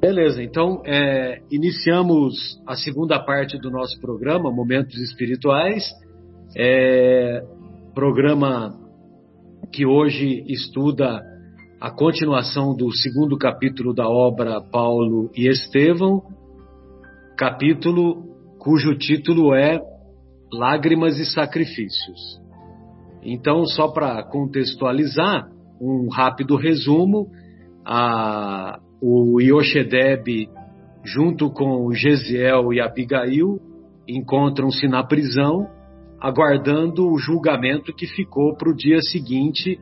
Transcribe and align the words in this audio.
Beleza, 0.00 0.42
então 0.42 0.80
é, 0.86 1.42
iniciamos 1.50 2.58
a 2.66 2.74
segunda 2.74 3.18
parte 3.18 3.58
do 3.58 3.70
nosso 3.70 4.00
programa, 4.00 4.50
Momentos 4.50 4.96
Espirituais. 4.96 5.84
É, 6.56 7.44
programa 7.94 8.74
que 9.70 9.84
hoje 9.84 10.42
estuda 10.48 11.22
a 11.78 11.90
continuação 11.90 12.74
do 12.74 12.90
segundo 12.90 13.36
capítulo 13.36 13.92
da 13.92 14.08
obra 14.08 14.62
Paulo 14.62 15.30
e 15.36 15.46
Estevão, 15.46 16.22
capítulo 17.36 18.24
cujo 18.58 18.96
título 18.96 19.54
é 19.54 19.78
Lágrimas 20.50 21.18
e 21.18 21.26
Sacrifícios. 21.26 22.40
Então, 23.22 23.66
só 23.66 23.88
para 23.88 24.22
contextualizar, 24.22 25.50
um 25.78 26.08
rápido 26.08 26.56
resumo, 26.56 27.28
a, 27.84 28.80
o 29.00 29.40
Yoshedeb, 29.40 30.48
junto 31.04 31.50
com 31.50 31.92
Gesiel 31.92 32.72
e 32.72 32.80
Abigail, 32.80 33.58
encontram-se 34.06 34.86
na 34.86 35.02
prisão, 35.02 35.68
aguardando 36.20 37.08
o 37.08 37.18
julgamento 37.18 37.94
que 37.94 38.06
ficou 38.06 38.54
para 38.56 38.70
o 38.70 38.76
dia 38.76 39.00
seguinte 39.00 39.78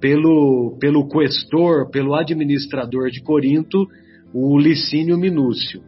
pelo, 0.00 0.76
pelo 0.80 1.08
questor, 1.08 1.90
pelo 1.90 2.14
administrador 2.14 3.10
de 3.10 3.22
Corinto, 3.22 3.86
o 4.34 4.58
Licínio 4.58 5.16
Minúcio. 5.16 5.82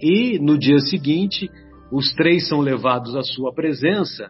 E 0.00 0.38
no 0.38 0.58
dia 0.58 0.78
seguinte, 0.80 1.48
os 1.90 2.12
três 2.14 2.48
são 2.48 2.60
levados 2.60 3.14
à 3.14 3.22
sua 3.22 3.52
presença 3.52 4.28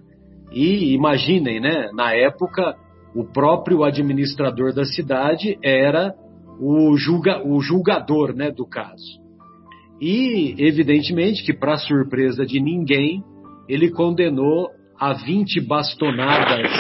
e 0.53 0.95
imaginem, 0.95 1.61
né, 1.61 1.91
na 1.93 2.15
época, 2.15 2.75
o 3.15 3.25
próprio 3.25 3.84
administrador 3.84 4.73
da 4.73 4.84
cidade 4.84 5.59
era 5.62 6.15
o, 6.61 6.97
julga, 6.97 7.47
o 7.47 7.61
julgador 7.61 8.35
né, 8.35 8.51
do 8.51 8.67
caso. 8.67 9.21
E, 10.01 10.55
evidentemente, 10.59 11.45
que 11.45 11.53
para 11.53 11.77
surpresa 11.77 12.47
de 12.47 12.61
ninguém, 12.61 13.23
ele 13.69 13.91
condenou 13.91 14.69
a 14.98 15.12
20 15.12 15.61
bastonadas, 15.61 16.70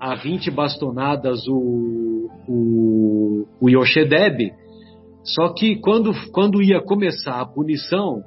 a 0.00 0.14
20 0.14 0.50
bastonadas 0.50 1.46
o, 1.48 2.28
o, 2.48 3.46
o 3.60 3.70
Yoshedeb. 3.70 4.52
Só 5.22 5.52
que 5.54 5.76
quando, 5.76 6.12
quando 6.32 6.62
ia 6.62 6.80
começar 6.82 7.40
a 7.40 7.46
punição, 7.46 8.22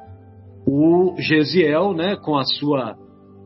o 0.66 1.16
Gesiel, 1.20 1.94
né, 1.94 2.16
com 2.16 2.36
a 2.36 2.44
sua 2.44 2.96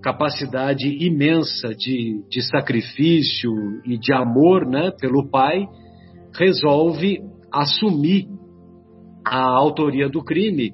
capacidade 0.02 0.88
imensa 1.06 1.76
de, 1.76 2.24
de 2.30 2.42
sacrifício 2.42 3.52
e 3.86 3.98
de 3.98 4.14
amor 4.14 4.66
né, 4.66 4.92
pelo 5.00 5.30
pai, 5.30 5.68
resolve 6.34 7.20
assumir 7.52 8.28
a 9.26 9.42
autoria 9.42 10.10
do 10.10 10.24
crime 10.24 10.74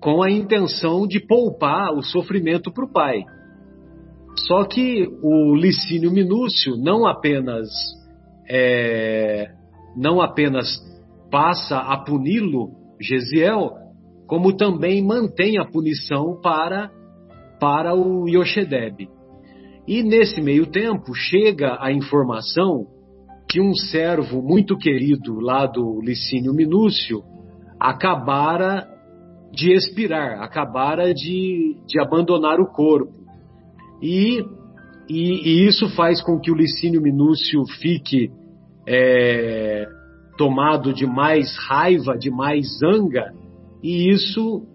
com 0.00 0.22
a 0.22 0.30
intenção 0.30 1.06
de 1.06 1.20
poupar 1.20 1.92
o 1.94 2.02
sofrimento 2.02 2.72
para 2.72 2.84
o 2.84 2.92
pai. 2.92 3.24
Só 4.46 4.64
que 4.64 5.06
o 5.22 5.54
Licínio 5.54 6.10
Minúcio 6.10 6.76
não 6.76 7.06
apenas 7.06 7.68
é, 8.48 9.50
não 9.96 10.20
apenas 10.20 10.66
passa 11.30 11.78
a 11.78 11.98
puni-lo, 12.04 12.70
Gesiel, 13.00 13.72
como 14.26 14.56
também 14.56 15.02
mantém 15.02 15.58
a 15.58 15.64
punição 15.64 16.40
para 16.40 16.90
para 17.60 17.94
o 17.94 18.28
Yoshedeb. 18.28 19.08
E 19.86 20.02
nesse 20.02 20.40
meio 20.40 20.66
tempo 20.66 21.14
chega 21.14 21.78
a 21.80 21.92
informação 21.92 22.86
que 23.54 23.60
um 23.60 23.72
servo 23.72 24.42
muito 24.42 24.76
querido 24.76 25.38
lá 25.38 25.64
do 25.64 26.00
Licínio 26.00 26.52
Minúcio 26.52 27.22
acabara 27.78 28.84
de 29.52 29.72
expirar, 29.72 30.42
acabara 30.42 31.14
de, 31.14 31.76
de 31.86 32.00
abandonar 32.00 32.58
o 32.58 32.66
corpo. 32.66 33.12
E, 34.02 34.44
e, 35.08 35.62
e, 35.62 35.68
isso 35.68 35.88
faz 35.94 36.20
com 36.20 36.40
que 36.40 36.50
o 36.50 36.54
Licínio 36.56 37.00
Minúcio 37.00 37.64
fique 37.80 38.28
é, 38.88 39.86
tomado 40.36 40.92
de 40.92 41.06
mais 41.06 41.56
raiva, 41.68 42.18
de 42.18 42.32
mais 42.32 42.66
zanga, 42.80 43.32
e 43.80 44.10
isso 44.10 44.66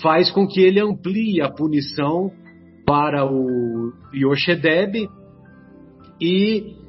faz 0.00 0.30
com 0.30 0.46
que 0.46 0.60
ele 0.60 0.78
amplie 0.78 1.42
a 1.42 1.50
punição 1.50 2.30
para 2.86 3.26
o 3.26 3.92
Yoshedeb 4.14 5.08
e, 6.20 6.81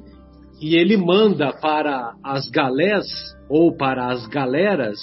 e 0.60 0.76
ele 0.76 0.96
manda 0.96 1.52
para 1.52 2.14
as 2.22 2.48
galés 2.50 3.04
ou 3.48 3.76
para 3.76 4.08
as 4.08 4.26
galeras 4.28 4.98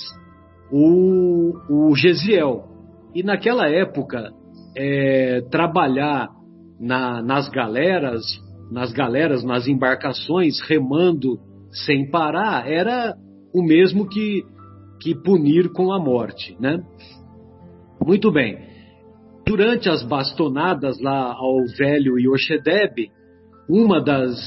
o, 0.72 1.54
o 1.70 1.96
Gesiel. 1.96 2.68
E 3.14 3.24
naquela 3.24 3.70
época, 3.70 4.32
é, 4.76 5.42
trabalhar 5.52 6.30
na, 6.80 7.22
nas 7.22 7.50
galeras, 7.50 8.22
nas 8.72 8.92
galeras, 8.92 9.44
nas 9.44 9.68
embarcações, 9.68 10.60
remando 10.62 11.38
sem 11.86 12.10
parar, 12.10 12.70
era 12.70 13.16
o 13.54 13.62
mesmo 13.62 14.08
que, 14.08 14.44
que 15.02 15.14
punir 15.14 15.72
com 15.74 15.92
a 15.92 16.00
morte, 16.00 16.56
né? 16.60 16.82
Muito 18.06 18.32
bem. 18.32 18.58
Durante 19.46 19.90
as 19.90 20.04
bastonadas 20.04 21.00
lá 21.02 21.34
ao 21.34 21.66
velho 21.78 22.18
Yoshedeb, 22.18 23.10
uma 23.70 24.02
das, 24.02 24.38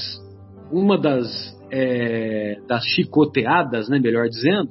uma 0.71 0.97
das, 0.97 1.27
é, 1.71 2.57
das 2.67 2.83
chicoteadas, 2.85 3.89
né, 3.89 3.99
melhor 3.99 4.27
dizendo, 4.27 4.69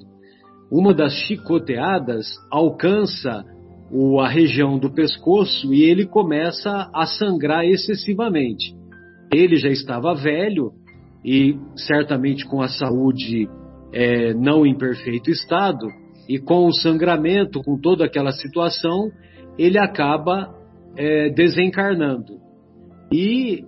uma 0.71 0.93
das 0.93 1.13
chicoteadas 1.13 2.27
alcança 2.51 3.45
o, 3.91 4.21
a 4.21 4.29
região 4.29 4.79
do 4.79 4.93
pescoço 4.93 5.73
e 5.73 5.85
ele 5.85 6.07
começa 6.07 6.91
a 6.93 7.07
sangrar 7.07 7.65
excessivamente. 7.65 8.75
Ele 9.33 9.57
já 9.57 9.69
estava 9.69 10.15
velho 10.15 10.73
e 11.25 11.57
certamente 11.77 12.45
com 12.47 12.61
a 12.61 12.69
saúde 12.69 13.49
é, 13.93 14.35
não 14.35 14.67
em 14.67 14.77
perfeito 14.77 15.31
estado, 15.31 15.87
e 16.29 16.39
com 16.39 16.67
o 16.67 16.73
sangramento, 16.73 17.63
com 17.63 17.79
toda 17.79 18.05
aquela 18.05 18.33
situação, 18.33 19.11
ele 19.59 19.79
acaba 19.79 20.55
é, 20.97 21.29
desencarnando. 21.31 22.39
E 23.13 23.65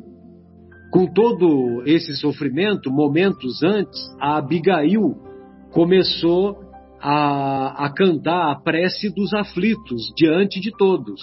com 0.96 1.06
todo 1.06 1.82
esse 1.84 2.16
sofrimento, 2.16 2.90
momentos 2.90 3.62
antes, 3.62 4.00
a 4.18 4.38
Abigail 4.38 5.14
começou 5.70 6.56
a, 6.98 7.84
a 7.84 7.92
cantar 7.92 8.50
a 8.50 8.58
prece 8.58 9.14
dos 9.14 9.34
aflitos 9.34 10.10
diante 10.16 10.58
de 10.58 10.70
todos. 10.74 11.20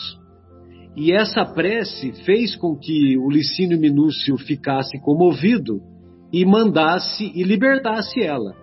E 0.96 1.12
essa 1.12 1.44
prece 1.44 2.14
fez 2.24 2.56
com 2.56 2.78
que 2.78 3.18
o 3.18 3.28
Licínio 3.32 3.80
Minúcio 3.80 4.38
ficasse 4.38 5.02
comovido 5.02 5.80
e 6.32 6.46
mandasse 6.46 7.32
e 7.34 7.42
libertasse 7.42 8.22
ela. 8.22 8.54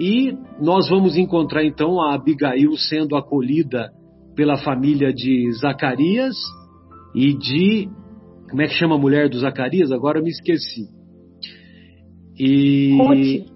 E 0.00 0.32
nós 0.58 0.88
vamos 0.88 1.18
encontrar 1.18 1.62
então 1.62 2.00
a 2.00 2.14
Abigail 2.14 2.74
sendo 2.88 3.16
acolhida 3.16 3.90
pela 4.34 4.56
família 4.56 5.12
de 5.12 5.52
Zacarias 5.60 6.36
e 7.14 7.34
de. 7.34 7.90
Como 8.48 8.62
é 8.62 8.66
que 8.66 8.74
chama 8.74 8.94
a 8.94 8.98
mulher 8.98 9.28
do 9.28 9.38
Zacarias? 9.38 9.90
Agora 9.90 10.18
eu 10.18 10.22
me 10.22 10.30
esqueci. 10.30 10.88
E. 12.38 12.96
Ruth. 12.96 13.46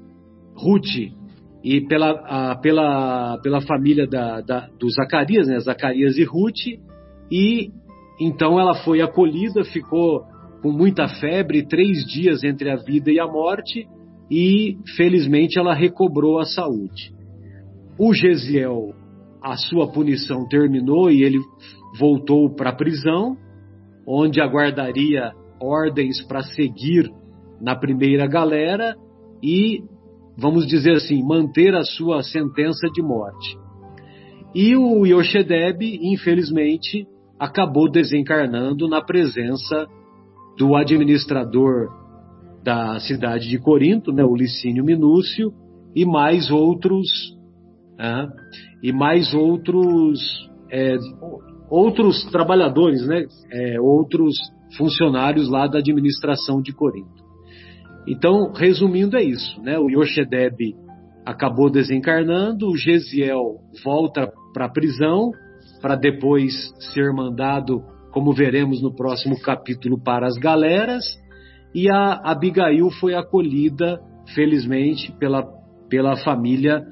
Ruth. 0.57 1.21
E 1.63 1.81
pela, 1.87 2.11
a, 2.11 2.57
pela, 2.57 3.39
pela 3.43 3.61
família 3.61 4.07
da, 4.07 4.41
da, 4.41 4.69
do 4.79 4.89
Zacarias, 4.91 5.47
né? 5.47 5.59
Zacarias 5.61 6.17
e 6.17 6.25
Ruth. 6.25 6.67
E 7.31 7.71
então 8.21 8.59
ela 8.59 8.75
foi 8.85 9.01
acolhida, 9.01 9.65
ficou 9.65 10.25
com 10.63 10.71
muita 10.71 11.09
febre, 11.09 11.67
três 11.67 12.05
dias 12.07 12.45
entre 12.45 12.71
a 12.71 12.77
vida 12.77 13.11
e 13.11 13.19
a 13.19 13.27
morte 13.27 13.87
e 14.31 14.79
felizmente 14.97 15.59
ela 15.59 15.75
recobrou 15.75 16.39
a 16.39 16.45
saúde. 16.45 17.13
O 17.99 18.15
Gesiel, 18.15 18.95
a 19.43 19.57
sua 19.57 19.91
punição 19.91 20.47
terminou 20.49 21.11
e 21.11 21.23
ele 21.23 21.39
voltou 21.99 22.55
para 22.55 22.71
a 22.71 22.77
prisão, 22.77 23.37
onde 24.11 24.41
aguardaria 24.41 25.31
ordens 25.61 26.21
para 26.27 26.43
seguir 26.43 27.09
na 27.61 27.77
primeira 27.77 28.27
galera 28.27 28.97
e, 29.41 29.79
vamos 30.37 30.67
dizer 30.67 30.97
assim, 30.97 31.23
manter 31.23 31.75
a 31.77 31.85
sua 31.85 32.23
sentença 32.23 32.89
de 32.93 33.01
morte. 33.01 33.57
E 34.53 34.75
o 34.75 35.07
Yoshedeb, 35.07 35.81
infelizmente, 36.03 37.07
acabou 37.39 37.89
desencarnando 37.89 38.89
na 38.89 39.01
presença 39.01 39.87
do 40.59 40.75
administrador 40.75 41.89
da 42.65 42.99
cidade 42.99 43.49
de 43.49 43.59
Corinto, 43.59 44.13
né, 44.13 44.25
o 44.25 44.35
Licínio 44.35 44.85
Minúcio, 44.85 45.53
e 45.95 46.05
mais 46.05 46.51
outros, 46.51 47.07
né, 47.97 48.29
e 48.83 48.93
mais 48.93 49.33
outros, 49.33 50.21
é, 50.71 50.97
outros 51.71 52.25
trabalhadores, 52.31 53.07
né, 53.07 53.25
é, 53.53 53.81
outros 53.81 54.35
funcionários 54.77 55.49
lá 55.49 55.67
da 55.67 55.79
administração 55.79 56.61
de 56.61 56.73
Corinto. 56.73 57.21
Então, 58.07 58.53
resumindo, 58.53 59.17
é 59.17 59.23
isso, 59.23 59.61
né, 59.63 59.79
o 59.79 59.89
Yoshedeb 59.89 60.75
acabou 61.25 61.71
desencarnando, 61.71 62.69
o 62.69 62.77
Gesiel 62.77 63.59
volta 63.85 64.33
para 64.53 64.67
a 64.67 64.71
prisão 64.71 65.31
para 65.81 65.97
depois 65.97 66.53
ser 66.93 67.13
mandado, 67.13 67.83
como 68.11 68.33
veremos 68.33 68.83
no 68.83 68.95
próximo 68.95 69.41
capítulo, 69.41 70.03
para 70.03 70.27
as 70.27 70.37
galeras, 70.37 71.05
e 71.75 71.89
a 71.91 72.21
Abigail 72.25 72.91
foi 72.91 73.15
acolhida, 73.15 74.01
felizmente, 74.35 75.13
pela, 75.19 75.43
pela 75.89 76.17
família, 76.17 76.83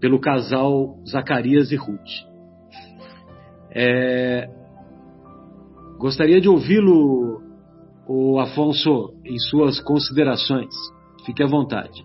pelo 0.00 0.20
casal 0.20 0.96
Zacarias 1.08 1.70
e 1.72 1.76
Ruth. 1.76 2.29
É, 3.74 4.48
gostaria 5.98 6.40
de 6.40 6.48
ouvi-lo, 6.48 7.42
o 8.08 8.38
Afonso, 8.40 9.14
em 9.24 9.38
suas 9.38 9.80
considerações. 9.80 10.74
Fique 11.24 11.42
à 11.42 11.46
vontade. 11.46 12.04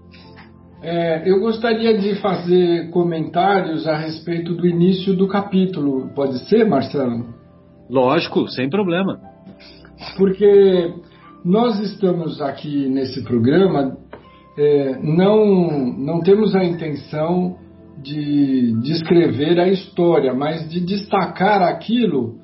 É, 0.82 1.28
eu 1.28 1.40
gostaria 1.40 1.98
de 1.98 2.16
fazer 2.22 2.92
comentários 2.92 3.88
a 3.88 3.98
respeito 3.98 4.54
do 4.54 4.68
início 4.68 5.16
do 5.16 5.28
capítulo. 5.28 6.10
Pode 6.14 6.48
ser, 6.48 6.64
Marcelo? 6.66 7.26
Lógico, 7.90 8.48
sem 8.50 8.70
problema. 8.70 9.20
Porque 10.18 10.94
nós 11.44 11.80
estamos 11.80 12.42
aqui 12.42 12.88
nesse 12.88 13.24
programa, 13.24 13.98
é, 14.58 15.00
não, 15.02 15.96
não 15.98 16.20
temos 16.22 16.56
a 16.56 16.64
intenção 16.64 17.58
de 18.06 18.72
descrever 18.82 19.60
a 19.60 19.68
história, 19.68 20.32
mas 20.32 20.70
de 20.70 20.80
destacar 20.80 21.64
aquilo 21.64 22.36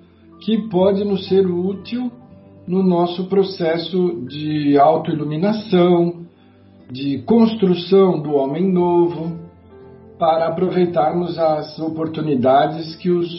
que 0.43 0.67
pode 0.69 1.03
nos 1.03 1.27
ser 1.27 1.45
útil 1.45 2.11
no 2.67 2.81
nosso 2.81 3.25
processo 3.25 4.25
de 4.27 4.77
autoiluminação, 4.79 6.25
de 6.91 7.19
construção 7.19 8.19
do 8.21 8.33
homem 8.33 8.71
novo, 8.71 9.39
para 10.17 10.47
aproveitarmos 10.47 11.37
as 11.37 11.79
oportunidades 11.79 12.95
que 12.95 13.11
os 13.11 13.29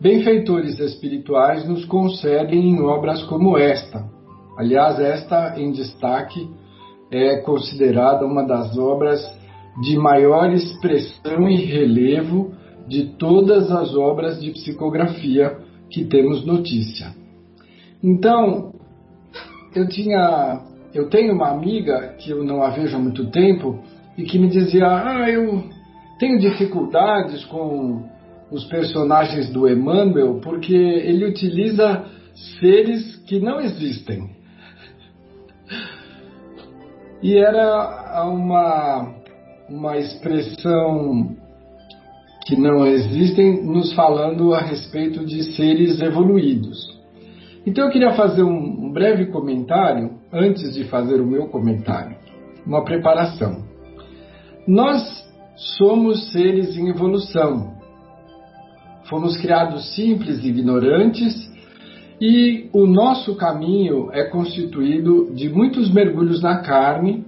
benfeitores 0.00 0.78
espirituais 0.78 1.68
nos 1.68 1.84
concedem 1.84 2.70
em 2.70 2.80
obras 2.80 3.22
como 3.24 3.58
esta. 3.58 4.08
Aliás, 4.56 4.98
esta 4.98 5.60
em 5.60 5.72
destaque 5.72 6.48
é 7.10 7.36
considerada 7.38 8.24
uma 8.24 8.46
das 8.46 8.76
obras 8.78 9.20
de 9.82 9.96
maior 9.96 10.52
expressão 10.52 11.48
e 11.48 11.56
relevo 11.64 12.52
de 12.88 13.06
todas 13.16 13.70
as 13.70 13.94
obras 13.94 14.40
de 14.40 14.50
psicografia 14.50 15.58
que 15.88 16.04
temos 16.04 16.44
notícia. 16.44 17.14
Então, 18.02 18.72
eu 19.74 19.88
tinha 19.88 20.60
eu 20.92 21.08
tenho 21.08 21.34
uma 21.34 21.50
amiga 21.50 22.16
que 22.18 22.30
eu 22.30 22.42
não 22.42 22.62
a 22.62 22.70
vejo 22.70 22.96
há 22.96 22.98
muito 22.98 23.30
tempo 23.30 23.80
e 24.18 24.24
que 24.24 24.38
me 24.38 24.48
dizia: 24.48 24.86
Ah, 24.86 25.30
eu 25.30 25.64
tenho 26.18 26.38
dificuldades 26.38 27.44
com 27.44 28.08
os 28.50 28.64
personagens 28.64 29.50
do 29.50 29.68
Emmanuel 29.68 30.40
porque 30.42 30.74
ele 30.74 31.26
utiliza 31.26 32.04
seres 32.58 33.16
que 33.26 33.38
não 33.38 33.60
existem. 33.60 34.30
E 37.22 37.36
era 37.36 38.24
uma, 38.24 39.14
uma 39.70 39.96
expressão 39.96 41.36
que 42.44 42.56
não 42.56 42.84
existem, 42.84 43.64
nos 43.64 43.92
falando 43.92 44.52
a 44.52 44.60
respeito 44.60 45.24
de 45.24 45.54
seres 45.54 46.00
evoluídos. 46.00 46.98
Então 47.64 47.84
eu 47.84 47.90
queria 47.90 48.12
fazer 48.12 48.42
um, 48.42 48.90
breve 48.92 49.26
comentário 49.26 50.18
antes 50.32 50.74
de 50.74 50.84
fazer 50.84 51.20
o 51.20 51.26
meu 51.26 51.46
comentário, 51.46 52.16
uma 52.66 52.84
preparação. 52.84 53.64
Nós 54.66 55.02
somos 55.78 56.32
seres 56.32 56.76
em 56.76 56.88
evolução. 56.88 57.78
Fomos 59.08 59.36
criados 59.36 59.94
simples 59.94 60.42
e 60.42 60.48
ignorantes 60.48 61.50
e 62.20 62.68
o 62.72 62.86
nosso 62.86 63.34
caminho 63.36 64.10
é 64.12 64.24
constituído 64.24 65.32
de 65.34 65.48
muitos 65.48 65.92
mergulhos 65.92 66.42
na 66.42 66.58
carne, 66.58 67.24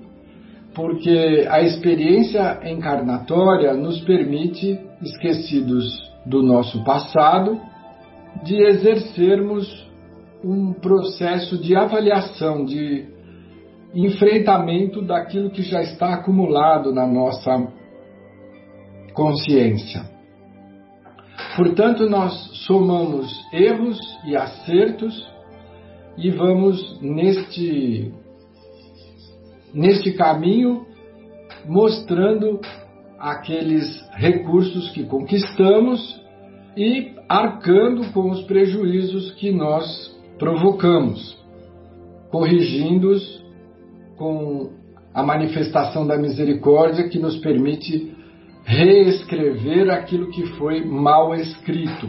porque 0.74 1.46
a 1.48 1.60
experiência 1.60 2.60
encarnatória 2.64 3.74
nos 3.74 4.00
permite, 4.02 4.78
esquecidos 5.02 5.84
do 6.24 6.42
nosso 6.42 6.82
passado, 6.84 7.60
de 8.44 8.56
exercermos 8.62 9.90
um 10.42 10.72
processo 10.72 11.58
de 11.58 11.76
avaliação, 11.76 12.64
de 12.64 13.06
enfrentamento 13.94 15.02
daquilo 15.02 15.50
que 15.50 15.62
já 15.62 15.82
está 15.82 16.14
acumulado 16.14 16.92
na 16.92 17.06
nossa 17.06 17.68
consciência. 19.12 20.10
Portanto, 21.56 22.08
nós 22.08 22.32
somamos 22.66 23.30
erros 23.52 23.98
e 24.24 24.34
acertos 24.34 25.30
e 26.16 26.30
vamos 26.30 27.00
neste 27.00 28.12
neste 29.74 30.12
caminho 30.12 30.86
mostrando 31.66 32.60
aqueles 33.18 33.86
recursos 34.14 34.90
que 34.90 35.04
conquistamos 35.04 36.20
e 36.76 37.12
arcando 37.28 38.12
com 38.12 38.30
os 38.30 38.42
prejuízos 38.44 39.32
que 39.32 39.52
nós 39.52 40.12
provocamos, 40.38 41.38
corrigindo-os 42.30 43.42
com 44.16 44.70
a 45.14 45.22
manifestação 45.22 46.06
da 46.06 46.16
misericórdia 46.16 47.08
que 47.08 47.18
nos 47.18 47.36
permite 47.38 48.12
reescrever 48.64 49.90
aquilo 49.90 50.30
que 50.30 50.46
foi 50.56 50.84
mal 50.84 51.34
escrito, 51.34 52.08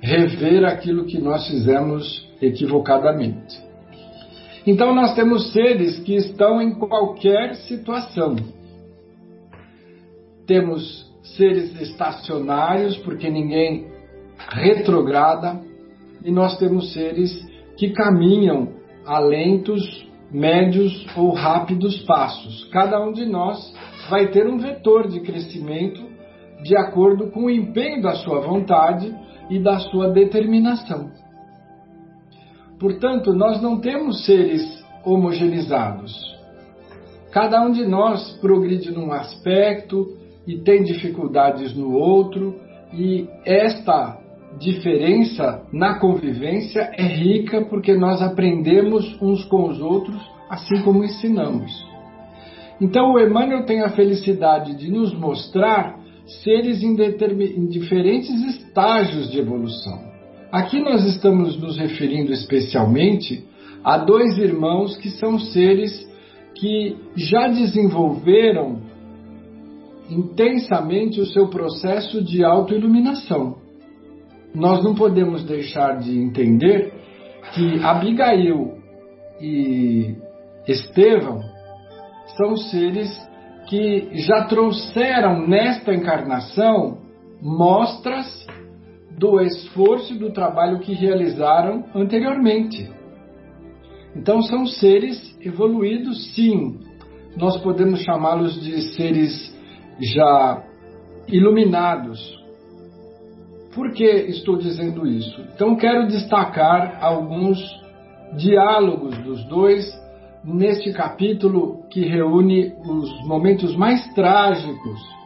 rever 0.00 0.64
aquilo 0.64 1.04
que 1.04 1.18
nós 1.20 1.46
fizemos 1.46 2.28
equivocadamente. 2.40 3.69
Então, 4.66 4.94
nós 4.94 5.14
temos 5.14 5.52
seres 5.52 5.98
que 6.00 6.14
estão 6.14 6.60
em 6.60 6.74
qualquer 6.74 7.54
situação. 7.54 8.36
Temos 10.46 11.10
seres 11.36 11.80
estacionários, 11.80 12.96
porque 12.98 13.30
ninguém 13.30 13.88
retrograda, 14.48 15.60
e 16.24 16.30
nós 16.30 16.58
temos 16.58 16.92
seres 16.92 17.30
que 17.76 17.90
caminham 17.90 18.68
a 19.06 19.18
lentos, 19.18 20.08
médios 20.30 21.06
ou 21.16 21.32
rápidos 21.32 21.98
passos. 22.02 22.64
Cada 22.72 23.02
um 23.02 23.12
de 23.12 23.26
nós 23.26 23.74
vai 24.08 24.28
ter 24.28 24.46
um 24.46 24.58
vetor 24.58 25.08
de 25.08 25.20
crescimento 25.20 26.00
de 26.62 26.76
acordo 26.76 27.30
com 27.30 27.44
o 27.44 27.50
empenho 27.50 28.02
da 28.02 28.12
sua 28.16 28.40
vontade 28.40 29.14
e 29.48 29.58
da 29.58 29.78
sua 29.78 30.10
determinação. 30.10 31.10
Portanto, 32.80 33.34
nós 33.34 33.60
não 33.60 33.78
temos 33.78 34.24
seres 34.24 34.62
homogeneizados. 35.04 36.12
Cada 37.30 37.62
um 37.62 37.70
de 37.70 37.86
nós 37.86 38.38
progride 38.40 38.90
num 38.90 39.12
aspecto 39.12 40.16
e 40.46 40.58
tem 40.62 40.82
dificuldades 40.82 41.76
no 41.76 41.92
outro, 41.92 42.58
e 42.92 43.28
esta 43.44 44.18
diferença 44.58 45.62
na 45.72 45.98
convivência 46.00 46.90
é 46.94 47.02
rica 47.02 47.64
porque 47.66 47.94
nós 47.94 48.20
aprendemos 48.22 49.16
uns 49.20 49.44
com 49.44 49.68
os 49.68 49.80
outros, 49.80 50.20
assim 50.48 50.82
como 50.82 51.04
ensinamos. 51.04 51.70
Então, 52.80 53.12
o 53.12 53.20
Emmanuel 53.20 53.66
tem 53.66 53.82
a 53.82 53.90
felicidade 53.90 54.74
de 54.74 54.90
nos 54.90 55.14
mostrar 55.14 56.00
seres 56.42 56.82
em, 56.82 56.96
em 56.96 57.66
diferentes 57.66 58.30
estágios 58.56 59.30
de 59.30 59.38
evolução. 59.38 60.09
Aqui 60.52 60.80
nós 60.80 61.04
estamos 61.06 61.56
nos 61.60 61.78
referindo 61.78 62.32
especialmente 62.32 63.44
a 63.84 63.96
dois 63.98 64.36
irmãos 64.36 64.96
que 64.96 65.08
são 65.10 65.38
seres 65.38 66.08
que 66.56 66.96
já 67.14 67.46
desenvolveram 67.46 68.80
intensamente 70.10 71.20
o 71.20 71.26
seu 71.26 71.46
processo 71.46 72.20
de 72.20 72.44
autoiluminação. 72.44 73.58
Nós 74.52 74.82
não 74.82 74.92
podemos 74.92 75.44
deixar 75.44 75.98
de 76.00 76.18
entender 76.18 76.94
que 77.54 77.80
Abigail 77.84 78.76
e 79.40 80.16
Estevão 80.66 81.40
são 82.36 82.56
seres 82.56 83.08
que 83.68 84.08
já 84.26 84.46
trouxeram 84.46 85.46
nesta 85.46 85.94
encarnação 85.94 86.98
mostras 87.40 88.26
do 89.20 89.38
esforço 89.38 90.14
e 90.14 90.18
do 90.18 90.32
trabalho 90.32 90.80
que 90.80 90.94
realizaram 90.94 91.84
anteriormente. 91.94 92.90
Então 94.16 94.40
são 94.40 94.64
seres 94.64 95.36
evoluídos, 95.42 96.34
sim. 96.34 96.80
Nós 97.36 97.58
podemos 97.58 98.00
chamá-los 98.00 98.58
de 98.62 98.94
seres 98.94 99.54
já 100.00 100.64
iluminados, 101.28 102.18
por 103.74 103.92
que 103.92 104.04
estou 104.04 104.56
dizendo 104.56 105.06
isso? 105.06 105.40
Então, 105.54 105.76
quero 105.76 106.08
destacar 106.08 106.98
alguns 107.00 107.58
diálogos 108.36 109.16
dos 109.18 109.44
dois 109.44 109.86
neste 110.42 110.92
capítulo 110.92 111.84
que 111.90 112.00
reúne 112.00 112.72
os 112.84 113.26
momentos 113.26 113.76
mais 113.76 114.12
trágicos 114.14 115.19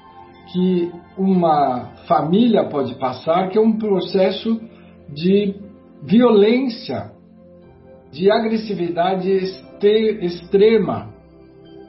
que 0.52 0.92
uma 1.16 1.92
família 2.06 2.64
pode 2.68 2.94
passar, 2.96 3.48
que 3.48 3.58
é 3.58 3.60
um 3.60 3.78
processo 3.78 4.60
de 5.12 5.54
violência, 6.02 7.12
de 8.12 8.30
agressividade 8.30 9.30
extrema 10.20 11.12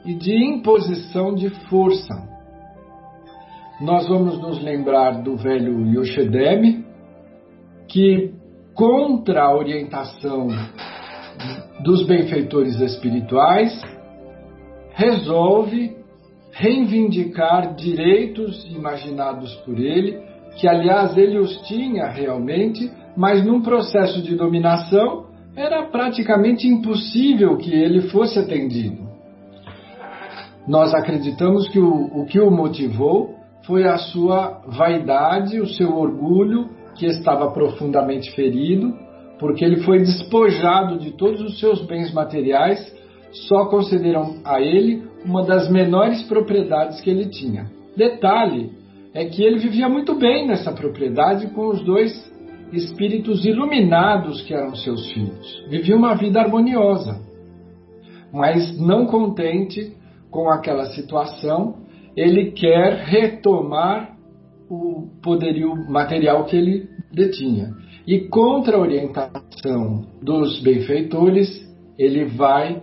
e 0.04 0.14
de 0.14 0.34
imposição 0.34 1.34
de 1.34 1.50
força. 1.68 2.14
Nós 3.80 4.08
vamos 4.08 4.40
nos 4.40 4.62
lembrar 4.62 5.22
do 5.22 5.36
velho 5.36 5.86
Yoshedeme, 5.86 6.84
que, 7.88 8.32
contra 8.74 9.44
a 9.44 9.54
orientação 9.54 10.48
dos 11.82 12.06
benfeitores 12.06 12.80
espirituais, 12.80 13.80
resolve 14.94 15.96
reivindicar 16.58 17.74
direitos 17.74 18.66
imaginados 18.70 19.54
por 19.56 19.78
ele, 19.78 20.18
que 20.58 20.66
aliás 20.66 21.16
ele 21.16 21.38
os 21.38 21.54
tinha 21.68 22.06
realmente, 22.08 22.90
mas 23.14 23.44
num 23.44 23.60
processo 23.60 24.22
de 24.22 24.34
dominação 24.34 25.26
era 25.54 25.84
praticamente 25.84 26.66
impossível 26.66 27.58
que 27.58 27.70
ele 27.70 28.08
fosse 28.08 28.38
atendido. 28.38 29.06
Nós 30.66 30.94
acreditamos 30.94 31.68
que 31.68 31.78
o, 31.78 32.22
o 32.22 32.26
que 32.26 32.40
o 32.40 32.50
motivou 32.50 33.34
foi 33.66 33.84
a 33.84 33.98
sua 33.98 34.62
vaidade, 34.66 35.60
o 35.60 35.66
seu 35.66 35.94
orgulho, 35.94 36.70
que 36.94 37.04
estava 37.04 37.50
profundamente 37.50 38.34
ferido, 38.34 38.94
porque 39.38 39.62
ele 39.62 39.82
foi 39.82 39.98
despojado 39.98 40.98
de 40.98 41.10
todos 41.12 41.42
os 41.42 41.60
seus 41.60 41.84
bens 41.84 42.12
materiais, 42.14 42.80
só 43.30 43.66
concederam 43.66 44.36
a 44.44 44.60
ele 44.62 45.04
uma 45.26 45.44
das 45.44 45.68
menores 45.68 46.22
propriedades 46.22 47.00
que 47.00 47.10
ele 47.10 47.28
tinha. 47.28 47.66
Detalhe 47.96 48.70
é 49.12 49.24
que 49.24 49.42
ele 49.42 49.58
vivia 49.58 49.88
muito 49.88 50.14
bem 50.14 50.46
nessa 50.46 50.72
propriedade 50.72 51.48
com 51.48 51.68
os 51.68 51.82
dois 51.84 52.32
espíritos 52.72 53.44
iluminados 53.44 54.40
que 54.42 54.54
eram 54.54 54.74
seus 54.76 55.10
filhos. 55.12 55.64
Vivia 55.68 55.96
uma 55.96 56.14
vida 56.14 56.40
harmoniosa. 56.40 57.20
Mas 58.32 58.78
não 58.78 59.06
contente 59.06 59.96
com 60.30 60.48
aquela 60.48 60.86
situação, 60.86 61.76
ele 62.16 62.52
quer 62.52 63.04
retomar 63.04 64.16
o 64.68 65.08
poderio 65.22 65.74
material 65.88 66.44
que 66.44 66.56
ele 66.56 66.88
detinha. 67.12 67.74
E 68.06 68.28
contra 68.28 68.76
a 68.76 68.80
orientação 68.80 70.06
dos 70.22 70.60
benfeitores, 70.60 71.48
ele 71.98 72.24
vai 72.24 72.82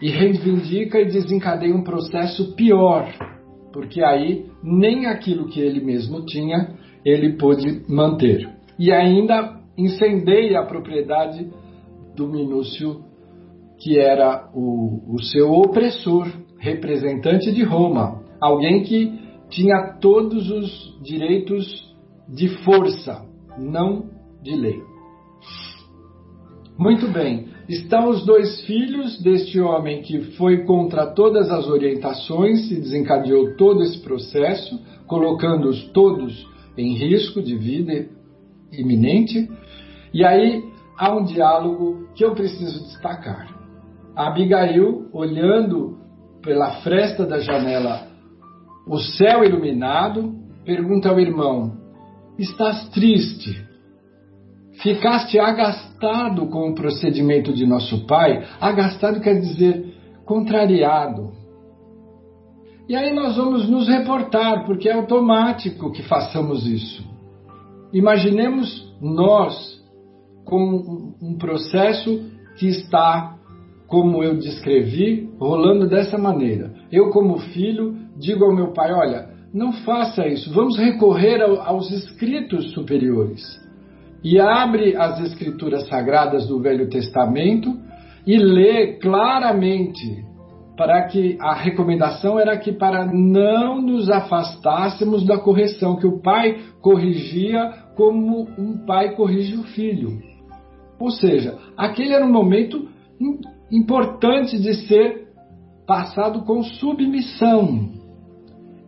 e 0.00 0.08
reivindica 0.08 1.00
e 1.00 1.06
desencadeia 1.06 1.74
um 1.74 1.82
processo 1.82 2.54
pior, 2.54 3.12
porque 3.72 4.02
aí 4.02 4.46
nem 4.62 5.06
aquilo 5.06 5.48
que 5.48 5.60
ele 5.60 5.80
mesmo 5.80 6.24
tinha 6.24 6.74
ele 7.04 7.36
pôde 7.36 7.82
manter. 7.88 8.48
E 8.78 8.92
ainda 8.92 9.60
incendeia 9.76 10.60
a 10.60 10.66
propriedade 10.66 11.48
do 12.16 12.28
Minúcio, 12.28 13.02
que 13.78 13.98
era 13.98 14.50
o, 14.54 15.14
o 15.14 15.22
seu 15.22 15.50
opressor, 15.52 16.28
representante 16.58 17.50
de 17.52 17.62
Roma, 17.62 18.22
alguém 18.40 18.82
que 18.82 19.18
tinha 19.48 19.96
todos 20.00 20.50
os 20.50 21.00
direitos 21.02 21.64
de 22.28 22.48
força, 22.62 23.24
não 23.58 24.10
de 24.42 24.54
lei. 24.54 24.80
Muito 26.78 27.08
bem, 27.08 27.48
estão 27.70 28.08
os 28.08 28.26
dois 28.26 28.62
filhos 28.62 29.22
deste 29.22 29.60
homem 29.60 30.02
que 30.02 30.32
foi 30.36 30.64
contra 30.64 31.06
todas 31.06 31.50
as 31.50 31.68
orientações 31.68 32.68
e 32.70 32.74
desencadeou 32.80 33.54
todo 33.56 33.82
esse 33.82 33.98
processo, 34.00 34.80
colocando-os 35.06 35.84
todos 35.92 36.48
em 36.76 36.94
risco 36.94 37.40
de 37.40 37.56
vida 37.56 38.08
iminente. 38.72 39.48
E 40.12 40.24
aí 40.24 40.64
há 40.98 41.14
um 41.14 41.24
diálogo 41.24 42.08
que 42.16 42.24
eu 42.24 42.34
preciso 42.34 42.82
destacar. 42.86 43.48
A 44.16 44.26
Abigail, 44.26 45.08
olhando 45.12 45.96
pela 46.42 46.80
fresta 46.82 47.24
da 47.24 47.38
janela 47.38 48.08
o 48.84 48.98
céu 48.98 49.44
iluminado, 49.44 50.34
pergunta 50.64 51.08
ao 51.08 51.20
irmão: 51.20 51.76
Estás 52.36 52.88
triste? 52.88 53.69
Ficaste 54.82 55.38
agastado 55.38 56.46
com 56.46 56.70
o 56.70 56.74
procedimento 56.74 57.52
de 57.52 57.66
nosso 57.66 58.06
pai? 58.06 58.46
Agastado 58.60 59.20
quer 59.20 59.38
dizer 59.38 59.94
contrariado. 60.24 61.32
E 62.88 62.96
aí 62.96 63.14
nós 63.14 63.36
vamos 63.36 63.68
nos 63.68 63.88
reportar, 63.88 64.64
porque 64.64 64.88
é 64.88 64.94
automático 64.94 65.92
que 65.92 66.02
façamos 66.02 66.66
isso. 66.66 67.04
Imaginemos 67.92 68.90
nós 69.00 69.80
com 70.44 71.14
um 71.20 71.36
processo 71.36 72.20
que 72.56 72.66
está, 72.66 73.36
como 73.86 74.24
eu 74.24 74.38
descrevi, 74.38 75.30
rolando 75.38 75.88
dessa 75.88 76.16
maneira. 76.16 76.72
Eu, 76.90 77.10
como 77.10 77.38
filho, 77.38 77.96
digo 78.16 78.44
ao 78.44 78.54
meu 78.54 78.72
pai: 78.72 78.92
olha, 78.92 79.28
não 79.52 79.72
faça 79.72 80.26
isso, 80.26 80.52
vamos 80.52 80.78
recorrer 80.78 81.42
aos 81.42 81.90
escritos 81.90 82.72
superiores. 82.72 83.42
E 84.22 84.38
abre 84.38 84.96
as 84.96 85.20
escrituras 85.20 85.88
sagradas 85.88 86.46
do 86.46 86.60
Velho 86.60 86.88
Testamento 86.88 87.74
e 88.26 88.36
lê 88.36 88.98
claramente 88.98 90.24
para 90.76 91.02
que 91.08 91.36
a 91.40 91.54
recomendação 91.54 92.38
era 92.38 92.56
que 92.56 92.72
para 92.72 93.04
não 93.04 93.82
nos 93.82 94.08
afastássemos 94.10 95.26
da 95.26 95.38
correção 95.38 95.96
que 95.96 96.06
o 96.06 96.22
pai 96.22 96.58
corrigia 96.80 97.70
como 97.94 98.48
um 98.58 98.84
pai 98.86 99.14
corrige 99.14 99.56
o 99.56 99.64
filho. 99.64 100.22
Ou 100.98 101.10
seja, 101.10 101.58
aquele 101.76 102.14
era 102.14 102.24
um 102.24 102.32
momento 102.32 102.88
importante 103.70 104.58
de 104.58 104.74
ser 104.86 105.28
passado 105.86 106.44
com 106.44 106.62
submissão. 106.62 107.90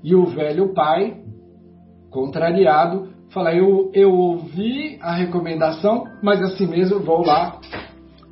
E 0.02 0.14
o 0.14 0.24
velho 0.26 0.72
pai, 0.72 1.18
contrariado, 2.10 3.11
fala: 3.32 3.54
eu, 3.54 3.90
eu 3.94 4.12
ouvi 4.12 4.98
a 5.00 5.14
recomendação, 5.14 6.04
mas 6.22 6.42
assim 6.42 6.66
mesmo 6.66 7.00
vou 7.00 7.24
lá 7.24 7.58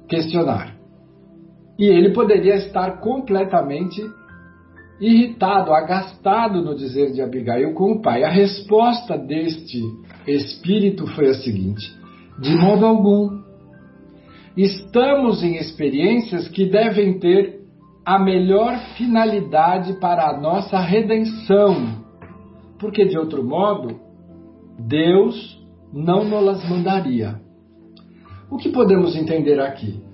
questionar. 0.09 0.77
E 1.79 1.85
ele 1.87 2.13
poderia 2.13 2.57
estar 2.57 3.01
completamente 3.01 4.03
irritado, 5.01 5.73
agastado 5.73 6.61
no 6.63 6.75
dizer 6.75 7.13
de 7.13 7.23
Abigail 7.23 7.73
com 7.73 7.93
o 7.93 8.03
pai. 8.03 8.23
A 8.23 8.29
resposta 8.29 9.17
deste 9.17 9.81
espírito 10.27 11.07
foi 11.09 11.29
a 11.31 11.35
seguinte: 11.35 11.91
de 12.41 12.55
modo 12.57 12.87
algum. 12.87 13.41
Estamos 14.57 15.43
em 15.45 15.57
experiências 15.57 16.49
que 16.49 16.67
devem 16.67 17.19
ter 17.19 17.61
a 18.05 18.19
melhor 18.19 18.77
finalidade 18.99 19.95
para 20.01 20.29
a 20.29 20.39
nossa 20.39 20.79
redenção, 20.81 22.05
porque 22.79 23.07
de 23.07 23.17
outro 23.17 23.45
modo, 23.45 24.10
Deus 24.87 25.59
não 25.93 26.25
nos 26.25 26.69
mandaria. 26.69 27.41
O 28.51 28.57
que 28.57 28.71
podemos 28.71 29.17
entender 29.17 29.61
aqui? 29.61 30.11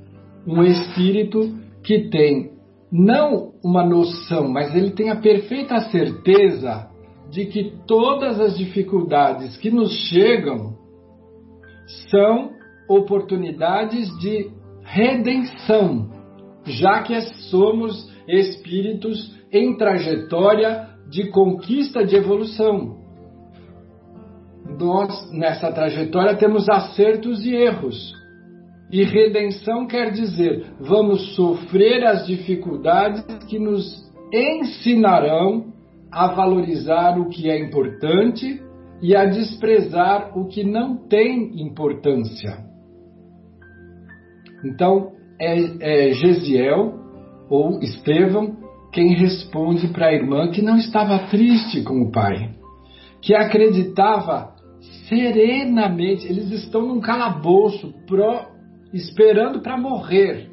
um 0.46 0.62
espírito 0.62 1.58
que 1.82 2.08
tem 2.08 2.52
não 2.90 3.52
uma 3.64 3.85
noção, 3.85 4.49
mas 4.49 4.75
ele 4.75 4.90
tem 4.92 5.11
a 5.11 5.16
perfeita 5.16 5.80
certeza 5.90 6.88
de 7.30 7.46
que 7.46 7.73
todas 7.87 8.40
as 8.40 8.56
dificuldades 8.56 9.56
que 9.56 9.70
nos 9.70 9.92
chegam 10.08 10.76
são 12.08 12.52
oportunidades 12.88 14.08
de 14.20 14.50
redenção, 14.82 16.11
já 16.64 17.02
que 17.02 17.20
somos 17.50 18.08
espíritos 18.28 19.35
em 19.52 19.76
trajetória 19.76 20.88
de 21.11 21.28
conquista 21.30 22.04
de 22.04 22.14
evolução. 22.14 22.96
Nós, 24.78 25.30
nessa 25.33 25.73
trajetória, 25.73 26.37
temos 26.37 26.68
acertos 26.68 27.45
e 27.45 27.54
erros, 27.54 28.14
e 28.90 29.02
redenção 29.02 29.87
quer 29.87 30.12
dizer, 30.12 30.66
vamos 30.78 31.35
sofrer 31.35 32.04
as 32.04 32.26
dificuldades 32.26 33.25
que 33.49 33.59
nos 33.59 33.85
ensinarão 34.33 35.73
a 36.11 36.28
valorizar 36.28 37.18
o 37.18 37.28
que 37.28 37.50
é 37.50 37.59
importante 37.59 38.62
e 39.02 39.16
a 39.16 39.26
desprezar 39.26 40.38
o 40.38 40.47
que 40.47 40.62
não 40.62 40.97
tem 40.97 41.61
importância. 41.61 42.64
Então, 44.64 45.12
é, 45.40 46.09
é 46.09 46.12
Gesiel 46.12 46.95
ou 47.50 47.80
Estevão 47.80 48.56
quem 48.92 49.14
responde 49.14 49.88
para 49.88 50.06
a 50.06 50.14
irmã 50.14 50.50
que 50.50 50.62
não 50.62 50.76
estava 50.76 51.18
triste 51.28 51.83
com 51.83 52.00
o 52.00 52.11
pai, 52.11 52.54
que 53.21 53.35
acreditava 53.35 54.55
serenamente, 55.09 56.26
eles 56.26 56.50
estão 56.50 56.83
num 56.83 57.00
calabouço, 57.00 57.93
pro, 58.07 58.47
esperando 58.93 59.61
para 59.61 59.78
morrer. 59.78 60.50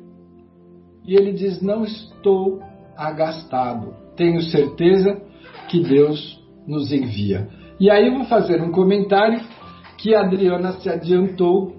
e 1.05 1.15
ele 1.15 1.33
diz: 1.33 1.61
Não 1.61 1.83
estou 1.83 2.61
agastado. 2.95 3.93
Tenho 4.15 4.41
certeza 4.41 5.21
que 5.69 5.81
Deus 5.81 6.39
nos 6.67 6.91
envia. 6.91 7.47
E 7.79 7.89
aí 7.89 8.07
eu 8.07 8.13
vou 8.13 8.25
fazer 8.25 8.61
um 8.61 8.71
comentário 8.71 9.41
que 9.97 10.13
a 10.13 10.21
Adriana 10.21 10.73
se 10.73 10.89
adiantou 10.89 11.75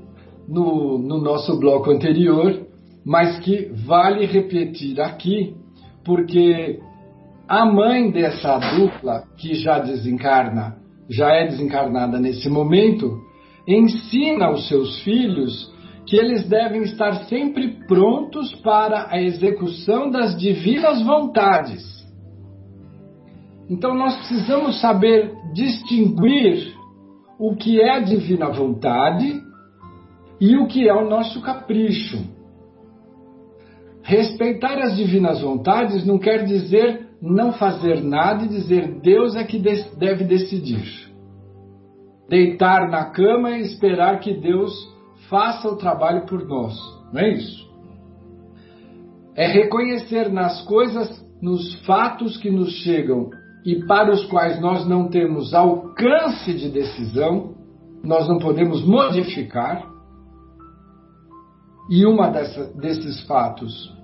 no, 0.49 0.99
no 0.99 1.20
nosso 1.20 1.58
bloco 1.58 1.90
anterior, 1.90 2.66
mas 3.04 3.38
que 3.40 3.70
vale 3.87 4.26
repetir 4.26 5.00
aqui, 5.00 5.54
porque 6.04 6.80
a 7.49 7.64
mãe 7.64 8.11
dessa 8.11 8.58
dupla, 8.58 9.25
que 9.37 9.54
já 9.54 9.78
desencarna, 9.78 10.83
já 11.08 11.30
é 11.32 11.46
desencarnada 11.46 12.18
nesse 12.18 12.49
momento, 12.49 13.20
ensina 13.66 14.46
aos 14.46 14.68
seus 14.68 15.00
filhos 15.02 15.73
que 16.06 16.16
eles 16.16 16.46
devem 16.49 16.82
estar 16.82 17.25
sempre 17.26 17.78
prontos 17.87 18.54
para 18.56 19.08
a 19.11 19.20
execução 19.20 20.11
das 20.11 20.38
divinas 20.38 21.02
vontades. 21.02 21.82
Então 23.68 23.94
nós 23.94 24.14
precisamos 24.16 24.80
saber 24.80 25.32
distinguir 25.54 26.75
o 27.38 27.56
que 27.56 27.80
é 27.80 27.96
a 27.96 28.00
divina 28.00 28.50
vontade 28.50 29.42
e 30.40 30.56
o 30.56 30.66
que 30.66 30.87
é 30.88 30.94
o 30.94 31.08
nosso 31.08 31.40
capricho. 31.40 32.18
Respeitar 34.02 34.78
as 34.78 34.96
divinas 34.96 35.40
vontades 35.40 36.04
não 36.04 36.18
quer 36.18 36.44
dizer 36.44 37.03
não 37.32 37.54
fazer 37.54 38.02
nada 38.02 38.44
e 38.44 38.48
dizer 38.48 39.00
Deus 39.00 39.34
é 39.34 39.44
que 39.44 39.58
deve 39.58 40.24
decidir. 40.24 41.10
Deitar 42.28 42.90
na 42.90 43.06
cama 43.06 43.52
e 43.52 43.62
esperar 43.62 44.20
que 44.20 44.34
Deus 44.34 44.72
faça 45.30 45.68
o 45.68 45.76
trabalho 45.76 46.26
por 46.26 46.46
nós. 46.46 46.74
Não 47.12 47.20
é 47.20 47.32
isso? 47.32 47.64
É 49.34 49.46
reconhecer 49.46 50.30
nas 50.30 50.62
coisas, 50.66 51.08
nos 51.40 51.74
fatos 51.86 52.36
que 52.36 52.50
nos 52.50 52.70
chegam 52.82 53.30
e 53.64 53.84
para 53.86 54.12
os 54.12 54.26
quais 54.26 54.60
nós 54.60 54.86
não 54.86 55.08
temos 55.08 55.54
alcance 55.54 56.52
de 56.52 56.68
decisão, 56.68 57.54
nós 58.02 58.28
não 58.28 58.38
podemos 58.38 58.84
modificar. 58.84 59.82
E 61.90 62.04
uma 62.04 62.28
dessa, 62.28 62.66
desses 62.74 63.26
fatos 63.26 63.94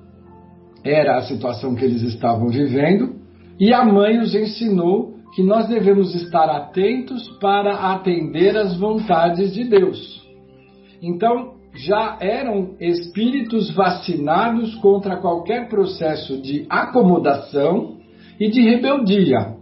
era 0.84 1.18
a 1.18 1.22
situação 1.22 1.74
que 1.74 1.84
eles 1.84 2.02
estavam 2.02 2.48
vivendo, 2.48 3.16
e 3.58 3.72
a 3.72 3.84
mãe 3.84 4.18
os 4.18 4.34
ensinou 4.34 5.14
que 5.34 5.42
nós 5.42 5.68
devemos 5.68 6.14
estar 6.14 6.48
atentos 6.48 7.28
para 7.40 7.92
atender 7.92 8.56
às 8.56 8.76
vontades 8.76 9.52
de 9.52 9.64
Deus. 9.64 10.20
Então, 11.02 11.54
já 11.74 12.18
eram 12.20 12.74
espíritos 12.80 13.70
vacinados 13.74 14.74
contra 14.76 15.16
qualquer 15.16 15.68
processo 15.68 16.40
de 16.40 16.66
acomodação 16.68 17.98
e 18.40 18.50
de 18.50 18.60
rebeldia 18.60 19.56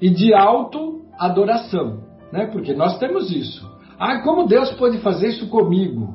e 0.00 0.10
de 0.10 0.32
auto-adoração, 0.32 2.04
né? 2.32 2.46
Porque 2.46 2.72
nós 2.74 2.98
temos 2.98 3.32
isso. 3.32 3.68
Ah, 3.98 4.22
como 4.22 4.46
Deus 4.46 4.70
pode 4.72 4.98
fazer 4.98 5.30
isso 5.30 5.48
comigo? 5.48 6.14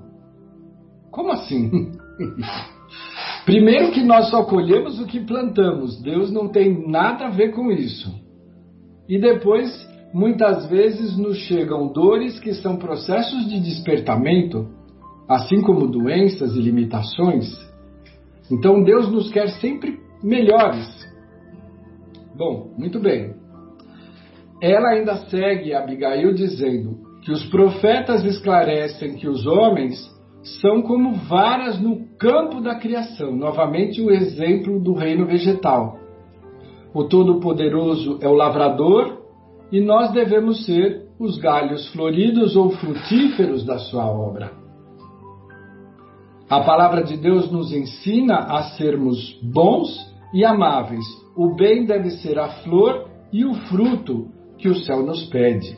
Como 1.11 1.31
assim? 1.31 1.91
Primeiro 3.45 3.91
que 3.91 4.03
nós 4.03 4.29
só 4.29 4.43
colhemos 4.43 4.99
o 4.99 5.05
que 5.05 5.19
plantamos. 5.19 6.01
Deus 6.01 6.31
não 6.31 6.47
tem 6.47 6.89
nada 6.89 7.27
a 7.27 7.29
ver 7.29 7.51
com 7.51 7.71
isso. 7.71 8.09
E 9.07 9.19
depois, 9.19 9.69
muitas 10.13 10.65
vezes 10.69 11.17
nos 11.17 11.37
chegam 11.39 11.91
dores 11.91 12.39
que 12.39 12.53
são 12.53 12.77
processos 12.77 13.49
de 13.49 13.59
despertamento, 13.59 14.69
assim 15.27 15.61
como 15.61 15.87
doenças 15.87 16.55
e 16.55 16.61
limitações. 16.61 17.49
Então 18.49 18.83
Deus 18.83 19.11
nos 19.11 19.29
quer 19.29 19.49
sempre 19.59 19.99
melhores. 20.23 20.87
Bom, 22.35 22.73
muito 22.77 22.99
bem. 22.99 23.35
Ela 24.61 24.91
ainda 24.91 25.17
segue 25.27 25.73
Abigail 25.73 26.33
dizendo 26.33 26.97
que 27.21 27.31
os 27.31 27.45
profetas 27.47 28.23
esclarecem 28.23 29.15
que 29.15 29.27
os 29.27 29.45
homens 29.45 30.12
são 30.43 30.81
como 30.81 31.13
varas 31.13 31.79
no 31.79 32.05
campo 32.17 32.59
da 32.59 32.75
criação. 32.75 33.35
Novamente, 33.35 34.01
o 34.01 34.11
exemplo 34.11 34.79
do 34.79 34.93
reino 34.93 35.25
vegetal. 35.25 35.97
O 36.93 37.05
Todo-Poderoso 37.05 38.19
é 38.21 38.27
o 38.27 38.33
lavrador 38.33 39.21
e 39.71 39.79
nós 39.79 40.11
devemos 40.11 40.65
ser 40.65 41.07
os 41.19 41.37
galhos 41.37 41.87
floridos 41.89 42.55
ou 42.55 42.69
frutíferos 42.71 43.65
da 43.65 43.79
sua 43.79 44.05
obra. 44.05 44.51
A 46.49 46.59
palavra 46.59 47.03
de 47.03 47.17
Deus 47.17 47.51
nos 47.51 47.71
ensina 47.73 48.37
a 48.37 48.63
sermos 48.77 49.39
bons 49.41 49.89
e 50.33 50.43
amáveis. 50.43 51.05
O 51.35 51.55
bem 51.55 51.85
deve 51.85 52.11
ser 52.11 52.37
a 52.37 52.49
flor 52.63 53.09
e 53.31 53.45
o 53.45 53.53
fruto 53.53 54.27
que 54.57 54.69
o 54.69 54.75
céu 54.75 55.03
nos 55.03 55.23
pede. 55.25 55.77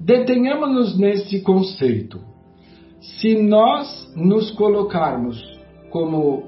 Detenhamos-nos 0.00 0.98
nesse 0.98 1.40
conceito. 1.40 2.20
Se 3.00 3.36
nós 3.40 4.12
nos 4.16 4.50
colocarmos 4.52 5.40
como 5.90 6.44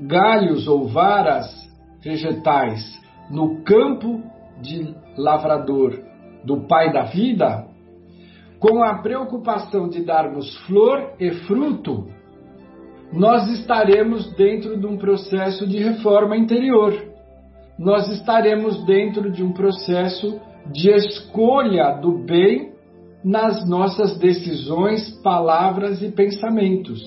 galhos 0.00 0.66
ou 0.66 0.88
varas 0.88 1.46
vegetais 2.02 2.82
no 3.30 3.62
campo 3.62 4.22
de 4.60 4.94
lavrador 5.16 5.98
do 6.44 6.66
Pai 6.66 6.92
da 6.92 7.04
vida, 7.04 7.66
com 8.58 8.82
a 8.82 8.94
preocupação 9.02 9.88
de 9.88 10.04
darmos 10.04 10.56
flor 10.66 11.14
e 11.18 11.30
fruto, 11.46 12.06
nós 13.12 13.48
estaremos 13.48 14.32
dentro 14.34 14.78
de 14.78 14.86
um 14.86 14.96
processo 14.96 15.66
de 15.66 15.78
reforma 15.78 16.36
interior. 16.36 16.94
Nós 17.78 18.08
estaremos 18.08 18.84
dentro 18.86 19.30
de 19.30 19.42
um 19.42 19.52
processo 19.52 20.40
de 20.72 20.90
escolha 20.90 21.98
do 22.00 22.18
bem 22.24 22.71
nas 23.24 23.68
nossas 23.68 24.18
decisões, 24.18 25.10
palavras 25.22 26.02
e 26.02 26.10
pensamentos. 26.10 27.00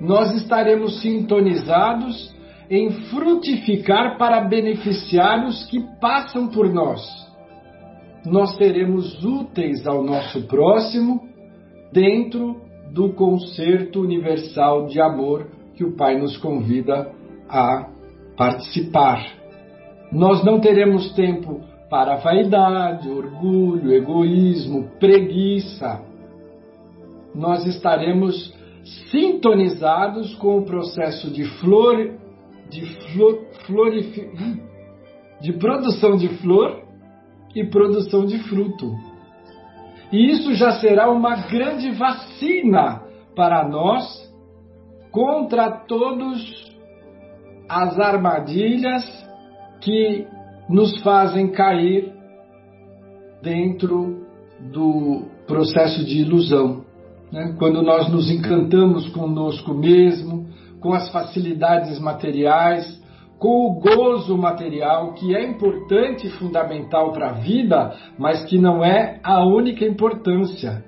Nós 0.00 0.34
estaremos 0.34 1.00
sintonizados 1.00 2.34
em 2.70 2.90
frutificar 3.10 4.16
para 4.16 4.40
beneficiar 4.40 5.44
os 5.46 5.64
que 5.66 5.80
passam 6.00 6.48
por 6.48 6.72
nós. 6.72 7.00
Nós 8.24 8.56
seremos 8.56 9.22
úteis 9.22 9.86
ao 9.86 10.02
nosso 10.02 10.42
próximo 10.46 11.28
dentro 11.92 12.62
do 12.90 13.12
concerto 13.12 14.00
universal 14.00 14.86
de 14.86 15.00
amor 15.00 15.48
que 15.74 15.84
o 15.84 15.96
Pai 15.96 16.18
nos 16.18 16.36
convida 16.36 17.12
a 17.48 17.88
participar. 18.36 19.24
Nós 20.10 20.44
não 20.44 20.60
teremos 20.60 21.12
tempo 21.14 21.60
para 21.92 22.16
vaidade, 22.16 23.06
orgulho, 23.10 23.92
egoísmo, 23.92 24.88
preguiça. 24.98 26.00
Nós 27.34 27.66
estaremos 27.66 28.50
sintonizados 29.10 30.34
com 30.36 30.56
o 30.56 30.64
processo 30.64 31.30
de 31.30 31.44
flor, 31.60 32.14
de 32.70 32.86
flor, 33.66 33.90
de 35.42 35.52
produção 35.52 36.16
de 36.16 36.28
flor 36.38 36.82
e 37.54 37.62
produção 37.62 38.24
de 38.24 38.38
fruto. 38.38 38.90
E 40.10 40.30
isso 40.30 40.54
já 40.54 40.72
será 40.80 41.10
uma 41.10 41.42
grande 41.42 41.90
vacina 41.90 43.02
para 43.36 43.68
nós 43.68 44.32
contra 45.10 45.70
todas 45.70 46.72
as 47.68 47.98
armadilhas 48.00 49.04
que 49.82 50.26
nos 50.72 50.98
fazem 51.02 51.48
cair 51.48 52.10
dentro 53.42 54.26
do 54.72 55.26
processo 55.46 56.04
de 56.04 56.22
ilusão. 56.22 56.84
Né? 57.30 57.54
Quando 57.58 57.82
nós 57.82 58.08
nos 58.10 58.30
encantamos 58.30 59.08
conosco 59.10 59.74
mesmo, 59.74 60.46
com 60.80 60.94
as 60.94 61.10
facilidades 61.10 61.98
materiais, 62.00 63.00
com 63.38 63.66
o 63.66 63.80
gozo 63.80 64.36
material, 64.38 65.12
que 65.12 65.34
é 65.34 65.44
importante 65.44 66.26
e 66.26 66.30
fundamental 66.30 67.12
para 67.12 67.30
a 67.30 67.32
vida, 67.32 67.94
mas 68.18 68.44
que 68.44 68.56
não 68.56 68.84
é 68.84 69.20
a 69.22 69.44
única 69.44 69.84
importância. 69.84 70.84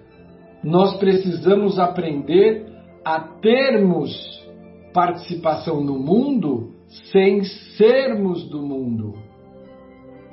Nós 0.63 0.97
precisamos 0.97 1.79
aprender 1.79 2.67
a 3.05 3.21
termos 3.21 4.11
participação 4.95 5.83
no 5.83 5.99
mundo 5.99 6.71
sem 7.13 7.43
sermos 7.77 8.49
do 8.49 8.63
mundo. 8.63 9.24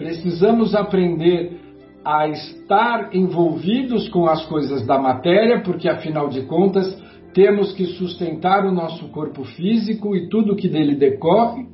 Precisamos 0.01 0.75
aprender 0.75 1.59
a 2.03 2.27
estar 2.27 3.15
envolvidos 3.15 4.09
com 4.09 4.27
as 4.27 4.45
coisas 4.45 4.85
da 4.85 4.97
matéria, 4.97 5.61
porque 5.61 5.87
afinal 5.87 6.29
de 6.29 6.41
contas 6.43 6.99
temos 7.33 7.71
que 7.73 7.85
sustentar 7.85 8.65
o 8.65 8.71
nosso 8.71 9.07
corpo 9.09 9.43
físico 9.43 10.15
e 10.15 10.27
tudo 10.27 10.55
que 10.55 10.67
dele 10.67 10.95
decorre 10.95 11.71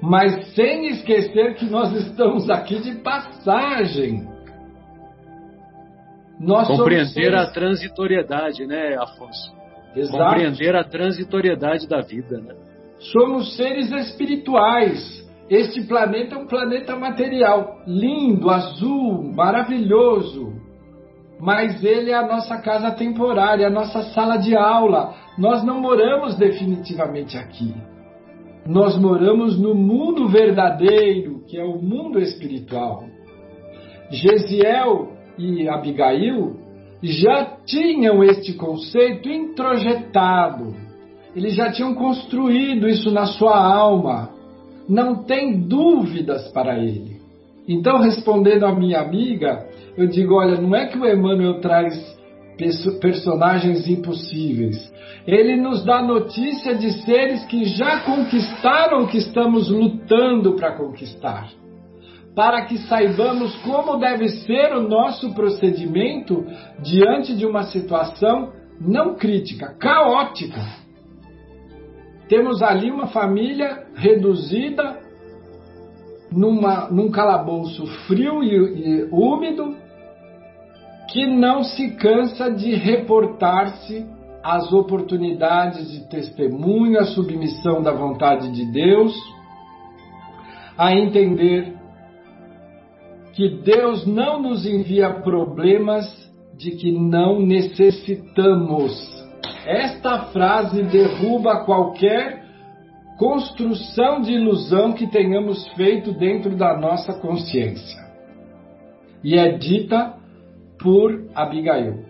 mas 0.00 0.54
sem 0.54 0.86
esquecer 0.86 1.54
que 1.54 1.66
nós 1.66 1.92
estamos 1.92 2.48
aqui 2.48 2.80
de 2.80 2.96
passagem. 2.96 4.28
Nós 6.38 6.68
Compreender 6.68 7.34
a 7.34 7.50
transitoriedade, 7.50 8.64
né, 8.64 8.96
Afonso? 8.96 9.52
Exato. 9.96 10.18
Compreender 10.18 10.76
a 10.76 10.84
transitoriedade 10.84 11.88
da 11.88 12.00
vida, 12.00 12.40
né? 12.40 12.54
Somos 13.12 13.56
seres 13.56 13.90
espirituais. 13.90 15.27
Este 15.50 15.82
planeta 15.86 16.34
é 16.34 16.38
um 16.38 16.46
planeta 16.46 16.94
material, 16.96 17.78
lindo, 17.86 18.50
azul, 18.50 19.32
maravilhoso. 19.34 20.52
Mas 21.40 21.82
ele 21.82 22.10
é 22.10 22.14
a 22.14 22.26
nossa 22.26 22.58
casa 22.58 22.90
temporária, 22.90 23.66
a 23.66 23.70
nossa 23.70 24.02
sala 24.12 24.36
de 24.36 24.54
aula. 24.54 25.14
Nós 25.38 25.64
não 25.64 25.80
moramos 25.80 26.36
definitivamente 26.36 27.38
aqui. 27.38 27.74
Nós 28.66 28.98
moramos 28.98 29.58
no 29.58 29.74
mundo 29.74 30.28
verdadeiro, 30.28 31.42
que 31.46 31.56
é 31.56 31.64
o 31.64 31.80
mundo 31.80 32.18
espiritual. 32.20 33.04
Gesiel 34.10 35.12
e 35.38 35.66
Abigail 35.68 36.56
já 37.02 37.56
tinham 37.64 38.22
este 38.24 38.54
conceito 38.54 39.28
introjetado. 39.28 40.74
Eles 41.34 41.54
já 41.54 41.70
tinham 41.70 41.94
construído 41.94 42.88
isso 42.88 43.10
na 43.10 43.24
sua 43.26 43.56
alma. 43.56 44.37
Não 44.88 45.24
tem 45.24 45.60
dúvidas 45.60 46.48
para 46.48 46.78
ele. 46.78 47.18
Então, 47.68 47.98
respondendo 47.98 48.64
à 48.64 48.74
minha 48.74 49.00
amiga, 49.00 49.66
eu 49.96 50.06
digo: 50.06 50.34
olha, 50.34 50.60
não 50.60 50.74
é 50.74 50.86
que 50.86 50.98
o 50.98 51.06
Emmanuel 51.06 51.60
traz 51.60 51.94
personagens 53.00 53.86
impossíveis. 53.88 54.92
Ele 55.26 55.56
nos 55.56 55.84
dá 55.84 56.02
notícia 56.02 56.74
de 56.74 56.90
seres 57.04 57.44
que 57.44 57.64
já 57.64 58.00
conquistaram 58.00 59.04
o 59.04 59.08
que 59.08 59.18
estamos 59.18 59.68
lutando 59.70 60.54
para 60.54 60.72
conquistar 60.72 61.50
para 62.38 62.66
que 62.66 62.78
saibamos 62.78 63.52
como 63.62 63.96
deve 63.96 64.28
ser 64.28 64.72
o 64.72 64.88
nosso 64.88 65.34
procedimento 65.34 66.46
diante 66.80 67.34
de 67.34 67.44
uma 67.44 67.64
situação 67.64 68.52
não 68.80 69.16
crítica, 69.16 69.74
caótica. 69.76 70.64
Temos 72.28 72.62
ali 72.62 72.90
uma 72.90 73.06
família 73.08 73.86
reduzida 73.94 74.98
numa, 76.30 76.90
num 76.90 77.10
calabouço 77.10 77.86
frio 78.06 78.42
e, 78.42 78.54
e 78.54 79.08
úmido 79.10 79.76
que 81.10 81.26
não 81.26 81.64
se 81.64 81.96
cansa 81.96 82.50
de 82.50 82.74
reportar-se 82.74 84.06
às 84.42 84.72
oportunidades 84.72 85.90
de 85.90 86.08
testemunho, 86.08 86.98
à 86.98 87.04
submissão 87.04 87.82
da 87.82 87.92
vontade 87.92 88.52
de 88.52 88.70
Deus, 88.70 89.14
a 90.76 90.94
entender 90.94 91.74
que 93.32 93.48
Deus 93.62 94.06
não 94.06 94.40
nos 94.40 94.66
envia 94.66 95.10
problemas 95.10 96.04
de 96.56 96.72
que 96.72 96.92
não 96.92 97.40
necessitamos. 97.40 98.92
Esta 99.66 100.26
frase 100.26 100.82
derruba 100.82 101.64
qualquer 101.64 102.44
construção 103.18 104.20
de 104.20 104.32
ilusão 104.32 104.92
que 104.92 105.06
tenhamos 105.06 105.66
feito 105.74 106.12
dentro 106.12 106.56
da 106.56 106.78
nossa 106.78 107.14
consciência. 107.14 108.00
E 109.22 109.36
é 109.36 109.58
dita 109.58 110.14
por 110.78 111.28
Abigail. 111.34 112.04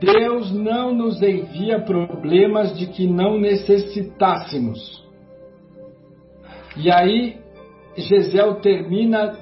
Deus 0.00 0.52
não 0.52 0.94
nos 0.94 1.20
envia 1.20 1.80
problemas 1.80 2.76
de 2.78 2.86
que 2.86 3.06
não 3.06 3.38
necessitássemos. 3.38 5.06
E 6.76 6.90
aí, 6.90 7.36
Gisel 7.96 8.60
termina 8.60 9.36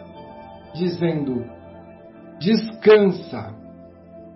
dizendo: 0.74 1.44
descansa, 2.40 3.54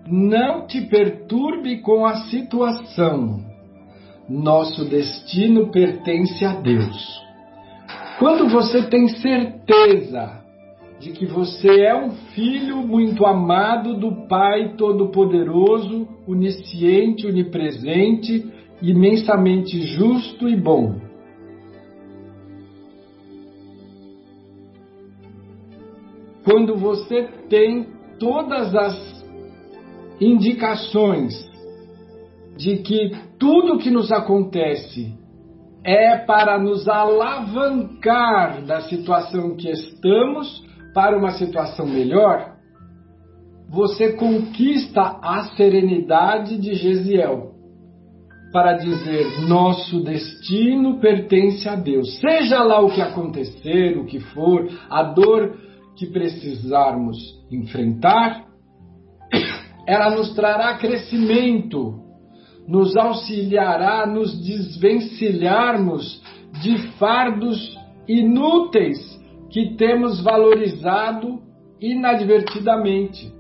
não 0.07 0.67
te 0.67 0.81
perturbe 0.83 1.79
com 1.79 2.05
a 2.07 2.17
situação. 2.25 3.45
Nosso 4.29 4.85
destino 4.85 5.71
pertence 5.71 6.45
a 6.45 6.55
Deus. 6.55 7.21
Quando 8.19 8.49
você 8.49 8.83
tem 8.83 9.09
certeza 9.09 10.41
de 11.01 11.13
que 11.13 11.27
você 11.27 11.81
é 11.81 11.97
um 11.97 12.11
filho 12.35 12.77
muito 12.79 13.25
amado 13.25 13.95
do 13.99 14.27
Pai 14.29 14.75
Todo-Poderoso, 14.77 16.07
onisciente, 16.27 17.27
onipresente, 17.27 18.47
imensamente 18.83 19.81
justo 19.81 20.49
e 20.49 20.57
bom 20.57 21.11
quando 26.51 26.77
você 26.77 27.29
tem 27.49 27.87
todas 28.19 28.75
as 28.75 29.20
indicações 30.21 31.49
de 32.57 32.77
que 32.79 33.13
tudo 33.39 33.79
que 33.79 33.91
nos 33.91 34.13
acontece 34.13 35.15
é 35.83 36.19
para 36.19 36.59
nos 36.59 36.89
alavancar 36.89 38.63
da 38.65 38.83
situação 38.83 39.57
que 39.57 39.71
estamos 39.71 40.63
para 40.93 41.17
uma 41.17 41.31
situação 41.33 41.87
melhor, 41.87 42.57
você 43.69 44.13
conquista 44.13 45.01
a 45.23 45.45
serenidade 45.57 46.59
de 46.59 46.75
Gesiel 46.75 47.53
para 48.53 48.75
dizer: 48.75 49.49
nosso 49.49 50.03
destino 50.03 50.99
pertence 50.99 51.69
a 51.69 51.77
Deus. 51.77 52.19
Seja 52.19 52.63
lá 52.63 52.81
o 52.81 52.91
que 52.91 53.01
acontecer, 53.01 53.97
o 53.97 54.05
que 54.05 54.21
for, 54.21 54.69
a 54.91 55.03
dor 55.03 55.57
que 55.97 56.07
precisarmos 56.07 57.17
enfrentar, 57.51 58.50
ela 59.91 60.09
nos 60.09 60.33
trará 60.35 60.79
crescimento, 60.79 62.01
nos 62.69 62.97
auxiliará 62.97 64.05
a 64.05 64.07
nos 64.07 64.41
desvencilharmos 64.41 66.23
de 66.63 66.79
fardos 66.93 67.77
inúteis 68.07 68.99
que 69.51 69.75
temos 69.75 70.23
valorizado 70.23 71.43
inadvertidamente, 71.81 73.35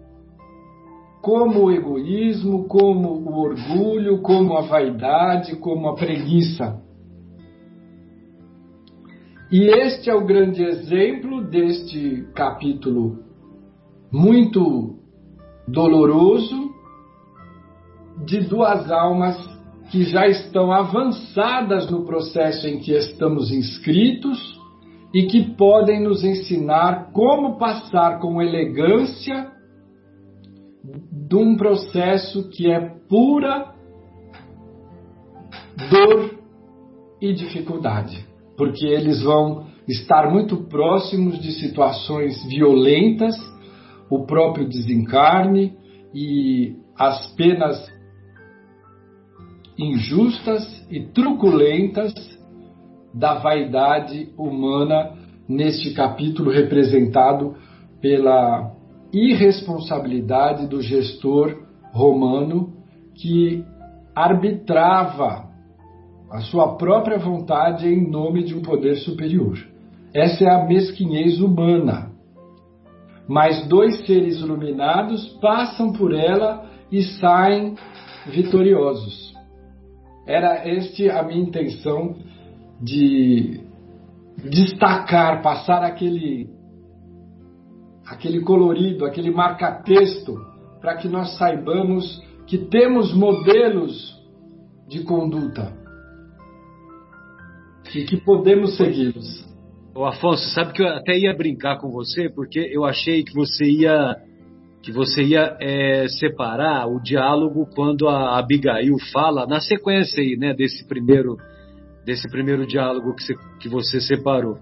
como 1.22 1.66
o 1.66 1.70
egoísmo, 1.70 2.66
como 2.66 3.10
o 3.10 3.38
orgulho, 3.38 4.20
como 4.20 4.56
a 4.58 4.62
vaidade, 4.62 5.54
como 5.54 5.88
a 5.88 5.94
preguiça. 5.94 6.82
E 9.52 9.66
este 9.66 10.10
é 10.10 10.14
o 10.14 10.26
grande 10.26 10.64
exemplo 10.64 11.44
deste 11.44 12.26
capítulo 12.34 13.20
muito 14.10 14.99
doloroso 15.72 16.70
de 18.24 18.40
duas 18.40 18.90
almas 18.90 19.36
que 19.90 20.04
já 20.04 20.26
estão 20.26 20.70
avançadas 20.70 21.90
no 21.90 22.04
processo 22.04 22.66
em 22.68 22.78
que 22.78 22.92
estamos 22.92 23.50
inscritos 23.50 24.58
e 25.12 25.26
que 25.26 25.54
podem 25.56 26.00
nos 26.00 26.22
ensinar 26.22 27.10
como 27.12 27.58
passar 27.58 28.20
com 28.20 28.40
elegância 28.40 29.50
de 31.10 31.36
um 31.36 31.56
processo 31.56 32.48
que 32.50 32.70
é 32.70 32.80
pura 33.08 33.74
dor 35.90 36.38
e 37.20 37.32
dificuldade 37.32 38.30
porque 38.60 38.84
eles 38.86 39.22
vão 39.22 39.64
estar 39.88 40.30
muito 40.30 40.68
próximos 40.68 41.40
de 41.40 41.50
situações 41.52 42.44
violentas, 42.44 43.34
o 44.10 44.26
próprio 44.26 44.68
desencarne 44.68 45.72
e 46.12 46.76
as 46.98 47.32
penas 47.34 47.90
injustas 49.78 50.86
e 50.90 51.00
truculentas 51.00 52.12
da 53.14 53.38
vaidade 53.38 54.32
humana 54.36 55.16
neste 55.48 55.94
capítulo 55.94 56.50
representado 56.50 57.56
pela 58.00 58.72
irresponsabilidade 59.12 60.66
do 60.66 60.82
gestor 60.82 61.62
romano 61.92 62.74
que 63.14 63.64
arbitrava 64.14 65.48
a 66.30 66.40
sua 66.42 66.76
própria 66.76 67.18
vontade 67.18 67.88
em 67.88 68.08
nome 68.08 68.44
de 68.44 68.54
um 68.54 68.62
poder 68.62 68.96
superior. 68.96 69.58
Essa 70.14 70.44
é 70.44 70.50
a 70.50 70.66
mesquinhez 70.66 71.40
humana. 71.40 72.09
Mas 73.30 73.64
dois 73.68 74.04
seres 74.06 74.40
iluminados 74.40 75.24
passam 75.40 75.92
por 75.92 76.12
ela 76.12 76.68
e 76.90 77.00
saem 77.00 77.76
vitoriosos. 78.26 79.32
Era 80.26 80.68
este 80.68 81.08
a 81.08 81.22
minha 81.22 81.40
intenção 81.40 82.16
de 82.82 83.60
destacar, 84.36 85.42
passar 85.42 85.84
aquele 85.84 86.50
aquele 88.04 88.40
colorido, 88.40 89.06
aquele 89.06 89.30
marca-texto, 89.30 90.34
para 90.80 90.96
que 90.96 91.06
nós 91.06 91.38
saibamos 91.38 92.20
que 92.48 92.58
temos 92.58 93.14
modelos 93.14 94.20
de 94.88 95.04
conduta 95.04 95.72
e 97.94 98.02
que 98.06 98.16
podemos 98.16 98.76
segui-los. 98.76 99.48
Ô 99.94 100.04
Afonso, 100.04 100.48
sabe 100.54 100.72
que 100.72 100.82
eu 100.82 100.88
até 100.88 101.18
ia 101.18 101.36
brincar 101.36 101.78
com 101.78 101.90
você, 101.90 102.28
porque 102.28 102.60
eu 102.72 102.84
achei 102.84 103.24
que 103.24 103.34
você 103.34 103.64
ia 103.64 104.16
que 104.82 104.92
você 104.92 105.22
ia 105.22 105.58
é, 105.60 106.08
separar 106.08 106.86
o 106.86 107.02
diálogo 107.02 107.68
quando 107.74 108.08
a 108.08 108.38
Abigail 108.38 108.96
fala 109.12 109.46
na 109.46 109.60
sequência 109.60 110.22
aí, 110.22 110.36
né, 110.38 110.54
desse 110.54 110.86
primeiro 110.86 111.36
desse 112.04 112.28
primeiro 112.30 112.66
diálogo 112.66 113.14
que 113.14 113.22
você, 113.22 113.34
que 113.60 113.68
você 113.68 114.00
separou. 114.00 114.56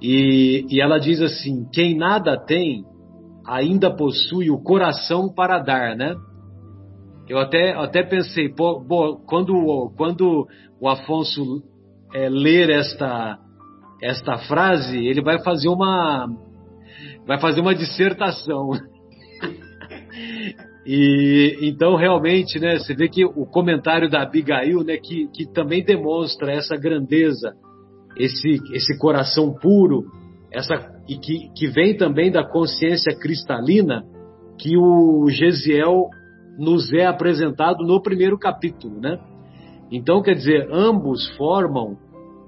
E, 0.00 0.66
e 0.68 0.80
ela 0.80 0.98
diz 0.98 1.20
assim: 1.20 1.68
quem 1.72 1.96
nada 1.96 2.36
tem 2.36 2.84
ainda 3.46 3.94
possui 3.94 4.50
o 4.50 4.60
coração 4.60 5.32
para 5.32 5.58
dar, 5.58 5.94
né? 5.94 6.14
Eu 7.28 7.38
até, 7.38 7.72
até 7.74 8.02
pensei, 8.02 8.48
pô, 8.50 8.82
quando, 9.26 9.92
quando 9.96 10.46
o 10.80 10.88
Afonso 10.88 11.62
é, 12.12 12.28
ler 12.28 12.70
esta, 12.70 13.38
esta 14.04 14.36
frase, 14.36 14.98
ele 14.98 15.22
vai 15.22 15.42
fazer 15.42 15.68
uma, 15.68 16.28
vai 17.26 17.40
fazer 17.40 17.62
uma 17.62 17.74
dissertação. 17.74 18.72
e 20.84 21.58
então 21.62 21.96
realmente, 21.96 22.60
né, 22.60 22.78
você 22.78 22.94
vê 22.94 23.08
que 23.08 23.24
o 23.24 23.46
comentário 23.46 24.10
da 24.10 24.20
Abigail, 24.20 24.84
né, 24.84 24.98
que, 24.98 25.26
que 25.28 25.50
também 25.50 25.82
demonstra 25.82 26.52
essa 26.52 26.76
grandeza, 26.76 27.54
esse, 28.18 28.60
esse 28.74 28.98
coração 28.98 29.54
puro, 29.54 30.04
essa 30.52 30.74
e 31.08 31.16
que, 31.16 31.50
que 31.56 31.66
vem 31.68 31.96
também 31.96 32.30
da 32.30 32.46
consciência 32.46 33.18
cristalina 33.18 34.04
que 34.58 34.76
o 34.76 35.28
Gesiel 35.30 36.08
nos 36.58 36.92
é 36.92 37.06
apresentado 37.06 37.84
no 37.84 38.02
primeiro 38.02 38.38
capítulo, 38.38 39.00
né? 39.00 39.18
Então, 39.90 40.22
quer 40.22 40.34
dizer, 40.34 40.68
ambos 40.70 41.28
formam 41.36 41.96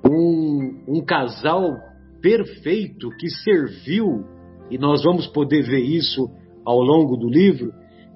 um, 0.09 0.85
um 0.89 1.05
casal 1.05 1.77
perfeito 2.21 3.09
que 3.19 3.29
serviu, 3.29 4.25
e 4.71 4.79
nós 4.79 5.03
vamos 5.03 5.27
poder 5.27 5.63
ver 5.63 5.81
isso 5.81 6.29
ao 6.65 6.81
longo 6.81 7.17
do 7.17 7.29
livro, 7.29 7.73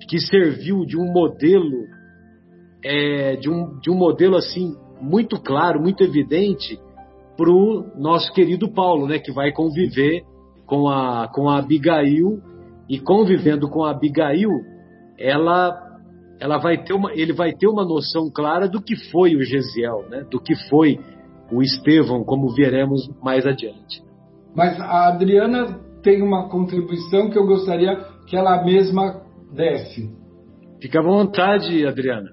que 0.08 0.18
serviu 0.18 0.84
de 0.84 0.96
um 0.96 1.12
modelo, 1.12 1.84
é, 2.84 3.36
de, 3.36 3.48
um, 3.48 3.78
de 3.80 3.90
um 3.90 3.94
modelo 3.94 4.36
assim, 4.36 4.74
muito 5.00 5.40
claro, 5.40 5.80
muito 5.80 6.02
evidente, 6.02 6.78
para 7.36 7.50
o 7.50 7.86
nosso 7.96 8.32
querido 8.32 8.72
Paulo, 8.72 9.06
né, 9.06 9.18
que 9.18 9.32
vai 9.32 9.52
conviver 9.52 10.22
com 10.66 10.88
a, 10.88 11.28
com 11.32 11.48
a 11.48 11.58
Abigail, 11.58 12.40
e 12.88 12.98
convivendo 12.98 13.68
com 13.68 13.84
a 13.84 13.92
Abigail, 13.92 14.50
ela 15.16 15.86
ela 16.40 16.56
vai 16.56 16.82
ter 16.82 16.94
uma, 16.94 17.12
ele 17.12 17.34
vai 17.34 17.52
ter 17.52 17.68
uma 17.68 17.84
noção 17.84 18.30
clara 18.30 18.66
do 18.66 18.80
que 18.80 18.96
foi 19.10 19.36
o 19.36 19.44
Gesiel, 19.44 20.06
né? 20.08 20.24
do 20.30 20.40
que 20.40 20.54
foi 20.68 20.98
o 21.52 21.62
Estevão, 21.62 22.24
como 22.24 22.54
veremos 22.54 23.08
mais 23.22 23.46
adiante. 23.46 24.02
Mas 24.54 24.80
a 24.80 25.08
Adriana 25.08 25.78
tem 26.02 26.22
uma 26.22 26.48
contribuição 26.48 27.30
que 27.30 27.38
eu 27.38 27.46
gostaria 27.46 27.96
que 28.26 28.36
ela 28.36 28.64
mesma 28.64 29.22
desse. 29.52 30.10
Fica 30.80 31.00
à 31.00 31.02
vontade, 31.02 31.86
Adriana. 31.86 32.30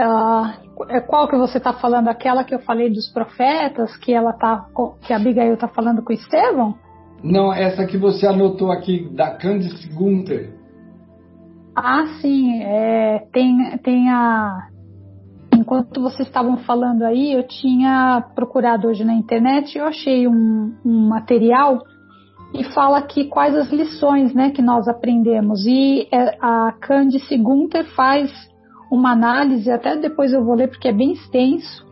Uh, 0.00 1.00
qual 1.06 1.28
que 1.28 1.36
você 1.36 1.58
está 1.58 1.74
falando? 1.74 2.08
Aquela 2.08 2.42
que 2.42 2.54
eu 2.54 2.60
falei 2.60 2.90
dos 2.90 3.12
profetas, 3.12 3.96
que 3.98 4.12
ela 4.12 4.32
tá, 4.32 4.66
que 5.06 5.12
a 5.12 5.16
Abigail 5.16 5.54
está 5.54 5.68
falando 5.68 6.02
com 6.02 6.12
Estevão? 6.12 6.74
Não, 7.22 7.52
essa 7.52 7.86
que 7.86 7.98
você 7.98 8.26
anotou 8.26 8.72
aqui, 8.72 9.08
da 9.14 9.36
Candice 9.36 9.88
Gunther. 9.92 10.59
Ah, 11.82 12.06
sim. 12.20 12.62
É, 12.62 13.26
tem, 13.32 13.78
tem 13.78 14.10
a. 14.10 14.68
Enquanto 15.54 16.00
vocês 16.00 16.26
estavam 16.26 16.58
falando 16.58 17.02
aí, 17.02 17.32
eu 17.32 17.46
tinha 17.46 18.24
procurado 18.34 18.88
hoje 18.88 19.04
na 19.04 19.14
internet 19.14 19.74
e 19.74 19.78
eu 19.78 19.86
achei 19.86 20.26
um, 20.26 20.74
um 20.84 21.08
material 21.08 21.78
e 22.54 22.64
fala 22.72 22.98
aqui 22.98 23.26
quais 23.26 23.54
as 23.54 23.70
lições 23.70 24.32
né, 24.32 24.50
que 24.50 24.62
nós 24.62 24.88
aprendemos. 24.88 25.66
E 25.66 26.08
é, 26.12 26.36
a 26.40 26.72
Candice 26.80 27.36
Gunther 27.36 27.84
faz 27.94 28.32
uma 28.90 29.12
análise, 29.12 29.70
até 29.70 29.96
depois 29.96 30.32
eu 30.32 30.44
vou 30.44 30.54
ler 30.54 30.68
porque 30.68 30.88
é 30.88 30.92
bem 30.92 31.12
extenso 31.12 31.86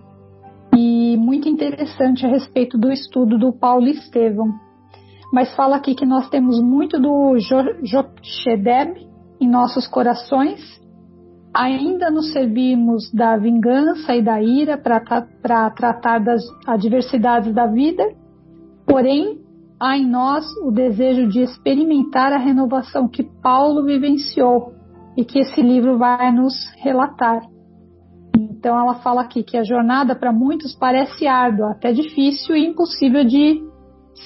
e 0.76 1.16
muito 1.16 1.48
interessante 1.48 2.26
a 2.26 2.28
respeito 2.28 2.78
do 2.78 2.90
estudo 2.90 3.38
do 3.38 3.52
Paulo 3.52 3.86
Estevam 3.86 4.52
mas 5.32 5.54
fala 5.54 5.76
aqui 5.76 5.94
que 5.94 6.06
nós 6.06 6.28
temos 6.30 6.60
muito 6.60 6.98
do 6.98 7.36
Joshedeb 7.82 9.07
em 9.40 9.48
nossos 9.48 9.86
corações, 9.86 10.60
ainda 11.54 12.10
nos 12.10 12.32
servimos 12.32 13.10
da 13.12 13.36
vingança 13.36 14.14
e 14.14 14.22
da 14.22 14.42
ira 14.42 14.76
para 14.76 15.00
tratar 15.74 16.18
das 16.18 16.42
adversidades 16.66 17.52
da 17.54 17.66
vida, 17.66 18.04
porém 18.86 19.40
há 19.80 19.96
em 19.96 20.06
nós 20.06 20.44
o 20.64 20.70
desejo 20.70 21.28
de 21.28 21.40
experimentar 21.40 22.32
a 22.32 22.38
renovação 22.38 23.08
que 23.08 23.22
Paulo 23.42 23.84
vivenciou 23.84 24.72
e 25.16 25.24
que 25.24 25.38
esse 25.38 25.60
livro 25.60 25.98
vai 25.98 26.32
nos 26.32 26.54
relatar. 26.76 27.42
Então 28.36 28.78
ela 28.78 28.96
fala 28.96 29.22
aqui 29.22 29.42
que 29.42 29.56
a 29.56 29.64
jornada 29.64 30.14
para 30.14 30.32
muitos 30.32 30.74
parece 30.74 31.26
árdua, 31.26 31.72
até 31.72 31.92
difícil 31.92 32.56
e 32.56 32.66
impossível 32.66 33.24
de 33.24 33.60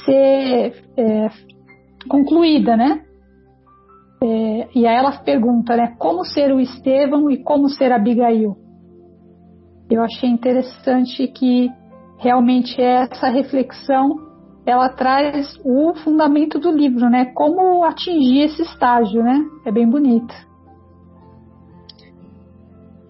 ser 0.05 0.85
é, 0.97 1.29
concluída, 2.09 2.77
né? 2.77 3.05
É, 4.23 4.69
e 4.75 4.87
aí 4.87 4.97
ela 4.97 5.13
pergunta, 5.19 5.77
né? 5.77 5.95
Como 5.99 6.25
ser 6.25 6.53
o 6.53 6.61
Estevão 6.61 7.31
e 7.31 7.43
como 7.43 7.69
ser 7.69 7.91
Abigail? 7.91 8.57
Eu 9.91 10.03
achei 10.03 10.31
interessante 10.31 11.27
que 11.29 11.69
realmente 12.19 12.81
essa 12.81 13.29
reflexão 13.29 14.33
ela 14.65 14.89
traz 14.91 15.59
o 15.65 15.93
fundamento 16.05 16.59
do 16.59 16.71
livro, 16.71 17.11
né? 17.11 17.33
Como 17.35 17.85
atingir 17.85 18.43
esse 18.43 18.63
estágio, 18.63 19.23
né? 19.23 19.45
É 19.67 19.73
bem 19.73 19.89
bonito. 19.89 20.33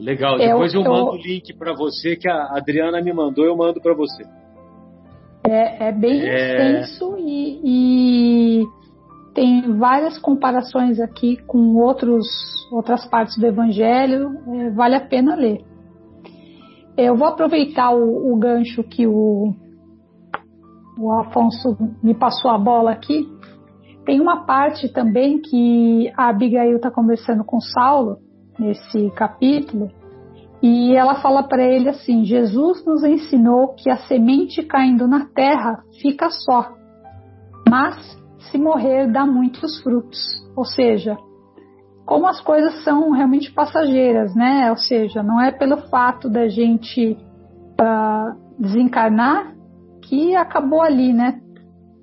Legal. 0.01 0.38
Depois 0.38 0.72
eu, 0.72 0.83
eu 0.83 0.90
mando 0.90 1.11
o 1.11 1.16
link 1.16 1.55
para 1.57 1.75
você 1.75 2.16
que 2.16 2.29
a 2.29 2.57
Adriana 2.57 3.03
me 3.03 3.12
mandou, 3.12 3.44
eu 3.44 3.57
mando 3.57 3.81
para 3.81 3.94
você. 3.94 4.25
É, 5.46 5.88
é 5.88 5.92
bem 5.92 6.22
é... 6.22 6.81
extenso 6.81 7.16
e, 7.18 7.61
e, 7.62 8.64
tem 9.34 9.78
várias 9.78 10.18
comparações 10.18 11.00
aqui 11.00 11.36
com 11.46 11.74
outros, 11.76 12.26
outras 12.70 13.06
partes 13.06 13.36
do 13.38 13.46
Evangelho. 13.46 14.30
É, 14.54 14.70
vale 14.70 14.96
a 14.96 15.00
pena 15.00 15.34
ler. 15.34 15.64
Eu 16.96 17.16
vou 17.16 17.28
aproveitar 17.28 17.94
o, 17.94 18.32
o 18.32 18.38
gancho 18.38 18.82
que 18.82 19.06
o, 19.06 19.54
o 20.98 21.12
Afonso 21.12 21.76
me 22.02 22.14
passou 22.14 22.50
a 22.50 22.58
bola 22.58 22.92
aqui. 22.92 23.26
Tem 24.04 24.20
uma 24.20 24.44
parte 24.44 24.92
também 24.92 25.40
que 25.40 26.12
a 26.16 26.28
Abigail 26.28 26.76
está 26.76 26.90
conversando 26.90 27.44
com 27.44 27.60
Saulo 27.60 28.18
nesse 28.58 29.10
capítulo 29.12 29.88
e 30.62 30.94
ela 30.94 31.16
fala 31.16 31.42
para 31.42 31.64
ele 31.64 31.88
assim: 31.88 32.24
Jesus 32.24 32.84
nos 32.84 33.02
ensinou 33.02 33.74
que 33.74 33.90
a 33.90 33.96
semente 33.96 34.62
caindo 34.62 35.08
na 35.08 35.26
terra 35.26 35.82
fica 36.00 36.28
só, 36.30 36.72
mas 37.68 38.21
se 38.52 38.58
morrer 38.58 39.10
dá 39.10 39.26
muitos 39.26 39.80
frutos. 39.82 40.18
Ou 40.54 40.64
seja, 40.64 41.16
como 42.04 42.26
as 42.26 42.40
coisas 42.42 42.84
são 42.84 43.10
realmente 43.10 43.50
passageiras, 43.50 44.34
né? 44.34 44.70
Ou 44.70 44.76
seja, 44.76 45.22
não 45.22 45.40
é 45.40 45.50
pelo 45.50 45.78
fato 45.88 46.28
da 46.28 46.46
gente 46.46 47.16
uh, 47.80 48.38
desencarnar 48.58 49.54
que 50.02 50.36
acabou 50.36 50.82
ali, 50.82 51.12
né? 51.12 51.40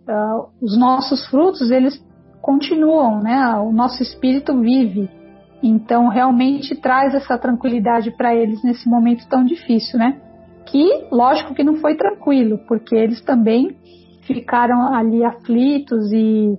Uh, 0.10 0.50
os 0.66 0.78
nossos 0.78 1.26
frutos 1.30 1.70
eles 1.70 2.04
continuam, 2.42 3.22
né? 3.22 3.56
O 3.60 3.72
nosso 3.72 4.02
espírito 4.02 4.60
vive. 4.60 5.08
Então, 5.62 6.08
realmente 6.08 6.76
traz 6.76 7.14
essa 7.14 7.38
tranquilidade 7.38 8.12
para 8.12 8.34
eles 8.34 8.64
nesse 8.64 8.90
momento 8.90 9.28
tão 9.30 9.44
difícil, 9.44 10.00
né? 10.00 10.20
Que, 10.66 11.08
lógico 11.12 11.54
que 11.54 11.64
não 11.64 11.76
foi 11.76 11.96
tranquilo, 11.96 12.60
porque 12.68 12.96
eles 12.96 13.22
também 13.22 13.78
ficaram 14.34 14.94
ali 14.94 15.26
aflitos 15.26 16.12
e, 16.12 16.56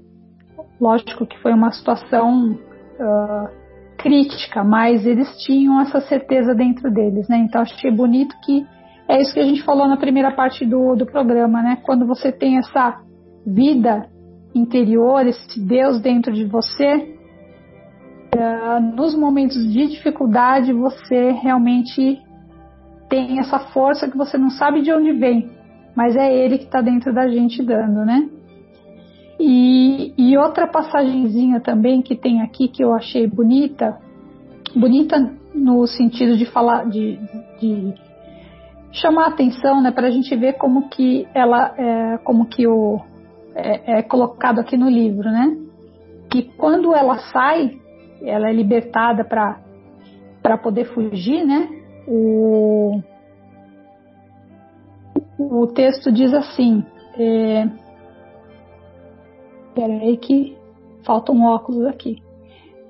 lógico 0.81 1.25
que 1.25 1.39
foi 1.39 1.53
uma 1.53 1.71
situação 1.71 2.51
uh, 2.53 3.49
crítica, 3.97 4.65
mas 4.65 5.07
eles 5.07 5.29
tinham 5.45 5.81
essa 5.81 6.01
certeza 6.01 6.53
dentro 6.53 6.91
deles, 6.91 7.29
né? 7.29 7.39
Então, 7.39 7.63
achei 7.63 7.93
bonito 7.93 8.35
que 8.45 8.67
é 9.09 9.21
isso 9.21 9.33
que 9.33 9.41
a 9.41 9.45
gente 9.45 9.63
falou 9.63 9.87
na 9.87 9.97
primeira 9.97 10.33
parte 10.33 10.67
do, 10.67 10.97
do 10.97 11.07
programa, 11.07 11.63
né? 11.63 11.79
Quando 11.85 12.05
você 12.07 12.33
tem 12.33 12.59
essa 12.59 13.01
vida 13.47 14.09
interior, 14.53 15.25
esse 15.25 15.61
Deus 15.61 16.01
dentro 16.01 16.33
de 16.33 16.45
você, 16.45 17.17
uh, 18.35 18.81
nos 18.97 19.15
momentos 19.15 19.57
de 19.73 19.87
dificuldade 19.87 20.73
você 20.73 21.31
realmente 21.31 22.21
tem 23.09 23.39
essa 23.39 23.61
força 23.61 24.11
que 24.11 24.17
você 24.17 24.37
não 24.37 24.51
sabe 24.51 24.83
de 24.83 24.93
onde 24.93 25.13
vem, 25.13 25.51
mas 26.01 26.17
é 26.17 26.35
ele 26.35 26.57
que 26.57 26.65
está 26.65 26.81
dentro 26.81 27.13
da 27.13 27.29
gente 27.29 27.63
dando, 27.63 28.07
né? 28.07 28.27
E, 29.39 30.15
e, 30.17 30.39
outra 30.39 30.67
passagenzinha 30.67 31.61
também 31.61 32.01
que 32.01 32.17
tem 32.17 32.41
aqui 32.41 32.69
que 32.69 32.83
eu 32.83 32.95
achei 32.95 33.27
bonita, 33.27 33.99
bonita 34.75 35.31
no 35.53 35.87
sentido 35.87 36.39
de 36.39 36.47
falar, 36.47 36.89
de, 36.89 37.19
de 37.61 37.93
chamar 38.91 39.27
atenção, 39.27 39.83
né, 39.83 39.91
para 39.91 40.07
a 40.07 40.11
gente 40.11 40.35
ver 40.35 40.55
como 40.55 40.89
que 40.89 41.29
ela, 41.35 41.75
é, 41.77 42.17
como 42.25 42.47
que 42.47 42.67
o 42.67 42.99
é, 43.55 43.99
é 43.99 44.03
colocado 44.03 44.59
aqui 44.59 44.79
no 44.79 44.89
livro, 44.89 45.31
né? 45.31 45.55
Que 46.31 46.45
quando 46.57 46.95
ela 46.95 47.19
sai, 47.31 47.79
ela 48.23 48.49
é 48.49 48.55
libertada 48.55 49.23
para 49.23 50.57
poder 50.57 50.87
fugir, 50.95 51.45
né? 51.45 51.69
O, 52.09 53.03
o 55.39 55.67
texto 55.67 56.13
diz 56.13 56.33
assim: 56.35 56.85
é, 57.19 57.69
peraí 59.75 60.17
que 60.17 60.57
falta 61.05 61.33
um 61.33 61.45
óculos 61.45 61.87
aqui. 61.87 62.23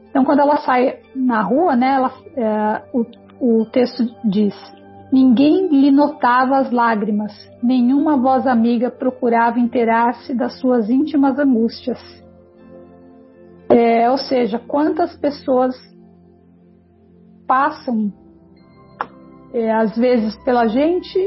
Então, 0.09 0.25
quando 0.25 0.41
ela 0.41 0.57
sai 0.59 0.99
na 1.15 1.43
rua, 1.43 1.77
né, 1.77 1.95
ela, 1.95 2.13
é, 2.37 2.83
o, 2.93 3.61
o 3.61 3.65
texto 3.67 4.05
diz: 4.25 4.55
Ninguém 5.13 5.69
lhe 5.69 5.91
notava 5.91 6.59
as 6.59 6.71
lágrimas, 6.71 7.33
nenhuma 7.63 8.17
voz 8.17 8.47
amiga 8.47 8.91
procurava 8.91 9.59
inteirar-se 9.59 10.35
das 10.35 10.59
suas 10.61 10.89
íntimas 10.89 11.39
angústias. 11.39 11.99
É, 13.69 14.11
ou 14.11 14.19
seja, 14.19 14.59
quantas 14.59 15.17
pessoas 15.17 15.77
passam, 17.47 18.13
é, 19.53 19.73
às 19.73 19.97
vezes, 19.97 20.37
pela 20.45 20.67
gente, 20.67 21.19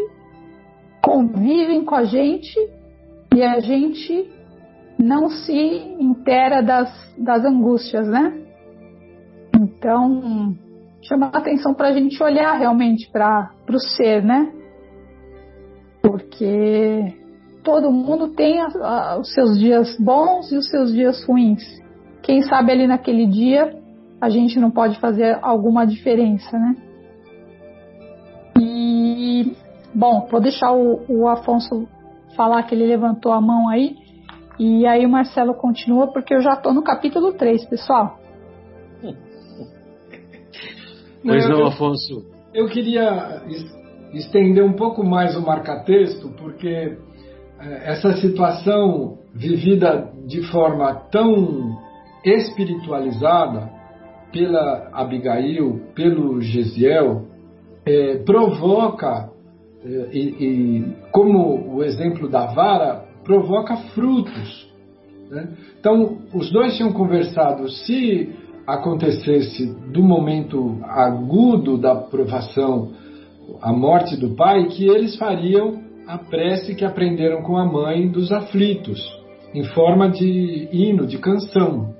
convivem 1.03 1.83
com 1.83 1.95
a 1.95 2.05
gente 2.05 2.57
e 3.35 3.43
a 3.43 3.59
gente 3.59 4.31
não 4.97 5.29
se 5.29 5.53
inteira 5.99 6.63
das, 6.63 6.89
das 7.17 7.43
angústias, 7.43 8.07
né? 8.07 8.39
Então, 9.55 10.55
chama 11.01 11.27
a 11.27 11.37
atenção 11.37 11.73
para 11.73 11.89
a 11.89 11.93
gente 11.93 12.21
olhar 12.23 12.53
realmente 12.57 13.11
para 13.11 13.51
o 13.69 13.79
ser, 13.79 14.23
né? 14.23 14.51
Porque 16.01 17.13
todo 17.63 17.91
mundo 17.91 18.29
tem 18.29 18.61
a, 18.61 18.67
a, 18.67 19.19
os 19.19 19.33
seus 19.33 19.59
dias 19.59 19.97
bons 19.99 20.51
e 20.51 20.57
os 20.57 20.69
seus 20.69 20.93
dias 20.93 21.23
ruins. 21.25 21.63
Quem 22.21 22.41
sabe 22.43 22.71
ali 22.71 22.87
naquele 22.87 23.25
dia 23.27 23.77
a 24.21 24.29
gente 24.29 24.57
não 24.57 24.71
pode 24.71 24.97
fazer 25.01 25.37
alguma 25.41 25.85
diferença, 25.85 26.57
né? 26.57 26.75
Bom, 29.93 30.27
vou 30.29 30.41
deixar 30.41 30.71
o, 30.71 31.03
o 31.07 31.27
Afonso 31.27 31.87
falar 32.35 32.63
que 32.63 32.75
ele 32.75 32.85
levantou 32.85 33.31
a 33.31 33.41
mão 33.41 33.69
aí. 33.69 33.95
E 34.59 34.85
aí 34.85 35.05
o 35.05 35.09
Marcelo 35.09 35.53
continua, 35.55 36.11
porque 36.11 36.33
eu 36.33 36.41
já 36.41 36.53
estou 36.53 36.73
no 36.73 36.83
capítulo 36.83 37.33
3, 37.33 37.65
pessoal. 37.65 38.19
Pois 41.25 41.47
não, 41.47 41.65
Afonso. 41.67 42.25
Eu 42.53 42.67
queria 42.67 43.41
estender 44.13 44.61
um 44.61 44.73
pouco 44.73 45.05
mais 45.05 45.37
o 45.37 45.41
marca-texto, 45.41 46.29
porque 46.37 46.67
eh, 46.67 46.97
essa 47.85 48.11
situação 48.17 49.19
vivida 49.33 50.11
de 50.27 50.43
forma 50.51 50.93
tão 51.09 51.77
espiritualizada 52.25 53.69
pela 54.31 54.89
Abigail, 54.93 55.81
pelo 55.95 56.41
Gesiel, 56.41 57.25
é, 57.85 58.17
provoca, 58.23 59.29
é, 59.29 59.32
e, 59.85 60.19
e, 60.19 60.95
como 61.11 61.75
o 61.75 61.83
exemplo 61.83 62.29
da 62.29 62.47
vara, 62.47 63.05
provoca 63.23 63.75
frutos. 63.93 64.71
Né? 65.29 65.49
Então, 65.79 66.19
os 66.33 66.51
dois 66.51 66.75
tinham 66.77 66.93
conversado, 66.93 67.69
se 67.69 68.33
acontecesse 68.65 69.65
do 69.91 70.01
momento 70.01 70.79
agudo 70.83 71.77
da 71.77 71.95
provação, 71.95 72.91
a 73.61 73.73
morte 73.73 74.15
do 74.15 74.35
pai, 74.35 74.67
que 74.67 74.87
eles 74.87 75.17
fariam 75.17 75.81
a 76.07 76.17
prece 76.17 76.75
que 76.75 76.85
aprenderam 76.85 77.41
com 77.41 77.57
a 77.57 77.65
mãe 77.65 78.09
dos 78.09 78.31
aflitos, 78.31 79.01
em 79.53 79.63
forma 79.65 80.09
de 80.09 80.69
hino, 80.71 81.05
de 81.05 81.17
canção. 81.17 81.93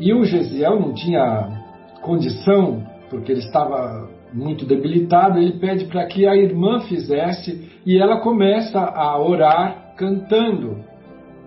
E 0.00 0.12
o 0.12 0.24
Gesiel 0.24 0.80
não 0.80 0.94
tinha 0.94 1.62
condição, 2.02 2.82
porque 3.10 3.30
ele 3.30 3.40
estava 3.40 4.08
muito 4.34 4.66
debilitado, 4.66 5.38
ele 5.38 5.52
pede 5.52 5.84
para 5.84 6.04
que 6.06 6.26
a 6.26 6.36
irmã 6.36 6.80
fizesse 6.80 7.70
e 7.86 7.96
ela 7.96 8.20
começa 8.20 8.80
a 8.80 9.16
orar 9.18 9.94
cantando. 9.96 10.78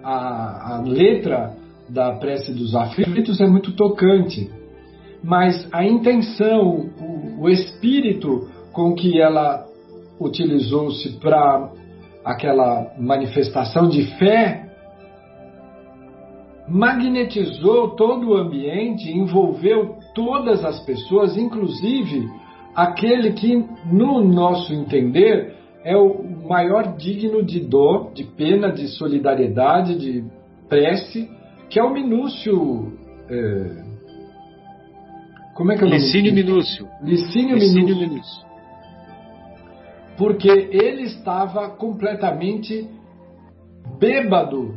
A, 0.01 0.75
a 0.75 0.81
letra 0.81 1.53
da 1.89 2.13
prece 2.13 2.53
dos 2.53 2.73
aflitos 2.73 3.41
é 3.41 3.47
muito 3.47 3.73
tocante, 3.75 4.49
mas 5.21 5.67
a 5.73 5.85
intenção, 5.85 6.89
o, 6.99 7.43
o 7.43 7.49
espírito 7.49 8.47
com 8.71 8.93
que 8.93 9.19
ela 9.19 9.65
utilizou-se 10.19 11.19
para 11.19 11.69
aquela 12.23 12.93
manifestação 12.97 13.89
de 13.89 14.03
fé 14.17 14.63
magnetizou 16.69 17.95
todo 17.95 18.29
o 18.29 18.37
ambiente, 18.37 19.09
envolveu 19.09 19.95
todas 20.13 20.63
as 20.65 20.79
pessoas, 20.85 21.37
inclusive 21.37 22.27
aquele 22.77 23.33
que, 23.33 23.65
no 23.91 24.23
nosso 24.23 24.71
entender, 24.71 25.55
é 25.83 25.97
o 25.97 26.23
maior 26.47 26.95
digno 26.95 27.43
de 27.43 27.59
dor, 27.59 28.13
de 28.13 28.23
pena, 28.23 28.71
de 28.71 28.87
solidariedade, 28.89 29.97
de 29.97 30.23
prece, 30.69 31.27
que 31.71 31.79
é 31.79 31.83
o 31.83 31.91
Minúcio. 31.91 32.93
É... 33.27 33.83
Como 35.55 35.71
é 35.71 35.75
que 35.75 35.83
é 35.83 35.87
o 35.87 35.89
nome? 35.89 36.01
Licínio 36.03 36.31
Minúcio. 36.31 36.87
Licínio, 37.01 37.55
Licínio 37.55 37.95
Minúcio. 37.95 38.09
Minúcio. 38.09 38.47
Porque 40.15 40.49
ele 40.49 41.03
estava 41.03 41.69
completamente 41.69 42.87
bêbado 43.99 44.75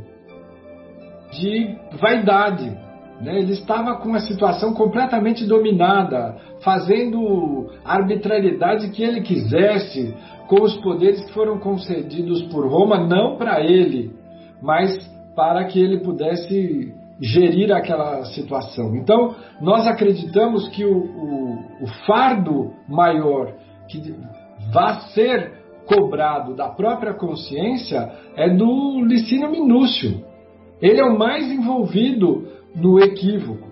de 1.33 1.77
vaidade. 2.01 2.75
Né? 3.21 3.39
Ele 3.39 3.53
estava 3.53 3.97
com 3.97 4.15
a 4.15 4.21
situação 4.21 4.73
completamente 4.73 5.45
dominada, 5.47 6.37
fazendo 6.63 7.71
arbitrariedade 7.85 8.91
que 8.91 9.03
ele 9.03 9.21
quisesse, 9.21 10.15
com 10.49 10.63
os 10.63 10.77
poderes 10.79 11.25
que 11.25 11.33
foram 11.33 11.59
concedidos 11.59 12.43
por 12.45 12.67
Roma, 12.67 13.07
não 13.07 13.37
para 13.37 13.61
ele, 13.61 14.13
mas 14.61 14.97
para 15.37 15.65
que 15.65 15.79
ele 15.79 16.01
pudesse 16.01 16.93
gerir 17.21 17.71
aquela 17.71 18.25
situação. 18.25 18.97
Então, 18.97 19.35
nós 19.61 19.87
acreditamos 19.87 20.69
que 20.69 20.85
o, 20.85 20.97
o, 20.97 21.59
o 21.83 21.87
fardo 22.07 22.73
maior 22.89 23.53
que 23.89 24.15
vai 24.73 25.01
ser 25.13 25.53
cobrado 25.87 26.55
da 26.55 26.69
própria 26.69 27.13
consciência 27.15 28.11
é 28.37 28.49
do 28.49 29.05
Licínio 29.05 29.51
Minúcio. 29.51 30.25
Ele 30.81 31.01
é 31.01 31.05
o 31.05 31.19
mais 31.19 31.51
envolvido 31.51 32.49
no 32.75 32.99
equívoco. 32.99 33.69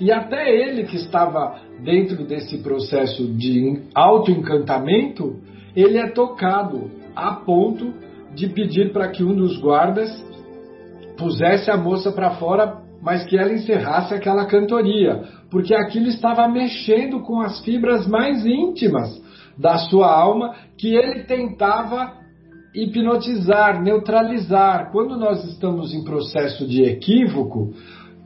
E 0.00 0.10
até 0.10 0.50
ele 0.50 0.84
que 0.84 0.96
estava 0.96 1.60
dentro 1.82 2.24
desse 2.26 2.58
processo 2.58 3.26
de 3.34 3.82
autoencantamento, 3.94 5.36
ele 5.76 5.98
é 5.98 6.08
tocado 6.08 6.90
a 7.14 7.32
ponto 7.34 7.92
de 8.34 8.48
pedir 8.48 8.92
para 8.92 9.08
que 9.08 9.22
um 9.22 9.34
dos 9.34 9.58
guardas 9.60 10.10
pusesse 11.16 11.70
a 11.70 11.76
moça 11.76 12.10
para 12.10 12.32
fora, 12.32 12.82
mas 13.00 13.24
que 13.24 13.38
ela 13.38 13.52
encerrasse 13.52 14.14
aquela 14.14 14.46
cantoria, 14.46 15.22
porque 15.50 15.74
aquilo 15.74 16.08
estava 16.08 16.48
mexendo 16.48 17.20
com 17.20 17.40
as 17.40 17.60
fibras 17.60 18.06
mais 18.08 18.44
íntimas 18.44 19.22
da 19.56 19.78
sua 19.78 20.12
alma 20.12 20.54
que 20.76 20.94
ele 20.94 21.22
tentava 21.24 22.24
hipnotizar, 22.74 23.80
neutralizar. 23.80 24.90
Quando 24.90 25.16
nós 25.16 25.44
estamos 25.44 25.94
em 25.94 26.02
processo 26.02 26.66
de 26.66 26.82
equívoco, 26.82 27.72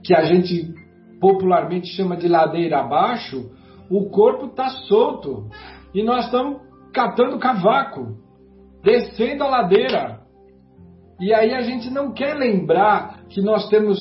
que 0.08 0.14
a 0.14 0.24
gente 0.24 0.74
popularmente 1.20 1.88
chama 1.88 2.16
de 2.16 2.28
ladeira 2.28 2.80
abaixo, 2.80 3.50
o 3.90 4.08
corpo 4.08 4.46
está 4.46 4.70
solto 4.70 5.50
e 5.94 6.02
nós 6.02 6.24
estamos 6.24 6.62
catando 6.94 7.38
cavaco, 7.38 8.16
descendo 8.82 9.44
a 9.44 9.50
ladeira. 9.50 10.20
E 11.20 11.34
aí 11.34 11.52
a 11.52 11.60
gente 11.60 11.90
não 11.90 12.14
quer 12.14 12.32
lembrar 12.32 13.24
que 13.28 13.42
nós 13.42 13.68
temos 13.68 14.00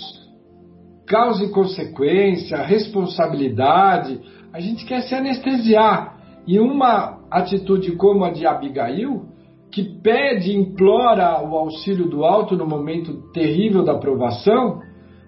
causa 1.06 1.44
e 1.44 1.50
consequência, 1.50 2.64
responsabilidade, 2.64 4.22
a 4.54 4.62
gente 4.62 4.86
quer 4.86 5.02
se 5.02 5.14
anestesiar. 5.14 6.16
E 6.48 6.58
uma 6.58 7.20
atitude 7.30 7.98
como 7.98 8.24
a 8.24 8.32
de 8.32 8.48
Abigail 8.48 9.26
que 9.70 9.84
pede, 10.02 10.56
implora 10.56 11.46
o 11.46 11.54
auxílio 11.58 12.08
do 12.08 12.24
alto 12.24 12.56
no 12.56 12.66
momento 12.66 13.30
terrível 13.34 13.84
da 13.84 13.96
provação, 13.96 14.87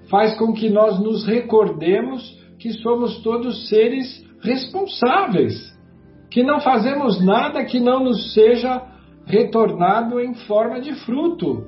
faz 0.10 0.38
com 0.38 0.54
que 0.54 0.70
nós 0.70 1.00
nos 1.00 1.26
recordemos 1.26 2.38
que 2.60 2.74
somos 2.74 3.22
todos 3.22 3.70
seres 3.70 4.26
responsáveis, 4.42 5.56
que 6.30 6.44
não 6.44 6.60
fazemos 6.60 7.24
nada 7.24 7.64
que 7.64 7.80
não 7.80 8.04
nos 8.04 8.34
seja 8.34 8.82
retornado 9.26 10.20
em 10.20 10.34
forma 10.34 10.80
de 10.82 10.94
fruto. 11.06 11.66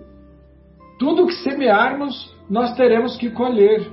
Tudo 0.99 1.27
que 1.27 1.35
semearmos, 1.35 2.35
nós 2.49 2.75
teremos 2.75 3.17
que 3.17 3.29
colher. 3.29 3.91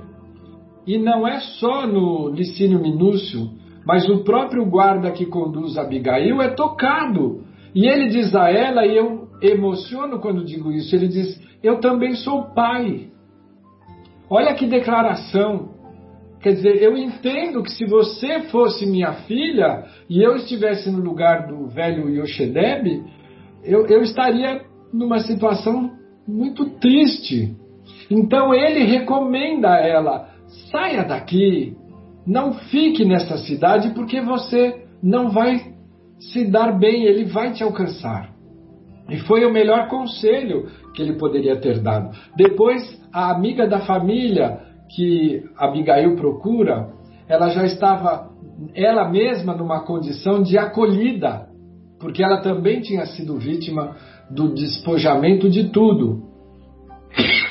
E 0.85 0.97
não 0.97 1.27
é 1.27 1.39
só 1.39 1.85
no 1.85 2.29
Licínio 2.29 2.79
Minúcio, 2.79 3.51
mas 3.85 4.07
o 4.09 4.23
próprio 4.23 4.65
guarda 4.65 5.11
que 5.11 5.25
conduz 5.25 5.77
Abigail 5.77 6.41
é 6.41 6.49
tocado 6.49 7.43
e 7.73 7.87
ele 7.87 8.07
diz 8.09 8.33
a 8.35 8.49
ela, 8.49 8.85
e 8.85 8.97
eu 8.97 9.27
emociono 9.41 10.19
quando 10.19 10.43
digo 10.43 10.71
isso. 10.71 10.95
Ele 10.95 11.07
diz: 11.07 11.39
Eu 11.61 11.79
também 11.79 12.15
sou 12.15 12.53
pai. 12.53 13.08
Olha 14.29 14.53
que 14.53 14.67
declaração. 14.67 15.69
Quer 16.41 16.53
dizer, 16.53 16.81
eu 16.81 16.97
entendo 16.97 17.61
que 17.63 17.71
se 17.71 17.85
você 17.85 18.41
fosse 18.43 18.85
minha 18.85 19.13
filha 19.13 19.85
e 20.09 20.21
eu 20.21 20.35
estivesse 20.37 20.89
no 20.89 20.99
lugar 20.99 21.47
do 21.47 21.67
velho 21.67 22.09
Yoshedeb, 22.09 23.03
eu, 23.63 23.85
eu 23.87 24.01
estaria 24.01 24.61
numa 24.93 25.19
situação 25.19 25.91
muito 26.27 26.69
triste. 26.79 27.55
Então 28.09 28.53
ele 28.53 28.85
recomenda 28.85 29.69
a 29.69 29.79
ela: 29.79 30.29
saia 30.71 31.03
daqui, 31.03 31.75
não 32.25 32.53
fique 32.53 33.03
nessa 33.03 33.37
cidade 33.37 33.89
porque 33.93 34.21
você 34.21 34.85
não 35.01 35.29
vai 35.31 35.73
se 36.19 36.45
dar 36.45 36.77
bem, 36.77 37.05
ele 37.05 37.25
vai 37.25 37.51
te 37.53 37.63
alcançar. 37.63 38.29
E 39.09 39.17
foi 39.21 39.45
o 39.45 39.51
melhor 39.51 39.87
conselho 39.87 40.67
que 40.93 41.01
ele 41.01 41.13
poderia 41.13 41.55
ter 41.55 41.79
dado. 41.79 42.15
Depois, 42.35 42.98
a 43.13 43.31
amiga 43.31 43.67
da 43.67 43.79
família 43.79 44.59
que 44.95 45.43
Abigail 45.57 46.15
procura, 46.15 46.89
ela 47.27 47.49
já 47.49 47.65
estava 47.65 48.29
ela 48.73 49.07
mesma 49.09 49.53
numa 49.53 49.81
condição 49.81 50.41
de 50.41 50.57
acolhida, 50.57 51.47
porque 51.99 52.23
ela 52.23 52.41
também 52.41 52.81
tinha 52.81 53.05
sido 53.05 53.37
vítima 53.37 53.95
do 54.29 54.53
despojamento 54.53 55.49
de 55.49 55.69
tudo. 55.69 56.23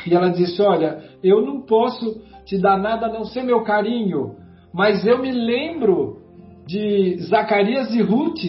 E 0.07 0.15
ela 0.15 0.31
disse: 0.31 0.61
Olha, 0.63 1.03
eu 1.23 1.45
não 1.45 1.63
posso 1.63 2.21
te 2.45 2.59
dar 2.59 2.79
nada 2.79 3.07
a 3.07 3.13
não 3.13 3.25
ser 3.25 3.43
meu 3.43 3.63
carinho, 3.63 4.37
mas 4.73 5.07
eu 5.07 5.19
me 5.19 5.31
lembro 5.31 6.19
de 6.67 7.17
Zacarias 7.23 7.95
e 7.95 8.03
Ruth, 8.03 8.41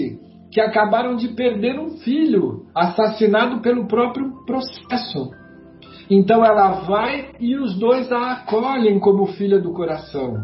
que 0.51 0.59
acabaram 0.59 1.15
de 1.15 1.29
perder 1.29 1.79
um 1.79 1.97
filho, 1.97 2.65
assassinado 2.73 3.61
pelo 3.61 3.87
próprio 3.87 4.45
processo. 4.45 5.31
Então 6.09 6.43
ela 6.43 6.81
vai 6.81 7.29
e 7.39 7.55
os 7.55 7.77
dois 7.77 8.11
a 8.11 8.31
acolhem 8.31 8.99
como 8.99 9.27
filha 9.27 9.59
do 9.59 9.71
coração. 9.73 10.37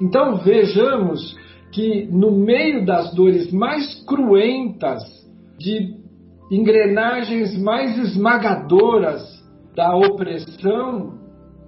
Então 0.00 0.36
vejamos 0.36 1.36
que 1.72 2.08
no 2.10 2.30
meio 2.30 2.84
das 2.84 3.12
dores 3.14 3.52
mais 3.52 4.04
cruentas, 4.04 5.02
de 5.58 5.94
engrenagens 6.50 7.56
mais 7.58 7.98
esmagadoras 7.98 9.22
da 9.76 9.94
opressão, 9.94 11.18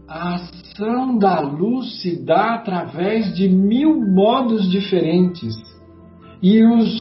a 0.08 0.34
ação 0.34 1.18
da 1.18 1.40
luz 1.40 2.00
se 2.00 2.24
dá 2.24 2.54
através 2.54 3.34
de 3.34 3.48
mil 3.48 4.00
modos 4.00 4.70
diferentes. 4.70 5.54
E 6.42 6.64
os 6.64 6.98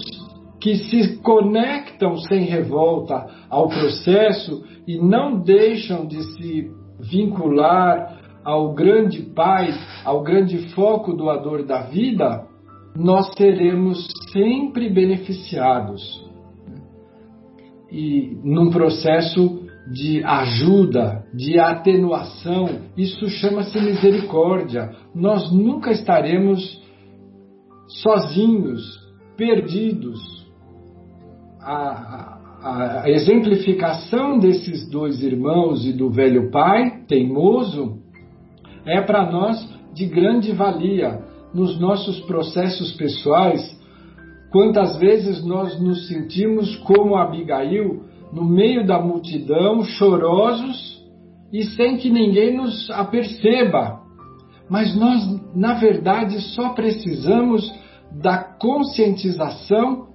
que 0.59 0.75
se 0.75 1.17
conectam 1.17 2.17
sem 2.17 2.43
revolta 2.43 3.25
ao 3.49 3.67
processo 3.67 4.63
e 4.87 4.97
não 4.97 5.39
deixam 5.39 6.05
de 6.05 6.21
se 6.35 6.71
vincular 6.99 8.19
ao 8.43 8.73
grande 8.73 9.21
Pai, 9.21 9.73
ao 10.03 10.23
grande 10.23 10.69
foco 10.73 11.13
doador 11.13 11.63
da 11.63 11.83
vida, 11.83 12.47
nós 12.95 13.31
seremos 13.37 14.07
sempre 14.31 14.89
beneficiados. 14.89 16.01
E 17.91 18.37
num 18.43 18.69
processo 18.69 19.61
de 19.91 20.23
ajuda, 20.23 21.25
de 21.33 21.59
atenuação, 21.59 22.67
isso 22.95 23.27
chama-se 23.29 23.79
misericórdia. 23.79 24.91
Nós 25.13 25.51
nunca 25.51 25.91
estaremos 25.91 26.81
sozinhos, 27.87 28.81
perdidos 29.35 30.41
a, 31.59 32.30
a, 32.61 33.09
exemplificação 33.09 34.37
desses 34.37 34.89
dois 34.89 35.21
irmãos 35.21 35.85
e 35.85 35.91
do 35.91 36.09
velho 36.09 36.51
pai, 36.51 37.03
teimoso, 37.07 37.99
é 38.85 39.01
para 39.01 39.29
nós 39.29 39.57
de 39.93 40.05
grande 40.05 40.51
valia 40.51 41.23
nos 41.53 41.79
nossos 41.79 42.19
processos 42.21 42.93
pessoais. 42.93 43.79
Quantas 44.51 44.97
vezes 44.97 45.43
nós 45.45 45.79
nos 45.81 46.07
sentimos 46.07 46.75
como 46.77 47.15
Abigail, 47.15 48.03
no 48.31 48.45
meio 48.45 48.85
da 48.85 48.99
multidão, 48.99 49.83
chorosos 49.83 51.01
e 51.51 51.63
sem 51.63 51.97
que 51.97 52.09
ninguém 52.09 52.55
nos 52.55 52.89
aperceba. 52.91 53.99
Mas 54.69 54.95
nós, 54.95 55.41
na 55.53 55.73
verdade, 55.73 56.39
só 56.55 56.69
precisamos 56.69 57.69
da 58.21 58.37
conscientização 58.37 60.10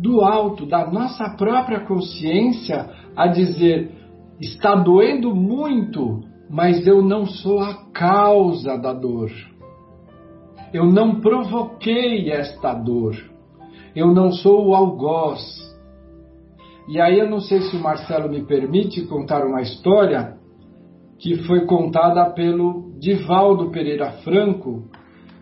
do 0.00 0.22
alto, 0.22 0.64
da 0.64 0.90
nossa 0.90 1.28
própria 1.36 1.80
consciência, 1.80 2.88
a 3.14 3.26
dizer: 3.26 3.92
está 4.40 4.74
doendo 4.74 5.34
muito, 5.34 6.22
mas 6.48 6.86
eu 6.86 7.02
não 7.02 7.26
sou 7.26 7.60
a 7.60 7.74
causa 7.92 8.78
da 8.78 8.94
dor. 8.94 9.30
Eu 10.72 10.86
não 10.86 11.20
provoquei 11.20 12.30
esta 12.30 12.72
dor. 12.72 13.16
Eu 13.94 14.14
não 14.14 14.32
sou 14.32 14.68
o 14.68 14.74
algoz. 14.74 15.40
E 16.88 17.00
aí 17.00 17.18
eu 17.18 17.28
não 17.28 17.40
sei 17.40 17.60
se 17.62 17.76
o 17.76 17.82
Marcelo 17.82 18.28
me 18.28 18.42
permite 18.42 19.06
contar 19.06 19.44
uma 19.44 19.60
história 19.60 20.36
que 21.18 21.42
foi 21.42 21.66
contada 21.66 22.24
pelo 22.30 22.92
Divaldo 22.98 23.70
Pereira 23.70 24.12
Franco 24.24 24.84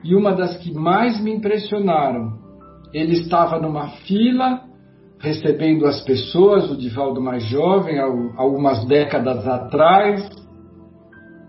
e 0.03 0.15
uma 0.15 0.33
das 0.33 0.57
que 0.59 0.73
mais 0.73 1.23
me 1.23 1.33
impressionaram 1.33 2.48
ele 2.93 3.15
estava 3.15 3.59
numa 3.59 3.89
fila 4.07 4.69
recebendo 5.21 5.87
as 5.87 6.01
pessoas, 6.03 6.71
o 6.71 6.77
Divaldo 6.77 7.21
mais 7.21 7.45
jovem, 7.45 7.99
algumas 7.99 8.85
décadas 8.87 9.47
atrás, 9.47 10.29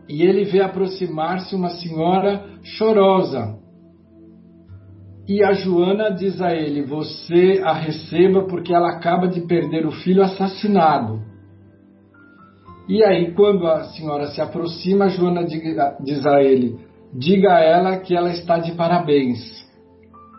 e 0.08 0.24
ele 0.24 0.44
vê 0.46 0.62
aproximar-se 0.62 1.56
uma 1.56 1.70
senhora 1.70 2.44
chorosa. 2.64 3.60
E 5.28 5.44
a 5.44 5.54
Joana 5.54 6.10
diz 6.10 6.42
a 6.42 6.52
ele: 6.52 6.82
Você 6.82 7.62
a 7.64 7.74
receba 7.74 8.48
porque 8.48 8.74
ela 8.74 8.90
acaba 8.90 9.28
de 9.28 9.42
perder 9.42 9.86
o 9.86 9.92
filho 9.92 10.24
assassinado. 10.24 11.22
E 12.88 13.04
aí, 13.04 13.36
quando 13.36 13.68
a 13.68 13.84
senhora 13.84 14.26
se 14.28 14.42
aproxima, 14.42 15.06
a 15.06 15.10
Joana 15.10 15.46
diz 15.46 16.26
a 16.26 16.42
ele: 16.42 16.80
Diga 17.14 17.54
a 17.54 17.60
ela 17.60 17.98
que 17.98 18.16
ela 18.16 18.32
está 18.32 18.58
de 18.58 18.72
parabéns. 18.72 19.69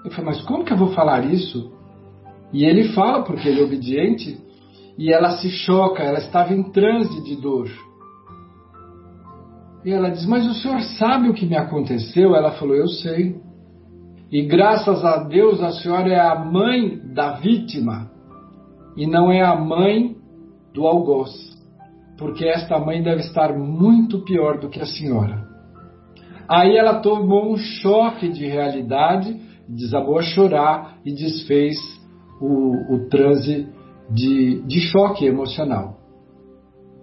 Eu 0.04 0.10
falei, 0.10 0.26
mas 0.26 0.42
como 0.42 0.64
que 0.64 0.72
eu 0.72 0.78
vou 0.78 0.88
falar 0.88 1.24
isso? 1.24 1.72
E 2.52 2.64
ele 2.64 2.92
fala, 2.92 3.22
porque 3.22 3.48
ele 3.48 3.60
é 3.60 3.64
obediente, 3.64 4.38
e 4.98 5.12
ela 5.12 5.38
se 5.38 5.48
choca, 5.50 6.02
ela 6.02 6.18
estava 6.18 6.52
em 6.52 6.62
transe 6.70 7.22
de 7.22 7.36
dor. 7.36 7.68
E 9.84 9.90
ela 9.90 10.10
diz: 10.10 10.26
Mas 10.26 10.46
o 10.46 10.54
senhor 10.54 10.80
sabe 10.98 11.28
o 11.28 11.34
que 11.34 11.46
me 11.46 11.56
aconteceu? 11.56 12.34
Ela 12.34 12.52
falou: 12.52 12.76
Eu 12.76 12.86
sei. 12.86 13.40
E 14.30 14.42
graças 14.42 15.04
a 15.04 15.24
Deus 15.24 15.62
a 15.62 15.72
senhora 15.72 16.08
é 16.08 16.20
a 16.20 16.36
mãe 16.36 17.00
da 17.14 17.32
vítima 17.32 18.10
e 18.96 19.06
não 19.06 19.32
é 19.32 19.42
a 19.42 19.56
mãe 19.56 20.16
do 20.72 20.86
algoz, 20.86 21.32
porque 22.16 22.44
esta 22.44 22.78
mãe 22.78 23.02
deve 23.02 23.22
estar 23.22 23.52
muito 23.58 24.20
pior 24.20 24.60
do 24.60 24.68
que 24.68 24.80
a 24.80 24.86
senhora. 24.86 25.48
Aí 26.48 26.76
ela 26.76 27.00
tomou 27.00 27.52
um 27.52 27.56
choque 27.56 28.28
de 28.28 28.46
realidade 28.46 29.40
desabou 29.74 30.18
a 30.18 30.22
chorar 30.22 30.98
e 31.04 31.12
desfez 31.12 31.76
o, 32.40 32.94
o 32.94 33.08
transe 33.08 33.68
de, 34.10 34.62
de 34.62 34.80
choque 34.80 35.24
emocional. 35.24 35.98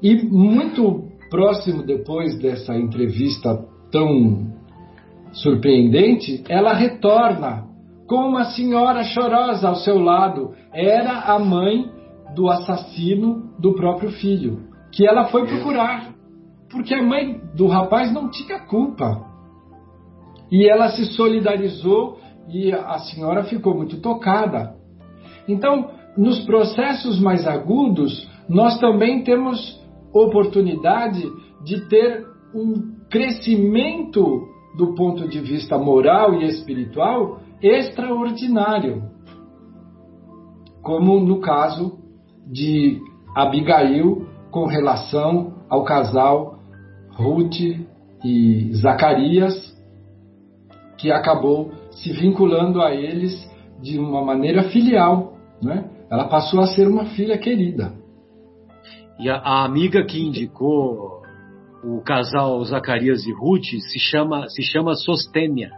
E 0.02 0.16
muito 0.24 1.06
próximo 1.30 1.84
depois 1.84 2.38
dessa 2.40 2.76
entrevista 2.76 3.66
tão 3.92 4.54
surpreendente, 5.32 6.44
ela 6.50 6.74
retorna 6.74 7.66
com 8.08 8.28
uma 8.28 8.46
senhora 8.46 9.04
chorosa 9.04 9.68
ao 9.68 9.76
seu 9.76 10.00
lado. 10.00 10.54
Era 10.74 11.34
a 11.34 11.40
mãe 11.40 11.90
do 12.36 12.50
assassino 12.50 13.52
do 13.60 13.74
próprio 13.74 14.12
filho, 14.12 14.68
que 14.92 15.08
ela 15.08 15.26
foi 15.26 15.46
procurar, 15.46 16.14
porque 16.70 16.94
a 16.94 17.04
mãe 17.04 17.40
do 17.56 17.68
rapaz 17.68 18.12
não 18.14 18.30
tinha 18.30 18.60
culpa. 18.60 19.26
E 20.52 20.70
ela 20.70 20.90
se 20.90 21.06
solidarizou 21.14 22.20
e 22.50 22.72
a 22.72 22.98
senhora 23.00 23.44
ficou 23.44 23.76
muito 23.76 24.00
tocada. 24.00 24.76
Então, 25.48 25.90
nos 26.18 26.40
processos 26.46 27.20
mais 27.20 27.48
agudos, 27.48 28.30
nós 28.50 28.80
também 28.80 29.24
temos 29.24 29.80
oportunidade 30.14 31.24
de 31.64 31.88
ter 31.88 32.26
um 32.54 32.96
crescimento 33.10 34.48
do 34.78 34.94
ponto 34.96 35.28
de 35.28 35.40
vista 35.40 35.78
moral 35.78 36.36
e 36.36 36.46
espiritual 36.46 37.40
extraordinário. 37.62 39.04
Como 40.82 41.20
no 41.20 41.40
caso 41.40 42.00
de 42.46 43.00
Abigail 43.36 44.28
com 44.52 44.66
relação 44.66 45.54
ao 45.70 45.84
casal 45.84 46.60
Ruth 47.12 47.60
e 48.24 48.72
Zacarias, 48.74 49.76
que 50.98 51.12
acabou 51.12 51.72
se 52.02 52.12
vinculando 52.14 52.82
a 52.82 52.94
eles 52.94 53.34
de 53.82 54.00
uma 54.00 54.24
maneira 54.24 54.64
filial. 54.70 55.34
Né? 55.62 55.90
Ela 56.10 56.28
passou 56.28 56.60
a 56.60 56.68
ser 56.68 56.88
uma 56.88 57.06
filha 57.06 57.38
querida. 57.38 57.94
E 59.20 59.30
a, 59.30 59.38
a 59.38 59.66
amiga 59.66 60.04
que 60.06 60.22
indicou 60.22 61.22
o 61.84 62.02
casal 62.02 62.64
Zacarias 62.64 63.26
e 63.26 63.32
Ruth 63.32 63.66
se 63.92 64.00
chama, 64.00 64.48
se 64.48 64.62
chama 64.64 64.94
Sostênia. 64.94 65.72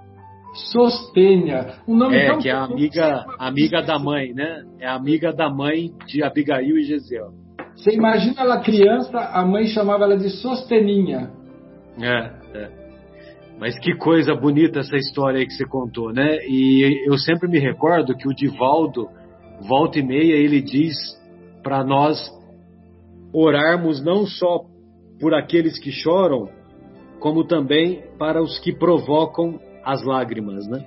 Sostênia. 0.53 1.75
Um 1.87 1.95
nome 1.95 2.17
é, 2.17 2.35
que 2.37 2.49
é 2.49 2.51
a 2.51 2.63
amiga, 2.63 3.25
amiga 3.37 3.81
da 3.81 3.99
mãe, 3.99 4.33
né? 4.33 4.63
É 4.79 4.87
a 4.87 4.95
amiga 4.95 5.31
da 5.31 5.49
mãe 5.49 5.91
de 6.07 6.23
Abigail 6.23 6.77
e 6.77 6.83
Gesiel. 6.83 7.31
Você 7.75 7.91
imagina 7.91 8.41
ela 8.41 8.59
criança, 8.59 9.19
a 9.19 9.45
mãe 9.45 9.67
chamava 9.67 10.03
ela 10.03 10.17
de 10.17 10.29
Sosteninha. 10.29 11.31
É, 12.01 12.31
é. 12.57 12.78
Mas 13.59 13.77
que 13.77 13.93
coisa 13.95 14.33
bonita 14.33 14.79
essa 14.79 14.95
história 14.95 15.39
aí 15.39 15.45
que 15.45 15.53
você 15.53 15.65
contou, 15.65 16.13
né? 16.13 16.37
E 16.47 17.05
eu 17.05 17.17
sempre 17.17 17.49
me 17.49 17.59
recordo 17.59 18.15
que 18.15 18.27
o 18.27 18.33
Divaldo, 18.33 19.07
volta 19.67 19.99
e 19.99 20.03
meia, 20.03 20.33
ele 20.33 20.61
diz 20.61 20.95
para 21.61 21.83
nós 21.83 22.17
orarmos 23.33 24.03
não 24.03 24.25
só 24.25 24.61
por 25.19 25.33
aqueles 25.33 25.77
que 25.77 25.91
choram, 25.91 26.47
como 27.19 27.43
também 27.43 28.01
para 28.17 28.41
os 28.41 28.57
que 28.59 28.71
provocam 28.71 29.59
as 29.83 30.03
lágrimas, 30.05 30.65
né? 30.67 30.85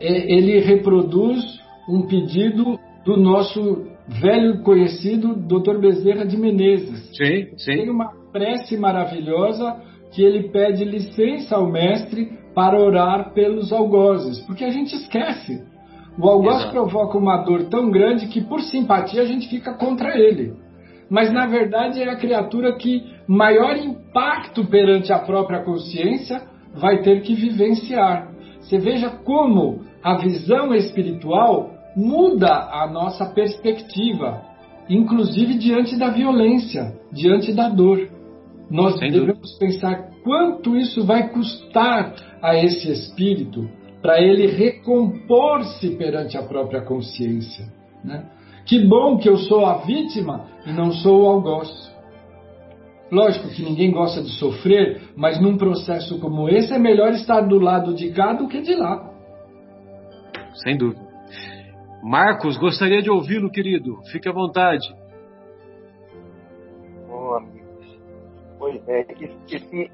É, 0.00 0.32
ele 0.32 0.60
reproduz 0.60 1.40
um 1.88 2.06
pedido 2.06 2.78
do 3.04 3.16
nosso 3.16 3.88
velho 4.20 4.62
conhecido 4.62 5.34
Dr. 5.34 5.78
Bezerra 5.80 6.24
de 6.24 6.36
Menezes. 6.36 7.10
Sim, 7.16 7.56
sim. 7.56 7.72
Tem 7.72 7.90
uma 7.90 8.12
prece 8.32 8.76
maravilhosa 8.76 9.80
que 10.12 10.22
ele 10.22 10.50
pede 10.50 10.84
licença 10.84 11.56
ao 11.56 11.66
mestre 11.66 12.38
para 12.54 12.78
orar 12.78 13.32
pelos 13.32 13.72
algozes, 13.72 14.40
porque 14.46 14.64
a 14.64 14.70
gente 14.70 14.94
esquece. 14.94 15.64
O 16.18 16.28
algoz 16.28 16.56
Exato. 16.56 16.72
provoca 16.72 17.18
uma 17.18 17.38
dor 17.38 17.64
tão 17.64 17.90
grande 17.90 18.26
que, 18.26 18.42
por 18.42 18.60
simpatia, 18.60 19.22
a 19.22 19.24
gente 19.24 19.48
fica 19.48 19.72
contra 19.74 20.16
ele. 20.18 20.54
Mas, 21.08 21.32
na 21.32 21.46
verdade, 21.46 22.02
é 22.02 22.08
a 22.08 22.16
criatura 22.16 22.76
que 22.76 23.02
maior 23.26 23.76
impacto 23.76 24.64
perante 24.66 25.12
a 25.12 25.18
própria 25.18 25.62
consciência 25.62 26.42
vai 26.74 26.98
ter 27.02 27.22
que 27.22 27.34
vivenciar. 27.34 28.30
Você 28.60 28.78
veja 28.78 29.10
como 29.10 29.80
a 30.02 30.16
visão 30.18 30.74
espiritual 30.74 31.70
muda 31.96 32.48
a 32.50 32.86
nossa 32.86 33.26
perspectiva, 33.26 34.42
inclusive 34.88 35.54
diante 35.54 35.96
da 35.96 36.08
violência, 36.08 36.94
diante 37.12 37.52
da 37.52 37.68
dor. 37.68 38.08
Nós 38.72 38.98
Sem 38.98 39.10
devemos 39.10 39.52
dúvida. 39.52 39.58
pensar 39.58 40.10
quanto 40.24 40.76
isso 40.76 41.04
vai 41.04 41.28
custar 41.28 42.14
a 42.40 42.56
esse 42.56 42.90
espírito 42.90 43.68
para 44.00 44.20
ele 44.20 44.46
recompor-se 44.46 45.90
perante 45.96 46.38
a 46.38 46.42
própria 46.42 46.80
consciência. 46.80 47.66
Né? 48.02 48.24
Que 48.66 48.80
bom 48.80 49.18
que 49.18 49.28
eu 49.28 49.36
sou 49.36 49.66
a 49.66 49.78
vítima 49.78 50.46
e 50.66 50.72
não 50.72 50.90
sou 50.90 51.22
o 51.22 51.26
algoz. 51.26 51.70
Lógico 53.10 53.48
que 53.50 53.62
ninguém 53.62 53.90
gosta 53.90 54.22
de 54.22 54.30
sofrer, 54.38 55.02
mas 55.14 55.38
num 55.38 55.58
processo 55.58 56.18
como 56.18 56.48
esse 56.48 56.72
é 56.72 56.78
melhor 56.78 57.12
estar 57.12 57.42
do 57.42 57.58
lado 57.58 57.94
de 57.94 58.10
cá 58.10 58.32
do 58.32 58.48
que 58.48 58.62
de 58.62 58.74
lá. 58.74 59.12
Sem 60.64 60.78
dúvida. 60.78 61.02
Marcos, 62.02 62.56
gostaria 62.56 63.02
de 63.02 63.10
ouvi-lo, 63.10 63.50
querido. 63.50 63.98
Fique 64.10 64.28
à 64.28 64.32
vontade. 64.32 64.88
É, 68.86 69.06
esse 69.50 69.90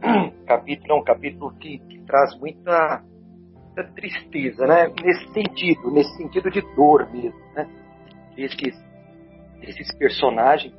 capítulo 0.46 0.92
é 0.92 0.94
um 0.94 1.04
capítulo 1.04 1.52
que, 1.58 1.78
que 1.78 1.98
traz 2.00 2.38
muita, 2.38 3.02
muita, 3.52 3.84
tristeza, 3.92 4.66
né? 4.66 4.92
Nesse 5.02 5.32
sentido, 5.32 5.90
nesse 5.90 6.16
sentido 6.16 6.50
de 6.50 6.60
dor 6.74 7.10
mesmo, 7.12 7.38
né? 7.54 7.68
Esses, 8.36 8.74
esses 9.62 9.94
personagens, 9.96 10.74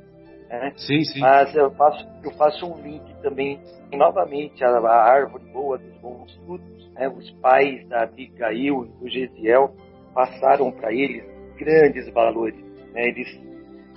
né? 0.48 0.72
Sim, 0.76 1.04
sim. 1.04 1.20
Mas 1.20 1.54
eu 1.54 1.70
faço, 1.72 2.06
eu 2.24 2.30
faço 2.32 2.66
um 2.66 2.80
link 2.82 3.14
também, 3.22 3.60
novamente, 3.92 4.64
a, 4.64 4.68
a 4.68 5.10
árvore 5.10 5.44
boa 5.52 5.78
dos 5.78 5.96
bons 5.98 6.34
frutos, 6.44 6.92
né? 6.92 7.08
Os 7.08 7.30
pais 7.40 7.86
da 7.88 8.02
Abigail 8.02 8.84
e 8.84 8.88
do 9.00 9.08
Gesiel 9.08 9.74
passaram 10.14 10.70
para 10.70 10.92
eles 10.92 11.24
grandes 11.56 12.08
valores, 12.12 12.60
né? 12.92 13.08
Eles 13.08 13.48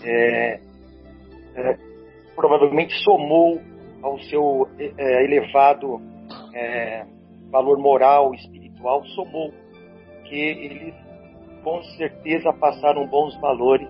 é, 0.03 0.59
é, 1.55 1.90
provavelmente 2.35 2.93
somou 3.03 3.61
ao 4.01 4.19
seu 4.19 4.67
é, 4.79 5.23
elevado 5.23 6.01
é, 6.53 7.05
valor 7.49 7.77
moral, 7.77 8.33
espiritual, 8.33 9.03
somou 9.07 9.53
que 10.25 10.39
eles 10.39 10.95
com 11.63 11.81
certeza 11.97 12.51
passaram 12.53 13.05
bons 13.05 13.39
valores 13.39 13.87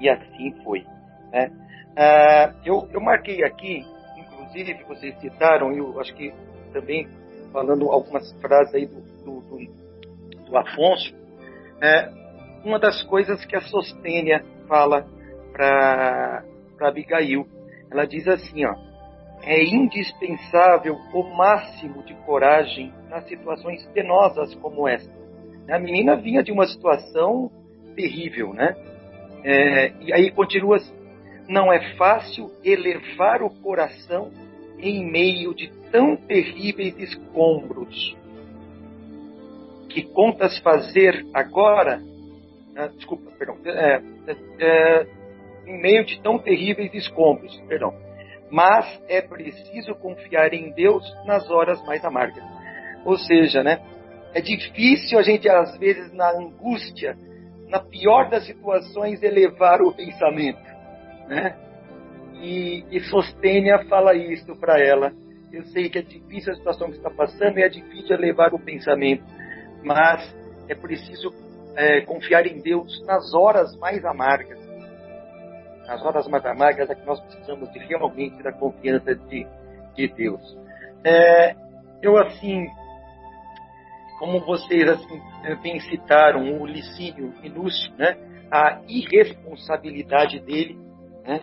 e 0.00 0.08
assim 0.08 0.52
foi. 0.62 0.84
Né? 1.32 1.50
Ah, 1.96 2.54
eu, 2.64 2.88
eu 2.92 3.00
marquei 3.00 3.42
aqui, 3.42 3.84
inclusive 4.16 4.84
vocês 4.84 5.18
citaram, 5.18 5.72
e 5.72 5.78
eu 5.78 5.98
acho 6.00 6.14
que 6.14 6.32
também 6.72 7.08
falando 7.52 7.90
algumas 7.90 8.30
frases 8.40 8.74
aí 8.74 8.86
do, 8.86 9.00
do, 9.24 9.40
do, 9.40 10.44
do 10.44 10.56
Afonso, 10.56 11.12
é, 11.82 12.08
uma 12.64 12.78
das 12.78 13.02
coisas 13.04 13.44
que 13.44 13.56
a 13.56 13.60
Sostênia 13.62 14.44
fala 14.68 15.06
para 15.52 16.44
Abigail, 16.80 17.46
ela 17.90 18.06
diz 18.06 18.26
assim, 18.28 18.64
ó, 18.64 18.74
é 19.42 19.64
indispensável 19.64 20.96
o 21.12 21.22
máximo 21.36 22.02
de 22.02 22.14
coragem 22.26 22.92
nas 23.08 23.26
situações 23.28 23.84
penosas 23.94 24.54
como 24.56 24.86
esta. 24.86 25.12
A 25.70 25.78
menina 25.78 26.16
vinha 26.16 26.42
de 26.42 26.50
uma 26.50 26.66
situação 26.66 27.50
terrível, 27.94 28.52
né? 28.52 28.74
É, 29.44 29.92
e 30.00 30.12
aí 30.12 30.30
continua 30.30 30.76
assim, 30.76 30.94
não 31.48 31.72
é 31.72 31.94
fácil 31.96 32.50
elevar 32.64 33.42
o 33.42 33.50
coração 33.62 34.30
em 34.78 35.04
meio 35.10 35.54
de 35.54 35.70
tão 35.90 36.16
terríveis 36.16 36.98
escombros. 36.98 38.16
Que 39.88 40.02
contas 40.02 40.58
fazer 40.58 41.26
agora? 41.32 42.00
Ah, 42.76 42.88
desculpa, 42.88 43.30
perdão. 43.38 43.56
É, 43.64 44.02
é 44.60 45.06
em 45.68 45.80
meio 45.80 46.04
de 46.04 46.20
tão 46.22 46.38
terríveis 46.38 46.92
escombros, 46.94 47.54
perdão. 47.68 47.94
Mas 48.50 48.86
é 49.06 49.20
preciso 49.20 49.94
confiar 49.94 50.54
em 50.54 50.72
Deus 50.72 51.04
nas 51.26 51.50
horas 51.50 51.84
mais 51.86 52.02
amargas. 52.04 52.42
Ou 53.04 53.18
seja, 53.18 53.62
né? 53.62 53.80
É 54.32 54.40
difícil 54.40 55.18
a 55.18 55.22
gente 55.22 55.48
às 55.48 55.76
vezes 55.78 56.12
na 56.14 56.30
angústia, 56.30 57.16
na 57.68 57.80
pior 57.80 58.30
das 58.30 58.46
situações, 58.46 59.22
elevar 59.22 59.82
o 59.82 59.92
pensamento, 59.92 60.62
né? 61.28 61.54
E, 62.40 62.84
e 62.90 63.00
Sostênia 63.00 63.84
fala 63.88 64.14
isso 64.14 64.56
para 64.56 64.80
ela. 64.80 65.12
Eu 65.52 65.64
sei 65.64 65.90
que 65.90 65.98
é 65.98 66.02
difícil 66.02 66.52
a 66.52 66.56
situação 66.56 66.88
que 66.88 66.96
está 66.96 67.10
passando 67.10 67.58
e 67.58 67.62
é 67.62 67.68
difícil 67.68 68.16
elevar 68.16 68.54
o 68.54 68.58
pensamento, 68.58 69.24
mas 69.82 70.34
é 70.68 70.74
preciso 70.74 71.30
é, 71.76 72.00
confiar 72.02 72.46
em 72.46 72.60
Deus 72.60 73.04
nas 73.06 73.34
horas 73.34 73.76
mais 73.76 74.04
amargas 74.04 74.67
nas 75.88 76.04
horas 76.04 76.28
mais 76.28 76.44
amargas 76.44 76.90
é 76.90 76.94
que 76.94 77.06
nós 77.06 77.18
precisamos 77.22 77.72
de, 77.72 77.78
realmente 77.78 78.42
da 78.42 78.52
confiança 78.52 79.14
de, 79.14 79.46
de 79.94 80.08
Deus. 80.08 80.56
É, 81.02 81.56
eu, 82.02 82.18
assim, 82.18 82.66
como 84.18 84.38
vocês 84.44 84.86
assim, 84.86 85.20
bem 85.62 85.80
citaram, 85.80 86.60
o 86.60 86.66
Licínio 86.66 87.32
Minúcio, 87.40 87.90
né, 87.96 88.18
a 88.52 88.82
irresponsabilidade 88.86 90.40
dele, 90.40 90.78
né, 91.24 91.40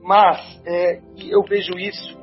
mas 0.00 0.62
é, 0.64 1.00
eu 1.28 1.42
vejo 1.42 1.76
isso, 1.76 2.16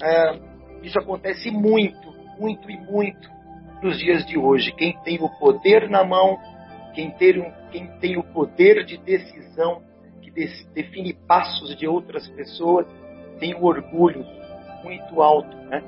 é, 0.00 0.38
isso 0.82 0.98
acontece 1.00 1.50
muito, 1.50 2.14
muito 2.38 2.70
e 2.70 2.76
muito 2.78 3.28
nos 3.82 3.98
dias 3.98 4.24
de 4.24 4.38
hoje. 4.38 4.72
Quem 4.72 4.96
tem 5.02 5.18
o 5.20 5.28
poder 5.40 5.90
na 5.90 6.04
mão, 6.04 6.38
quem 6.94 7.10
tem, 7.10 7.52
quem 7.72 7.88
tem 7.98 8.16
o 8.16 8.22
poder 8.22 8.84
de 8.84 8.96
decisão, 8.98 9.82
define 10.74 11.12
passos 11.12 11.76
de 11.76 11.86
outras 11.86 12.28
pessoas, 12.28 12.86
tem 13.38 13.54
um 13.54 13.64
orgulho 13.64 14.24
muito 14.82 15.20
alto, 15.20 15.56
né? 15.68 15.82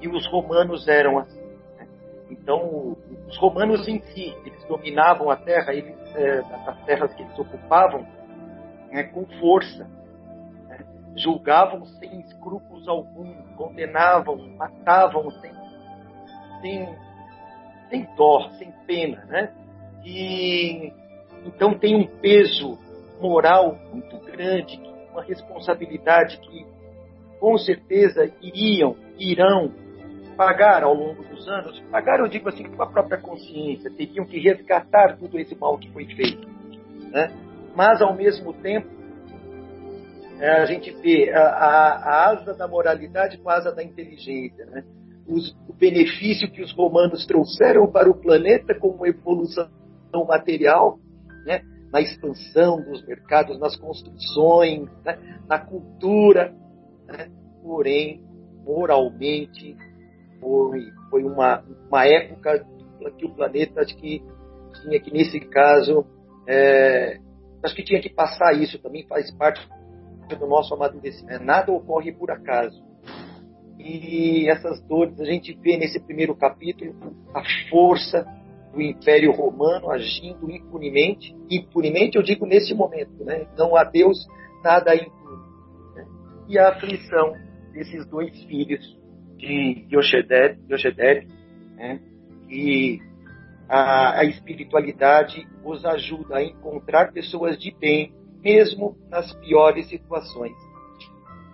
E 0.00 0.08
os 0.08 0.26
romanos 0.28 0.88
eram 0.88 1.18
assim. 1.18 1.40
Né? 1.76 1.88
Então, 2.30 2.96
os 3.28 3.36
romanos 3.38 3.86
em 3.86 4.00
si, 4.00 4.34
eles 4.44 4.64
dominavam 4.64 5.30
a 5.30 5.36
terra, 5.36 5.74
eles, 5.74 5.94
é, 6.14 6.38
as 6.66 6.84
terras 6.84 7.12
que 7.14 7.22
eles 7.22 7.38
ocupavam, 7.38 8.06
né, 8.90 9.04
com 9.04 9.26
força. 9.40 9.84
Né? 10.68 10.78
Julgavam 11.16 11.84
sem 11.84 12.20
escrúpulos 12.20 12.88
algum, 12.88 13.34
condenavam, 13.56 14.36
matavam 14.56 15.30
sem, 15.32 15.52
sem, 16.62 16.96
sem 17.90 18.14
dó, 18.16 18.48
sem 18.58 18.72
pena, 18.86 19.24
né? 19.26 19.52
E 20.04 20.92
então 21.44 21.78
tem 21.78 21.96
um 21.96 22.06
peso 22.06 22.78
moral 23.20 23.78
muito 23.92 24.18
grande, 24.18 24.80
uma 25.12 25.22
responsabilidade 25.22 26.38
que 26.38 26.66
com 27.38 27.56
certeza 27.56 28.30
iriam, 28.42 28.96
irão 29.18 29.72
pagar 30.36 30.82
ao 30.82 30.94
longo 30.94 31.22
dos 31.24 31.46
anos, 31.48 31.78
pagar 31.90 32.20
eu 32.20 32.28
digo 32.28 32.48
assim 32.48 32.64
com 32.64 32.82
a 32.82 32.86
própria 32.86 33.20
consciência, 33.20 33.90
teriam 33.90 34.24
que 34.24 34.38
resgatar 34.38 35.16
tudo 35.18 35.38
esse 35.38 35.54
mal 35.54 35.78
que 35.78 35.90
foi 35.90 36.06
feito, 36.06 36.48
né? 37.10 37.30
Mas 37.74 38.00
ao 38.00 38.14
mesmo 38.14 38.52
tempo 38.54 38.88
é, 40.40 40.62
a 40.62 40.64
gente 40.64 40.90
vê 41.02 41.30
a, 41.30 41.42
a, 41.42 41.88
a, 41.96 42.30
asa 42.30 42.54
da 42.54 42.66
moralidade 42.66 43.36
com 43.36 43.50
a 43.50 43.56
asa 43.56 43.72
da 43.72 43.84
inteligência. 43.84 44.64
Né? 44.64 44.82
Os, 45.28 45.54
o 45.68 45.74
benefício 45.74 46.50
que 46.50 46.62
os 46.62 46.72
romanos 46.72 47.26
trouxeram 47.26 47.86
para 47.92 48.10
o 48.10 48.18
planeta 48.18 48.74
como 48.74 49.06
evolução 49.06 49.68
material, 50.26 50.98
né? 51.44 51.60
Na 51.92 52.00
expansão 52.00 52.80
dos 52.82 53.04
mercados, 53.04 53.58
nas 53.58 53.76
construções, 53.76 54.88
né? 55.04 55.18
na 55.48 55.58
cultura, 55.58 56.54
né? 57.06 57.30
porém, 57.62 58.22
moralmente, 58.64 59.76
foi, 60.40 60.90
foi 61.10 61.24
uma, 61.24 61.64
uma 61.88 62.06
época 62.06 62.64
que 63.18 63.26
o 63.26 63.34
planeta 63.34 63.80
acho 63.80 63.96
que 63.96 64.22
tinha 64.82 65.00
que, 65.00 65.12
nesse 65.12 65.40
caso, 65.40 66.06
é, 66.46 67.18
acho 67.62 67.74
que 67.74 67.82
tinha 67.82 68.00
que 68.00 68.10
passar 68.10 68.54
isso, 68.54 68.78
também 68.78 69.06
faz 69.06 69.30
parte 69.32 69.66
do 70.28 70.46
nosso 70.46 70.74
amadurecimento. 70.74 71.44
Nada 71.44 71.72
ocorre 71.72 72.12
por 72.12 72.30
acaso. 72.30 72.82
E 73.78 74.48
essas 74.48 74.80
dores 74.82 75.18
a 75.20 75.24
gente 75.24 75.54
vê 75.54 75.76
nesse 75.76 75.98
primeiro 75.98 76.36
capítulo 76.36 76.94
a 77.34 77.42
força 77.70 78.26
do 78.72 78.80
Império 78.80 79.32
Romano 79.32 79.90
agindo 79.90 80.50
impunemente. 80.50 81.34
Impunemente 81.50 82.16
eu 82.16 82.22
digo 82.22 82.46
nesse 82.46 82.74
momento, 82.74 83.24
né? 83.24 83.46
Não 83.56 83.76
a 83.76 83.84
Deus 83.84 84.26
nada 84.62 84.94
impune. 84.94 85.42
Né? 85.94 86.06
E 86.48 86.58
a 86.58 86.68
aflição 86.68 87.34
desses 87.72 88.06
dois 88.06 88.30
filhos 88.44 88.98
de 89.36 89.86
Yoshedere, 89.90 91.26
né? 91.76 92.00
que 92.48 93.00
a, 93.68 94.20
a 94.20 94.24
espiritualidade 94.24 95.46
os 95.64 95.84
ajuda 95.84 96.36
a 96.36 96.42
encontrar 96.42 97.12
pessoas 97.12 97.58
de 97.58 97.70
bem, 97.70 98.12
mesmo 98.42 98.96
nas 99.08 99.32
piores 99.34 99.88
situações 99.88 100.56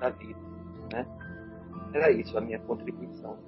da 0.01 0.11
vida. 0.11 0.41
Né? 0.93 1.07
Era 1.95 2.11
isso 2.11 2.37
a 2.37 2.41
minha 2.41 2.59
contribuição. 2.61 3.39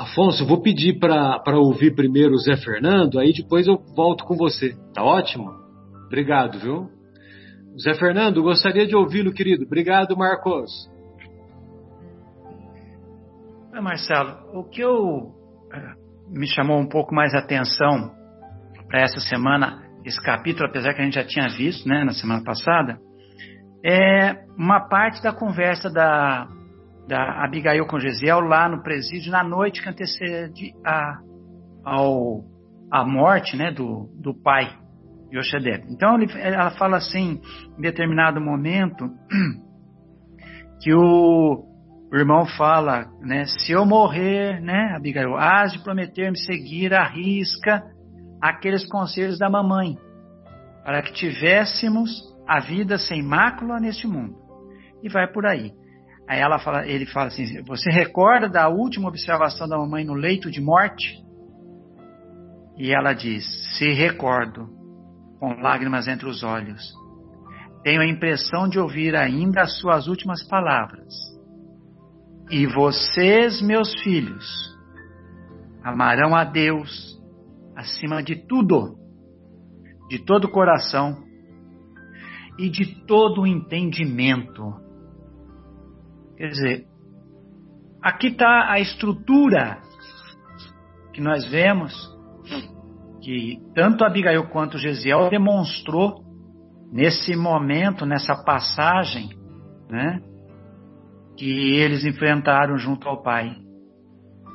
Afonso, 0.00 0.46
vou 0.46 0.62
pedir 0.62 0.98
para 0.98 1.58
ouvir 1.58 1.94
primeiro 1.94 2.32
o 2.32 2.38
Zé 2.38 2.56
Fernando, 2.56 3.18
aí 3.18 3.34
depois 3.34 3.66
eu 3.66 3.76
volto 3.94 4.24
com 4.24 4.34
você. 4.34 4.74
Tá 4.94 5.04
ótimo? 5.04 5.50
Obrigado, 6.06 6.58
viu? 6.58 6.88
Zé 7.78 7.92
Fernando, 7.92 8.42
gostaria 8.42 8.86
de 8.86 8.96
ouvi-lo, 8.96 9.30
querido. 9.30 9.66
Obrigado, 9.66 10.16
Marcos. 10.16 10.70
Marcelo, 13.82 14.38
o 14.54 14.64
que 14.64 14.80
eu 14.80 15.34
eh, 15.70 15.94
me 16.28 16.46
chamou 16.46 16.78
um 16.78 16.88
pouco 16.88 17.14
mais 17.14 17.34
atenção 17.34 18.10
para 18.88 19.02
essa 19.02 19.20
semana, 19.20 19.82
esse 20.04 20.20
capítulo, 20.22 20.66
apesar 20.66 20.94
que 20.94 21.02
a 21.02 21.04
gente 21.04 21.14
já 21.14 21.24
tinha 21.24 21.48
visto 21.48 21.86
né, 21.86 22.04
na 22.04 22.12
semana 22.12 22.42
passada, 22.42 22.98
é 23.84 24.44
uma 24.56 24.88
parte 24.88 25.22
da 25.22 25.32
conversa 25.32 25.90
da, 25.90 26.48
da 27.10 27.42
Abigail 27.44 27.84
com 27.86 27.98
Gesiel 27.98 28.38
lá 28.38 28.68
no 28.68 28.84
presídio 28.84 29.32
na 29.32 29.42
noite 29.42 29.82
que 29.82 29.88
antecede 29.88 30.72
a, 30.86 31.18
ao, 31.84 32.44
a 32.88 33.04
morte 33.04 33.56
né, 33.56 33.72
do, 33.72 34.08
do 34.22 34.32
pai 34.32 34.70
Yoshedeb. 35.32 35.86
Então 35.90 36.14
ele, 36.14 36.30
ela 36.38 36.70
fala 36.70 36.98
assim, 36.98 37.40
em 37.76 37.82
determinado 37.82 38.40
momento, 38.40 39.10
que 40.80 40.94
o, 40.94 41.64
irmão 42.12 42.46
fala, 42.46 43.06
né, 43.20 43.44
se 43.44 43.72
eu 43.72 43.84
morrer, 43.84 44.60
né, 44.60 44.94
Abigail, 44.94 45.36
hás 45.36 45.72
de 45.72 45.82
prometer-me 45.82 46.38
seguir 46.38 46.94
à 46.94 47.02
risca 47.08 47.82
aqueles 48.40 48.88
conselhos 48.88 49.36
da 49.36 49.50
mamãe, 49.50 49.96
para 50.84 51.02
que 51.02 51.12
tivéssemos 51.12 52.08
a 52.46 52.60
vida 52.60 52.98
sem 52.98 53.20
mácula 53.20 53.80
neste 53.80 54.06
mundo. 54.06 54.36
E 55.02 55.08
vai 55.08 55.26
por 55.26 55.44
aí. 55.44 55.72
Aí 56.30 56.38
ela 56.38 56.60
fala, 56.60 56.86
ele 56.86 57.06
fala 57.06 57.26
assim: 57.26 57.60
Você 57.64 57.90
recorda 57.90 58.48
da 58.48 58.68
última 58.68 59.08
observação 59.08 59.68
da 59.68 59.76
mamãe 59.76 60.04
no 60.04 60.14
leito 60.14 60.48
de 60.48 60.60
morte? 60.60 61.20
E 62.78 62.94
ela 62.94 63.12
diz: 63.12 63.44
Se 63.76 63.88
recordo, 63.88 64.68
com 65.40 65.60
lágrimas 65.60 66.06
entre 66.06 66.28
os 66.28 66.44
olhos. 66.44 66.80
Tenho 67.82 68.00
a 68.00 68.06
impressão 68.06 68.68
de 68.68 68.78
ouvir 68.78 69.16
ainda 69.16 69.62
as 69.62 69.80
suas 69.80 70.06
últimas 70.06 70.46
palavras. 70.46 71.12
E 72.48 72.64
vocês, 72.64 73.60
meus 73.60 73.92
filhos, 74.00 74.46
amarão 75.82 76.36
a 76.36 76.44
Deus 76.44 77.20
acima 77.74 78.22
de 78.22 78.36
tudo, 78.46 78.96
de 80.08 80.24
todo 80.24 80.44
o 80.44 80.50
coração 80.52 81.24
e 82.56 82.70
de 82.70 83.04
todo 83.04 83.40
o 83.40 83.46
entendimento. 83.48 84.89
Quer 86.40 86.48
dizer, 86.48 86.86
aqui 88.02 88.28
está 88.28 88.72
a 88.72 88.80
estrutura 88.80 89.76
que 91.12 91.20
nós 91.20 91.46
vemos 91.50 91.92
que 93.22 93.58
tanto 93.74 94.06
Abigail 94.06 94.48
quanto 94.48 94.78
Gesiel 94.78 95.28
demonstrou 95.28 96.24
nesse 96.90 97.36
momento, 97.36 98.06
nessa 98.06 98.42
passagem, 98.42 99.28
né, 99.90 100.22
que 101.36 101.74
eles 101.76 102.06
enfrentaram 102.06 102.78
junto 102.78 103.06
ao 103.06 103.22
Pai. 103.22 103.54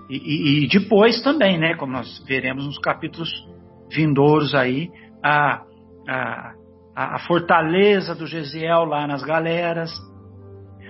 E, 0.09 0.17
e, 0.17 0.63
e, 0.63 0.67
depois 0.67 1.21
também, 1.21 1.59
né, 1.59 1.75
como 1.75 1.93
nós 1.93 2.17
veremos 2.27 2.65
nos 2.65 2.79
capítulos 2.79 3.29
vindouros 3.91 4.55
aí, 4.55 4.89
a, 5.23 5.61
a, 6.09 6.53
a 6.95 7.19
fortaleza 7.27 8.15
do 8.15 8.25
Gesiel 8.25 8.85
lá 8.85 9.05
nas 9.05 9.23
galeras, 9.23 9.91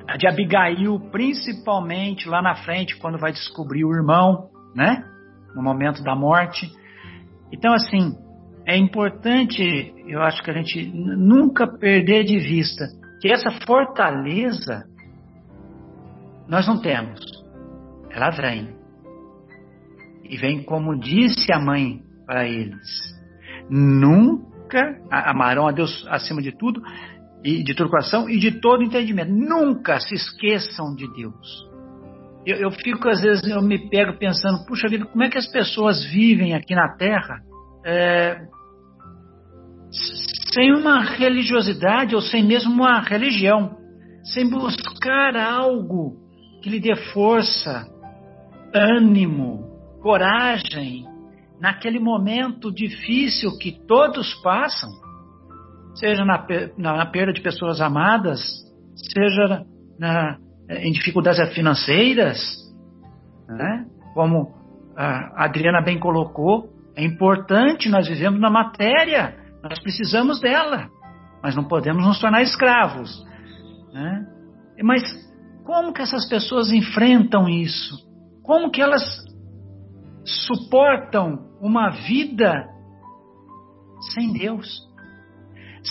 a 0.07 0.17
de 0.17 0.27
Abigail 0.27 0.99
principalmente 1.11 2.27
lá 2.27 2.41
na 2.41 2.55
frente, 2.55 2.97
quando 2.97 3.17
vai 3.17 3.31
descobrir 3.31 3.83
o 3.85 3.93
irmão, 3.93 4.49
né, 4.75 5.03
no 5.55 5.63
momento 5.63 6.03
da 6.03 6.15
morte. 6.15 6.71
Então, 7.51 7.73
assim, 7.73 8.15
é 8.65 8.77
importante, 8.77 9.93
eu 10.07 10.21
acho 10.21 10.43
que 10.43 10.51
a 10.51 10.53
gente 10.53 10.85
nunca 10.93 11.67
perder 11.67 12.23
de 12.23 12.39
vista 12.39 12.85
que 13.21 13.31
essa 13.31 13.51
fortaleza 13.65 14.85
nós 16.47 16.67
não 16.67 16.79
temos. 16.81 17.19
Ela 18.09 18.29
vem 18.29 18.75
e 20.23 20.37
vem 20.37 20.63
como 20.63 20.97
disse 20.97 21.51
a 21.51 21.59
mãe 21.59 22.01
para 22.25 22.47
eles: 22.47 23.15
nunca 23.69 24.99
amarão 25.09 25.67
a 25.67 25.71
Deus 25.71 26.05
acima 26.09 26.41
de 26.41 26.51
tudo 26.51 26.81
e 27.45 27.63
de 27.63 27.75
todo 27.75 28.29
e 28.29 28.39
de 28.39 28.59
todo 28.59 28.83
entendimento. 28.83 29.31
Nunca 29.31 29.99
se 29.99 30.15
esqueçam 30.15 30.95
de 30.95 31.07
Deus. 31.13 31.69
Eu, 32.43 32.57
eu, 32.57 32.71
fico 32.71 33.07
às 33.07 33.21
vezes 33.21 33.43
eu 33.47 33.61
me 33.61 33.87
pego 33.89 34.17
pensando, 34.17 34.65
puxa 34.65 34.87
vida, 34.87 35.05
como 35.05 35.23
é 35.23 35.29
que 35.29 35.37
as 35.37 35.47
pessoas 35.47 36.03
vivem 36.05 36.55
aqui 36.55 36.73
na 36.73 36.95
Terra 36.95 37.39
é, 37.85 38.39
sem 40.51 40.73
uma 40.73 41.01
religiosidade 41.01 42.15
ou 42.15 42.21
sem 42.21 42.43
mesmo 42.43 42.73
uma 42.73 42.99
religião, 43.01 43.77
sem 44.23 44.49
buscar 44.49 45.35
algo 45.35 46.17
que 46.63 46.69
lhe 46.69 46.79
dê 46.79 46.95
força, 47.13 47.87
ânimo, 48.73 49.65
coragem 50.01 51.05
naquele 51.59 51.99
momento 51.99 52.71
difícil 52.71 53.57
que 53.57 53.71
todos 53.87 54.33
passam, 54.41 54.89
seja 55.95 56.23
na, 56.25 56.45
na, 56.77 57.05
perda 57.05 57.33
de 57.33 57.41
pessoas 57.41 57.81
amadas, 57.81 58.41
seja 59.13 59.65
na, 59.99 60.37
em 60.69 60.91
dificuldades 60.91 61.53
financeiras, 61.53 62.37
né? 63.47 63.85
como 64.13 64.53
a 64.95 65.45
Adriana 65.45 65.81
bem 65.81 65.99
colocou, 65.99 66.69
é 66.95 67.03
importante, 67.03 67.89
nós 67.89 68.07
vivemos 68.07 68.39
na 68.39 68.49
matéria, 68.49 69.35
nós 69.61 69.79
precisamos 69.79 70.39
dela, 70.39 70.87
mas 71.43 71.55
não 71.55 71.63
podemos 71.63 72.05
nos 72.05 72.19
tornar 72.19 72.41
escravos. 72.41 73.25
Né? 73.93 74.25
Mas 74.83 75.03
como 75.65 75.91
que 75.91 76.01
essas 76.01 76.27
pessoas 76.29 76.71
enfrentam 76.71 77.49
isso? 77.49 77.95
Como 78.43 78.69
que 78.69 78.81
elas 78.81 79.03
suportam 80.25 81.45
uma 81.61 81.89
vida 81.89 82.67
sem 84.13 84.33
Deus. 84.33 84.67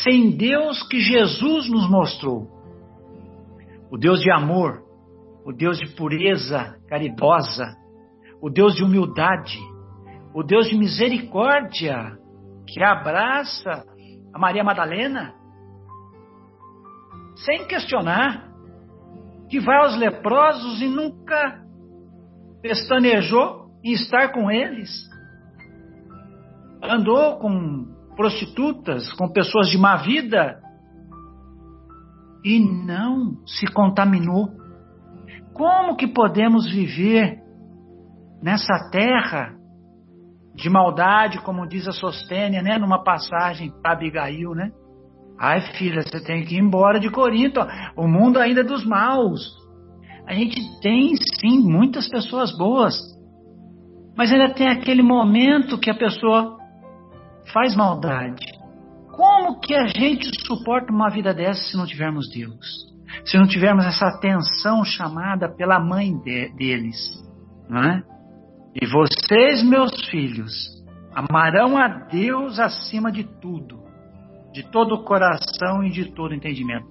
Sem 0.02 0.36
Deus 0.36 0.82
que 0.88 1.00
Jesus 1.00 1.70
nos 1.70 1.88
mostrou. 1.88 2.48
O 3.90 3.96
Deus 3.96 4.20
de 4.20 4.30
amor, 4.30 4.82
o 5.44 5.52
Deus 5.52 5.78
de 5.78 5.94
pureza 5.94 6.76
caridosa, 6.88 7.76
o 8.42 8.50
Deus 8.50 8.74
de 8.74 8.82
humildade, 8.82 9.58
o 10.34 10.42
Deus 10.42 10.68
de 10.68 10.76
misericórdia, 10.76 12.18
que 12.66 12.82
abraça 12.82 13.84
a 14.32 14.38
Maria 14.38 14.64
Madalena, 14.64 15.32
sem 17.36 17.66
questionar, 17.68 18.52
que 19.48 19.60
vai 19.60 19.76
aos 19.76 19.96
leprosos 19.96 20.82
e 20.82 20.88
nunca 20.88 21.62
pestanejou 22.60 23.70
em 23.84 23.92
estar 23.92 24.32
com 24.32 24.50
eles. 24.50 24.90
Andou 26.82 27.38
com 27.38 27.93
prostitutas, 28.14 29.12
com 29.14 29.32
pessoas 29.32 29.68
de 29.68 29.78
má 29.78 29.96
vida, 29.96 30.60
e 32.44 32.60
não 32.60 33.38
se 33.46 33.66
contaminou. 33.66 34.50
Como 35.52 35.96
que 35.96 36.06
podemos 36.06 36.70
viver 36.70 37.42
nessa 38.42 38.90
terra 38.90 39.54
de 40.54 40.68
maldade, 40.68 41.40
como 41.40 41.66
diz 41.66 41.88
a 41.88 41.92
Sostênia, 41.92 42.62
né, 42.62 42.78
numa 42.78 43.02
passagem 43.02 43.72
para 43.82 43.92
Abigail, 43.92 44.54
né? 44.54 44.70
Ai, 45.40 45.60
filha, 45.72 46.02
você 46.02 46.22
tem 46.22 46.44
que 46.44 46.54
ir 46.54 46.60
embora 46.60 47.00
de 47.00 47.10
Corinto. 47.10 47.60
O 47.96 48.06
mundo 48.06 48.38
ainda 48.38 48.60
é 48.60 48.64
dos 48.64 48.84
maus. 48.84 49.52
A 50.28 50.32
gente 50.32 50.60
tem 50.80 51.14
sim 51.40 51.58
muitas 51.60 52.08
pessoas 52.08 52.56
boas, 52.56 52.94
mas 54.16 54.32
ainda 54.32 54.54
tem 54.54 54.68
aquele 54.68 55.02
momento 55.02 55.78
que 55.78 55.90
a 55.90 55.94
pessoa 55.94 56.56
faz 57.54 57.74
maldade. 57.76 58.44
Como 59.12 59.60
que 59.60 59.74
a 59.74 59.86
gente 59.86 60.28
suporta 60.44 60.92
uma 60.92 61.08
vida 61.08 61.32
dessa 61.32 61.62
se 61.70 61.76
não 61.76 61.86
tivermos 61.86 62.28
Deus? 62.28 62.92
Se 63.24 63.38
não 63.38 63.46
tivermos 63.46 63.86
essa 63.86 64.08
atenção 64.08 64.84
chamada 64.84 65.48
pela 65.48 65.78
mãe 65.78 66.18
de, 66.18 66.48
deles, 66.56 66.98
é? 67.70 68.02
E 68.74 68.86
vocês, 68.86 69.62
meus 69.62 69.92
filhos, 70.10 70.52
amarão 71.14 71.78
a 71.78 71.86
Deus 71.86 72.58
acima 72.58 73.12
de 73.12 73.22
tudo, 73.40 73.78
de 74.52 74.64
todo 74.64 74.96
o 74.96 75.04
coração 75.04 75.84
e 75.84 75.90
de 75.90 76.12
todo 76.12 76.34
entendimento. 76.34 76.88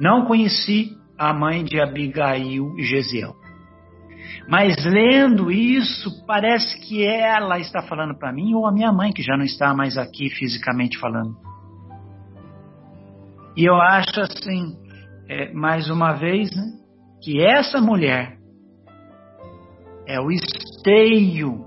Não 0.00 0.24
conheci 0.24 0.96
a 1.18 1.34
mãe 1.34 1.62
de 1.62 1.78
Abigail 1.78 2.74
e 2.78 2.84
Gesiel. 2.84 3.34
Mas 4.48 4.84
lendo 4.84 5.50
isso, 5.50 6.24
parece 6.26 6.78
que 6.80 7.06
ela 7.06 7.58
está 7.58 7.82
falando 7.82 8.16
para 8.16 8.32
mim 8.32 8.54
ou 8.54 8.66
a 8.66 8.72
minha 8.72 8.92
mãe, 8.92 9.12
que 9.12 9.22
já 9.22 9.36
não 9.36 9.44
está 9.44 9.74
mais 9.74 9.96
aqui 9.96 10.28
fisicamente 10.28 10.98
falando. 10.98 11.34
E 13.56 13.64
eu 13.64 13.76
acho 13.76 14.20
assim, 14.20 14.76
é, 15.28 15.52
mais 15.52 15.88
uma 15.88 16.12
vez, 16.12 16.54
né, 16.54 16.62
que 17.22 17.40
essa 17.40 17.80
mulher 17.80 18.36
é 20.06 20.20
o 20.20 20.30
esteio 20.30 21.64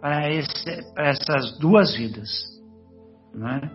para, 0.00 0.28
essas 0.28 1.58
duas 1.58 1.96
vidas, 1.96 2.28
né, 3.32 3.70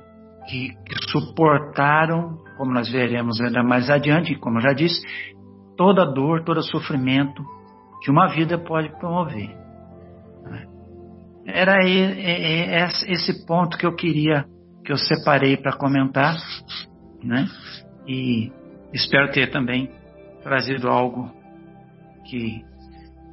que, 0.47 0.70
que 0.70 1.10
suportaram, 1.10 2.38
como 2.58 2.72
nós 2.74 2.91
veremos 2.91 3.41
ainda 3.41 3.64
mais 3.64 3.89
adiante, 3.89 4.36
como 4.36 4.58
eu 4.58 4.62
já 4.62 4.74
disse, 4.74 5.02
toda 5.80 6.03
dor, 6.03 6.43
todo 6.43 6.61
sofrimento 6.61 7.41
que 8.03 8.11
uma 8.11 8.27
vida 8.27 8.57
pode 8.57 8.89
promover. 8.99 9.49
Era 11.45 11.77
esse 11.86 13.45
ponto 13.47 13.77
que 13.77 13.86
eu 13.86 13.95
queria, 13.95 14.43
que 14.84 14.91
eu 14.91 14.97
separei 14.97 15.55
para 15.55 15.77
comentar, 15.77 16.36
né? 17.23 17.47
E 18.05 18.51
espero 18.93 19.32
ter 19.32 19.51
também 19.51 19.89
trazido 20.43 20.89
algo 20.89 21.32
que. 22.25 22.61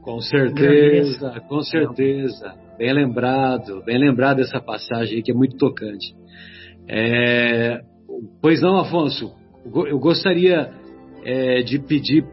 Com 0.02 0.20
certeza, 0.20 1.40
com 1.48 1.60
certeza. 1.62 2.54
Bem 2.78 2.92
lembrado, 2.92 3.82
bem 3.84 3.98
lembrado 3.98 4.38
essa 4.38 4.60
passagem 4.60 5.16
aí 5.16 5.22
que 5.22 5.32
é 5.32 5.34
muito 5.34 5.56
tocante. 5.56 6.14
É, 6.88 7.80
pois 8.40 8.62
não, 8.62 8.76
Afonso, 8.78 9.34
eu 9.88 9.98
gostaria 9.98 10.70
é, 11.24 11.60
de 11.62 11.80
pedir, 11.80 12.24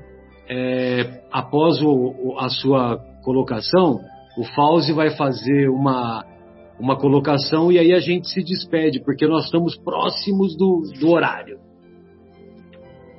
é, 0.50 1.22
após 1.32 1.82
o, 1.82 2.36
a 2.38 2.50
sua 2.50 2.98
colocação, 3.24 4.00
o 4.38 4.44
Fauzi 4.56 4.92
vai 4.92 5.12
fazer 5.12 5.70
uma, 5.70 6.26
uma 6.80 6.98
colocação 6.98 7.72
e 7.72 7.80
aí 7.80 7.94
a 7.94 8.00
gente 8.00 8.30
se 8.30 8.44
despede, 8.44 9.00
porque 9.00 9.28
nós 9.28 9.46
estamos 9.46 9.78
próximos 9.78 10.56
do, 10.58 10.84
do 11.00 11.12
horário. 11.12 11.58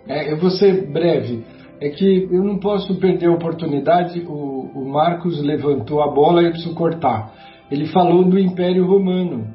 É, 0.07 0.33
eu 0.33 0.39
vou 0.39 0.51
ser 0.51 0.91
breve. 0.93 1.45
É 1.81 1.89
que 1.89 2.29
eu 2.31 2.43
não 2.45 2.59
posso 2.59 2.95
perder 2.97 3.27
a 3.27 3.33
oportunidade. 3.33 4.21
O, 4.21 4.71
o 4.75 4.89
Marcos 4.89 5.43
levantou 5.43 6.03
a 6.03 6.13
bola 6.13 6.43
e 6.43 6.47
eu 6.47 6.51
preciso 6.51 6.75
cortar. 6.75 7.33
Ele 7.71 7.87
falou 7.87 8.25
do 8.25 8.39
Império 8.39 8.87
Romano. 8.87 9.49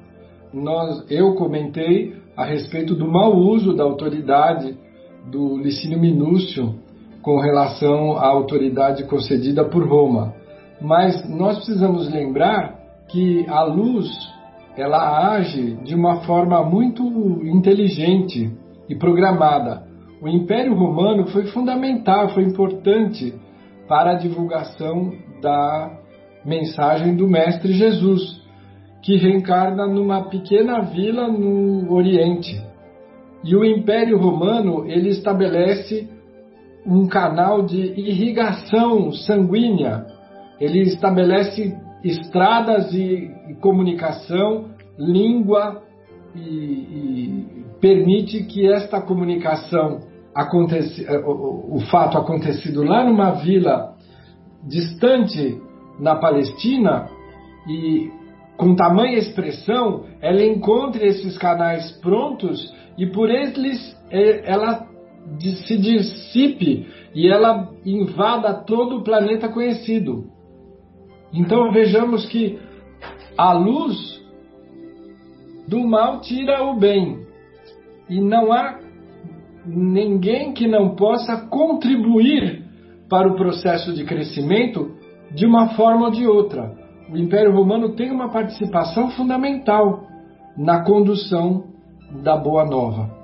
Nós, 0.54 1.06
eu 1.10 1.36
comentei 1.36 2.16
a 2.36 2.46
respeito 2.46 2.96
do 2.96 3.08
mau 3.08 3.36
uso 3.36 3.76
da 3.76 3.84
autoridade 3.84 4.76
do 5.30 5.58
Licínio 5.58 6.00
Minúcio 6.00 6.76
com 7.22 7.40
relação 7.40 8.14
à 8.18 8.28
autoridade 8.28 9.04
concedida 9.06 9.66
por 9.66 9.88
Roma. 9.88 10.34
Mas 10.82 11.30
nós 11.30 11.58
precisamos 11.58 12.12
lembrar 12.12 12.80
que 13.10 13.46
a 13.48 13.64
luz 13.64 14.08
ela 14.78 15.34
age 15.34 15.76
de 15.84 15.94
uma 15.94 16.22
forma 16.22 16.64
muito 16.64 17.04
inteligente 17.44 18.52
e 18.88 18.96
programada. 18.96 19.84
O 20.22 20.28
Império 20.28 20.74
Romano 20.74 21.28
foi 21.28 21.48
fundamental, 21.48 22.30
foi 22.30 22.44
importante 22.44 23.34
para 23.88 24.12
a 24.12 24.16
divulgação 24.16 25.12
da 25.42 26.00
mensagem 26.46 27.16
do 27.16 27.28
Mestre 27.28 27.74
Jesus, 27.74 28.42
que 29.02 29.18
reencarna 29.18 29.88
numa 29.88 30.30
pequena 30.30 30.82
vila 30.82 31.28
no 31.28 31.92
Oriente. 31.94 32.62
E 33.44 33.56
o 33.56 33.64
Império 33.64 34.18
Romano 34.18 34.86
ele 34.86 35.10
estabelece 35.10 36.10
um 36.86 37.08
canal 37.08 37.64
de 37.64 37.78
irrigação 37.78 39.12
sanguínea. 39.12 40.06
Ele 40.60 40.82
estabelece 40.82 41.78
estradas 42.04 42.94
e, 42.94 43.32
e 43.50 43.54
comunicação, 43.60 44.66
língua 44.98 45.82
e, 46.36 46.40
e 46.40 47.66
permite 47.80 48.44
que 48.44 48.72
esta 48.72 49.02
comunicação 49.02 50.00
acontece, 50.34 51.06
eh, 51.06 51.20
o, 51.20 51.76
o 51.76 51.80
fato 51.90 52.18
acontecido 52.18 52.84
lá 52.84 53.04
numa 53.04 53.32
vila 53.32 53.96
distante 54.68 55.58
na 56.00 56.16
Palestina 56.16 57.08
e 57.68 58.12
com 58.58 58.76
tamanha 58.76 59.18
expressão, 59.18 60.04
ela 60.22 60.44
encontre 60.44 61.06
esses 61.08 61.38
canais 61.38 61.92
prontos 62.02 62.74
e 62.98 63.08
por 63.08 63.30
eles 63.30 63.98
eh, 64.12 64.44
ela 64.46 64.89
se 65.40 65.78
dissipe 65.78 66.88
e 67.14 67.28
ela 67.28 67.70
invada 67.86 68.54
todo 68.54 68.98
o 68.98 69.04
planeta 69.04 69.50
conhecido. 69.50 70.26
Então 71.34 71.72
vejamos 71.72 72.26
que 72.26 72.60
a 73.38 73.54
luz 73.54 74.20
do 75.68 75.88
mal 75.88 76.20
tira 76.22 76.64
o 76.64 76.78
bem 76.78 77.26
e 78.10 78.20
não 78.20 78.52
há 78.52 78.80
ninguém 79.66 80.54
que 80.54 80.68
não 80.68 80.96
possa 80.96 81.48
contribuir 81.48 82.64
para 83.08 83.28
o 83.28 83.36
processo 83.36 83.94
de 83.94 84.04
crescimento 84.04 84.92
de 85.32 85.46
uma 85.46 85.70
forma 85.70 86.06
ou 86.06 86.12
de 86.12 86.26
outra. 86.26 86.76
O 87.12 87.18
Império 87.18 87.52
Romano 87.52 87.96
tem 87.96 88.12
uma 88.12 88.30
participação 88.30 89.12
fundamental 89.12 90.04
na 90.58 90.84
condução 90.84 91.66
da 92.24 92.36
Boa 92.36 92.66
Nova. 92.66 93.19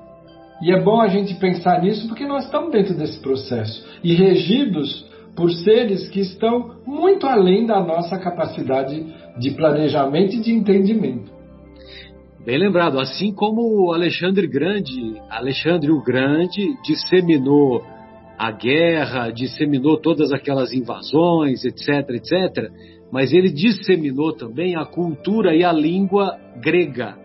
E 0.62 0.72
é 0.72 0.82
bom 0.82 1.02
a 1.02 1.08
gente 1.08 1.36
pensar 1.36 1.82
nisso 1.82 2.08
porque 2.08 2.26
nós 2.26 2.46
estamos 2.46 2.72
dentro 2.72 2.96
desse 2.96 3.20
processo 3.20 3.86
e 4.04 4.14
regidos 4.14 5.06
por 5.36 5.52
seres 5.52 6.08
que 6.08 6.22
estão 6.22 6.76
muito 6.86 7.28
além 7.28 7.66
da 7.66 7.84
nossa 7.84 8.18
capacidade 8.18 9.06
de 9.38 9.52
planejamento 9.52 10.36
e 10.36 10.42
de 10.42 10.54
entendimento. 10.54 11.34
Bem 12.46 12.58
lembrado, 12.58 13.00
assim 13.00 13.34
como 13.34 13.92
Alexandre 13.92 14.48
Grande, 14.48 15.20
Alexandre 15.30 15.92
o 15.92 16.02
Grande 16.02 16.76
disseminou 16.86 17.84
a 18.38 18.52
guerra, 18.52 19.32
disseminou 19.32 19.98
todas 19.98 20.32
aquelas 20.32 20.72
invasões, 20.72 21.66
etc, 21.66 22.10
etc, 22.12 22.72
mas 23.12 23.34
ele 23.34 23.52
disseminou 23.52 24.34
também 24.34 24.76
a 24.76 24.86
cultura 24.86 25.56
e 25.56 25.64
a 25.64 25.72
língua 25.72 26.38
grega. 26.62 27.25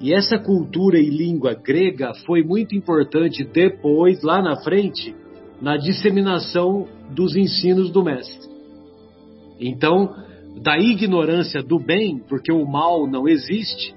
E 0.00 0.14
essa 0.14 0.38
cultura 0.38 0.98
e 0.98 1.10
língua 1.10 1.54
grega 1.54 2.12
foi 2.24 2.42
muito 2.42 2.74
importante 2.74 3.44
depois, 3.44 4.22
lá 4.22 4.40
na 4.40 4.56
frente, 4.56 5.14
na 5.60 5.76
disseminação 5.76 6.86
dos 7.10 7.34
ensinos 7.36 7.90
do 7.90 8.04
mestre. 8.04 8.48
Então, 9.60 10.14
da 10.62 10.78
ignorância 10.78 11.62
do 11.62 11.78
bem, 11.78 12.22
porque 12.28 12.52
o 12.52 12.64
mal 12.64 13.08
não 13.08 13.26
existe, 13.26 13.94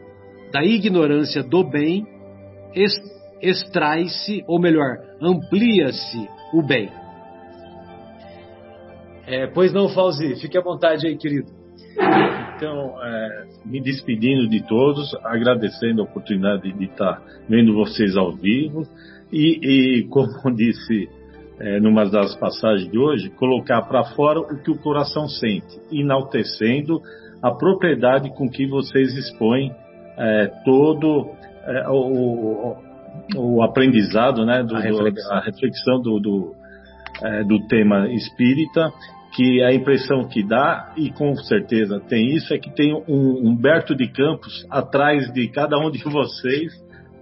da 0.52 0.64
ignorância 0.64 1.44
do 1.44 1.64
bem 1.64 2.06
extrai-se, 3.42 4.44
ou 4.48 4.60
melhor, 4.60 4.98
amplia-se 5.22 6.28
o 6.54 6.64
bem. 6.64 6.90
É, 9.28 9.48
pois 9.48 9.72
não, 9.72 9.90
Fauzi, 9.90 10.36
fique 10.42 10.58
à 10.58 10.62
vontade 10.62 11.08
aí, 11.08 11.16
querido. 11.16 11.61
Então, 12.56 12.96
é, 13.04 13.46
me 13.66 13.82
despedindo 13.82 14.48
de 14.48 14.66
todos, 14.68 15.16
agradecendo 15.24 16.02
a 16.02 16.06
oportunidade 16.06 16.72
de 16.72 16.86
estar 16.86 17.22
vendo 17.50 17.74
vocês 17.74 18.16
ao 18.16 18.34
vivo 18.34 18.84
e, 19.32 20.00
e 20.00 20.04
como 20.08 20.30
disse 20.56 21.10
é, 21.60 21.80
numa 21.80 22.10
das 22.10 22.36
passagens 22.36 22.90
de 22.90 22.98
hoje, 22.98 23.30
colocar 23.32 23.84
para 23.84 24.04
fora 24.16 24.40
o 24.40 24.58
que 24.64 24.72
o 24.72 24.78
coração 24.80 25.28
sente, 25.28 25.80
enaltecendo 25.92 27.02
a 27.42 27.52
propriedade 27.52 28.30
com 28.36 28.50
que 28.50 28.66
vocês 28.68 29.16
expõem 29.16 29.72
é, 30.18 30.48
todo 30.66 31.30
é, 31.64 31.90
o, 31.90 32.76
o 33.36 33.62
aprendizado, 33.62 34.46
né, 34.46 34.64
do, 34.64 34.76
a 34.76 34.80
reflexão, 34.80 35.32
a 35.32 35.40
reflexão 35.40 36.02
do, 36.02 36.20
do, 36.20 36.56
é, 37.24 37.44
do 37.44 37.68
tema 37.68 38.12
espírita, 38.12 38.92
que 39.34 39.64
a 39.64 39.74
impressão 39.74 40.28
que 40.28 40.44
dá, 40.44 40.94
e 40.98 41.12
com 41.12 41.36
certeza 41.36 42.00
tem 42.02 42.36
isso, 42.36 42.54
é 42.54 42.58
que 42.58 42.74
tem 42.74 42.94
um 42.94 43.48
Humberto 43.48 43.96
de 43.96 44.08
Campos 44.08 44.66
atrás 44.70 45.32
de 45.34 45.48
cada 45.50 45.78
um 45.78 45.90
de 45.90 46.04
vocês 46.08 46.72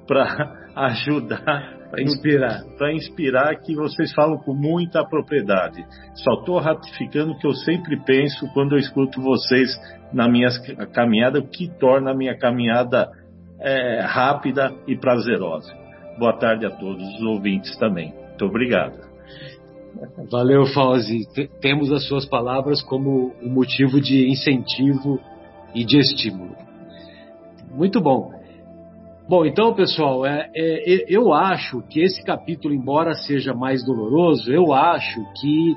para 0.07 0.55
ajudar 0.76 1.80
para 1.89 2.03
inspirar, 2.03 2.64
para 2.78 2.93
inspirar 2.93 3.55
que 3.55 3.76
vocês 3.76 4.14
falam 4.14 4.38
com 4.38 4.53
muita 4.53 5.03
propriedade. 5.03 5.84
Só 6.14 6.34
estou 6.34 6.60
ratificando 6.60 7.32
o 7.32 7.38
que 7.38 7.47
eu 7.47 7.53
sempre 7.53 7.99
penso 8.05 8.47
quando 8.53 8.74
eu 8.74 8.80
escuto 8.80 9.22
vocês 9.22 9.76
na 10.14 10.28
minha 10.28 10.49
caminhada, 10.93 11.39
o 11.39 11.47
que 11.47 11.68
torna 11.80 12.12
a 12.12 12.16
minha 12.16 12.38
caminhada 12.38 13.10
é, 13.60 14.01
rápida 14.01 14.72
e 14.88 14.95
prazerosa. 14.95 15.74
Boa 16.18 16.38
tarde 16.38 16.66
a 16.66 16.70
todos 16.70 17.03
os 17.16 17.22
ouvintes 17.22 17.76
também. 17.78 18.14
Muito 18.14 18.45
obrigado. 18.45 19.09
Valeu, 20.31 20.65
Fauzi. 20.67 21.27
Temos 21.61 21.91
as 21.91 22.07
suas 22.07 22.25
palavras 22.25 22.81
como 22.81 23.33
um 23.41 23.49
motivo 23.49 23.99
de 23.99 24.29
incentivo 24.29 25.19
e 25.73 25.83
de 25.83 25.97
estímulo. 25.97 26.55
Muito 27.71 28.01
bom. 28.01 28.31
Bom, 29.27 29.45
então, 29.45 29.75
pessoal, 29.75 30.25
é, 30.25 30.49
é, 30.55 31.05
eu 31.07 31.31
acho 31.31 31.83
que 31.83 32.01
esse 32.01 32.23
capítulo, 32.23 32.73
embora 32.73 33.13
seja 33.13 33.53
mais 33.53 33.85
doloroso, 33.85 34.51
eu 34.51 34.73
acho 34.73 35.21
que, 35.39 35.75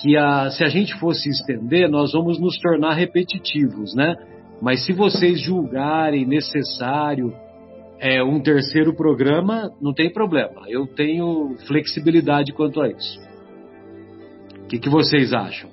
que 0.00 0.16
a, 0.16 0.50
se 0.50 0.64
a 0.64 0.68
gente 0.68 0.98
fosse 0.98 1.28
estender, 1.28 1.90
nós 1.90 2.12
vamos 2.12 2.40
nos 2.40 2.58
tornar 2.58 2.94
repetitivos, 2.94 3.94
né? 3.94 4.16
Mas 4.62 4.86
se 4.86 4.92
vocês 4.94 5.38
julgarem 5.40 6.26
necessário 6.26 7.32
é, 8.00 8.22
um 8.22 8.40
terceiro 8.40 8.94
programa, 8.94 9.70
não 9.82 9.92
tem 9.92 10.10
problema. 10.10 10.62
Eu 10.66 10.86
tenho 10.86 11.56
flexibilidade 11.66 12.52
quanto 12.54 12.80
a 12.80 12.88
isso. 12.88 13.20
O 14.68 14.70
que, 14.70 14.78
que 14.78 14.90
vocês 14.90 15.32
acham? 15.32 15.70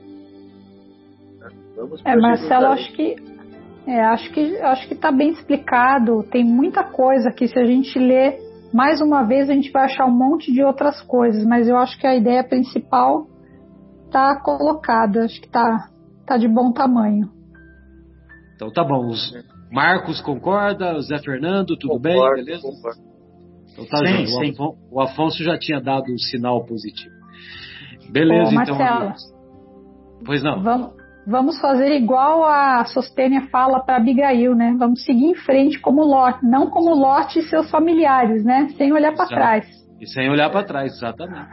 É, 2.05 2.15
Marcelo, 2.15 2.67
acho 2.67 2.93
que 2.93 3.17
é, 3.85 4.01
acho 4.05 4.31
que 4.31 4.55
acho 4.61 4.87
que 4.87 4.93
está 4.93 5.11
bem 5.11 5.31
explicado. 5.31 6.23
Tem 6.31 6.45
muita 6.45 6.81
coisa 6.81 7.29
que 7.29 7.45
se 7.45 7.59
a 7.59 7.65
gente 7.65 7.99
ler 7.99 8.39
mais 8.73 9.01
uma 9.01 9.23
vez 9.23 9.49
a 9.49 9.53
gente 9.53 9.69
vai 9.69 9.83
achar 9.83 10.05
um 10.05 10.17
monte 10.17 10.49
de 10.49 10.63
outras 10.63 11.01
coisas, 11.01 11.45
mas 11.45 11.67
eu 11.67 11.75
acho 11.75 11.99
que 11.99 12.07
a 12.07 12.15
ideia 12.15 12.41
principal 12.41 13.27
está 14.05 14.39
colocada. 14.41 15.25
Acho 15.25 15.41
que 15.41 15.47
está 15.47 15.89
tá 16.25 16.37
de 16.37 16.47
bom 16.47 16.71
tamanho. 16.71 17.29
Então 18.55 18.71
tá 18.71 18.81
bom. 18.81 19.09
Os 19.09 19.33
Marcos 19.69 20.21
concorda, 20.21 20.95
o 20.95 21.01
Zé 21.01 21.19
Fernando, 21.19 21.75
tudo 21.75 21.97
concordo, 21.97 22.35
bem, 22.37 22.45
beleza? 22.45 22.61
Concordo. 22.61 23.01
Então 23.73 23.85
tá 23.87 23.97
sim, 23.97 24.25
sim. 24.25 24.33
O, 24.33 24.39
Afonso, 24.39 24.77
o, 24.89 25.01
Afonso, 25.01 25.43
já 25.43 25.57
tinha 25.57 25.81
dado 25.81 26.05
um 26.13 26.17
sinal 26.17 26.63
positivo. 26.63 27.13
Beleza, 28.09 28.49
Ô, 28.49 28.61
então. 28.61 28.77
Marcelo, 28.77 29.13
pois 30.25 30.43
não. 30.43 30.61
Vamos, 30.61 30.91
vamos 31.27 31.59
fazer 31.59 31.95
igual 31.95 32.43
a 32.43 32.85
Sostênia 32.85 33.47
fala 33.49 33.79
para 33.79 33.97
Abigail, 33.97 34.55
né? 34.55 34.75
Vamos 34.77 35.03
seguir 35.03 35.25
em 35.25 35.35
frente 35.35 35.79
como 35.79 36.03
Lote, 36.03 36.45
não 36.45 36.69
como 36.69 36.93
Lote 36.93 37.39
e 37.39 37.43
seus 37.43 37.69
familiares, 37.69 38.43
né? 38.43 38.69
Sem 38.77 38.93
olhar 38.93 39.15
para 39.15 39.27
trás. 39.27 39.65
E 39.99 40.07
sem 40.07 40.29
olhar 40.29 40.49
para 40.49 40.65
trás, 40.65 40.93
exatamente. 40.93 41.49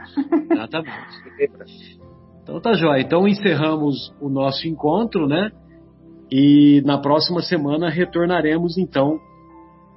exatamente. 0.51 1.99
Então 2.41 2.59
tá 2.59 2.73
jóia. 2.73 3.01
Então 3.01 3.27
encerramos 3.27 4.13
o 4.21 4.29
nosso 4.29 4.67
encontro, 4.67 5.27
né? 5.27 5.51
E 6.31 6.81
na 6.85 6.97
próxima 6.97 7.41
semana 7.41 7.89
retornaremos 7.89 8.77
então 8.77 9.17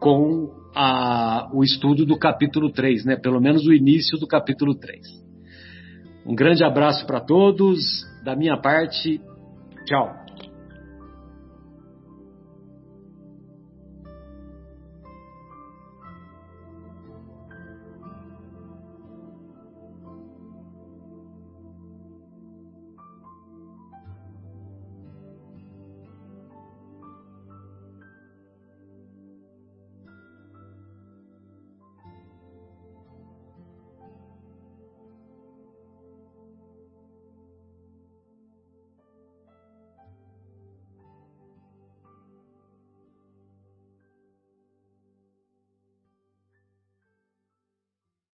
com 0.01 0.51
a, 0.75 1.49
o 1.53 1.65
estudo 1.65 2.05
do 2.05 2.19
capítulo 2.19 2.71
3, 2.71 3.05
né? 3.05 3.17
Pelo 3.17 3.41
menos 3.41 3.67
o 3.67 3.73
início 3.73 4.19
do 4.19 4.27
capítulo 4.27 4.75
3. 4.75 5.26
Um 6.27 6.35
grande 6.35 6.65
abraço 6.65 7.07
para 7.07 7.21
todos, 7.21 7.79
da 8.25 8.35
minha 8.35 8.57
parte, 8.57 9.21
Tchau. 9.87 10.26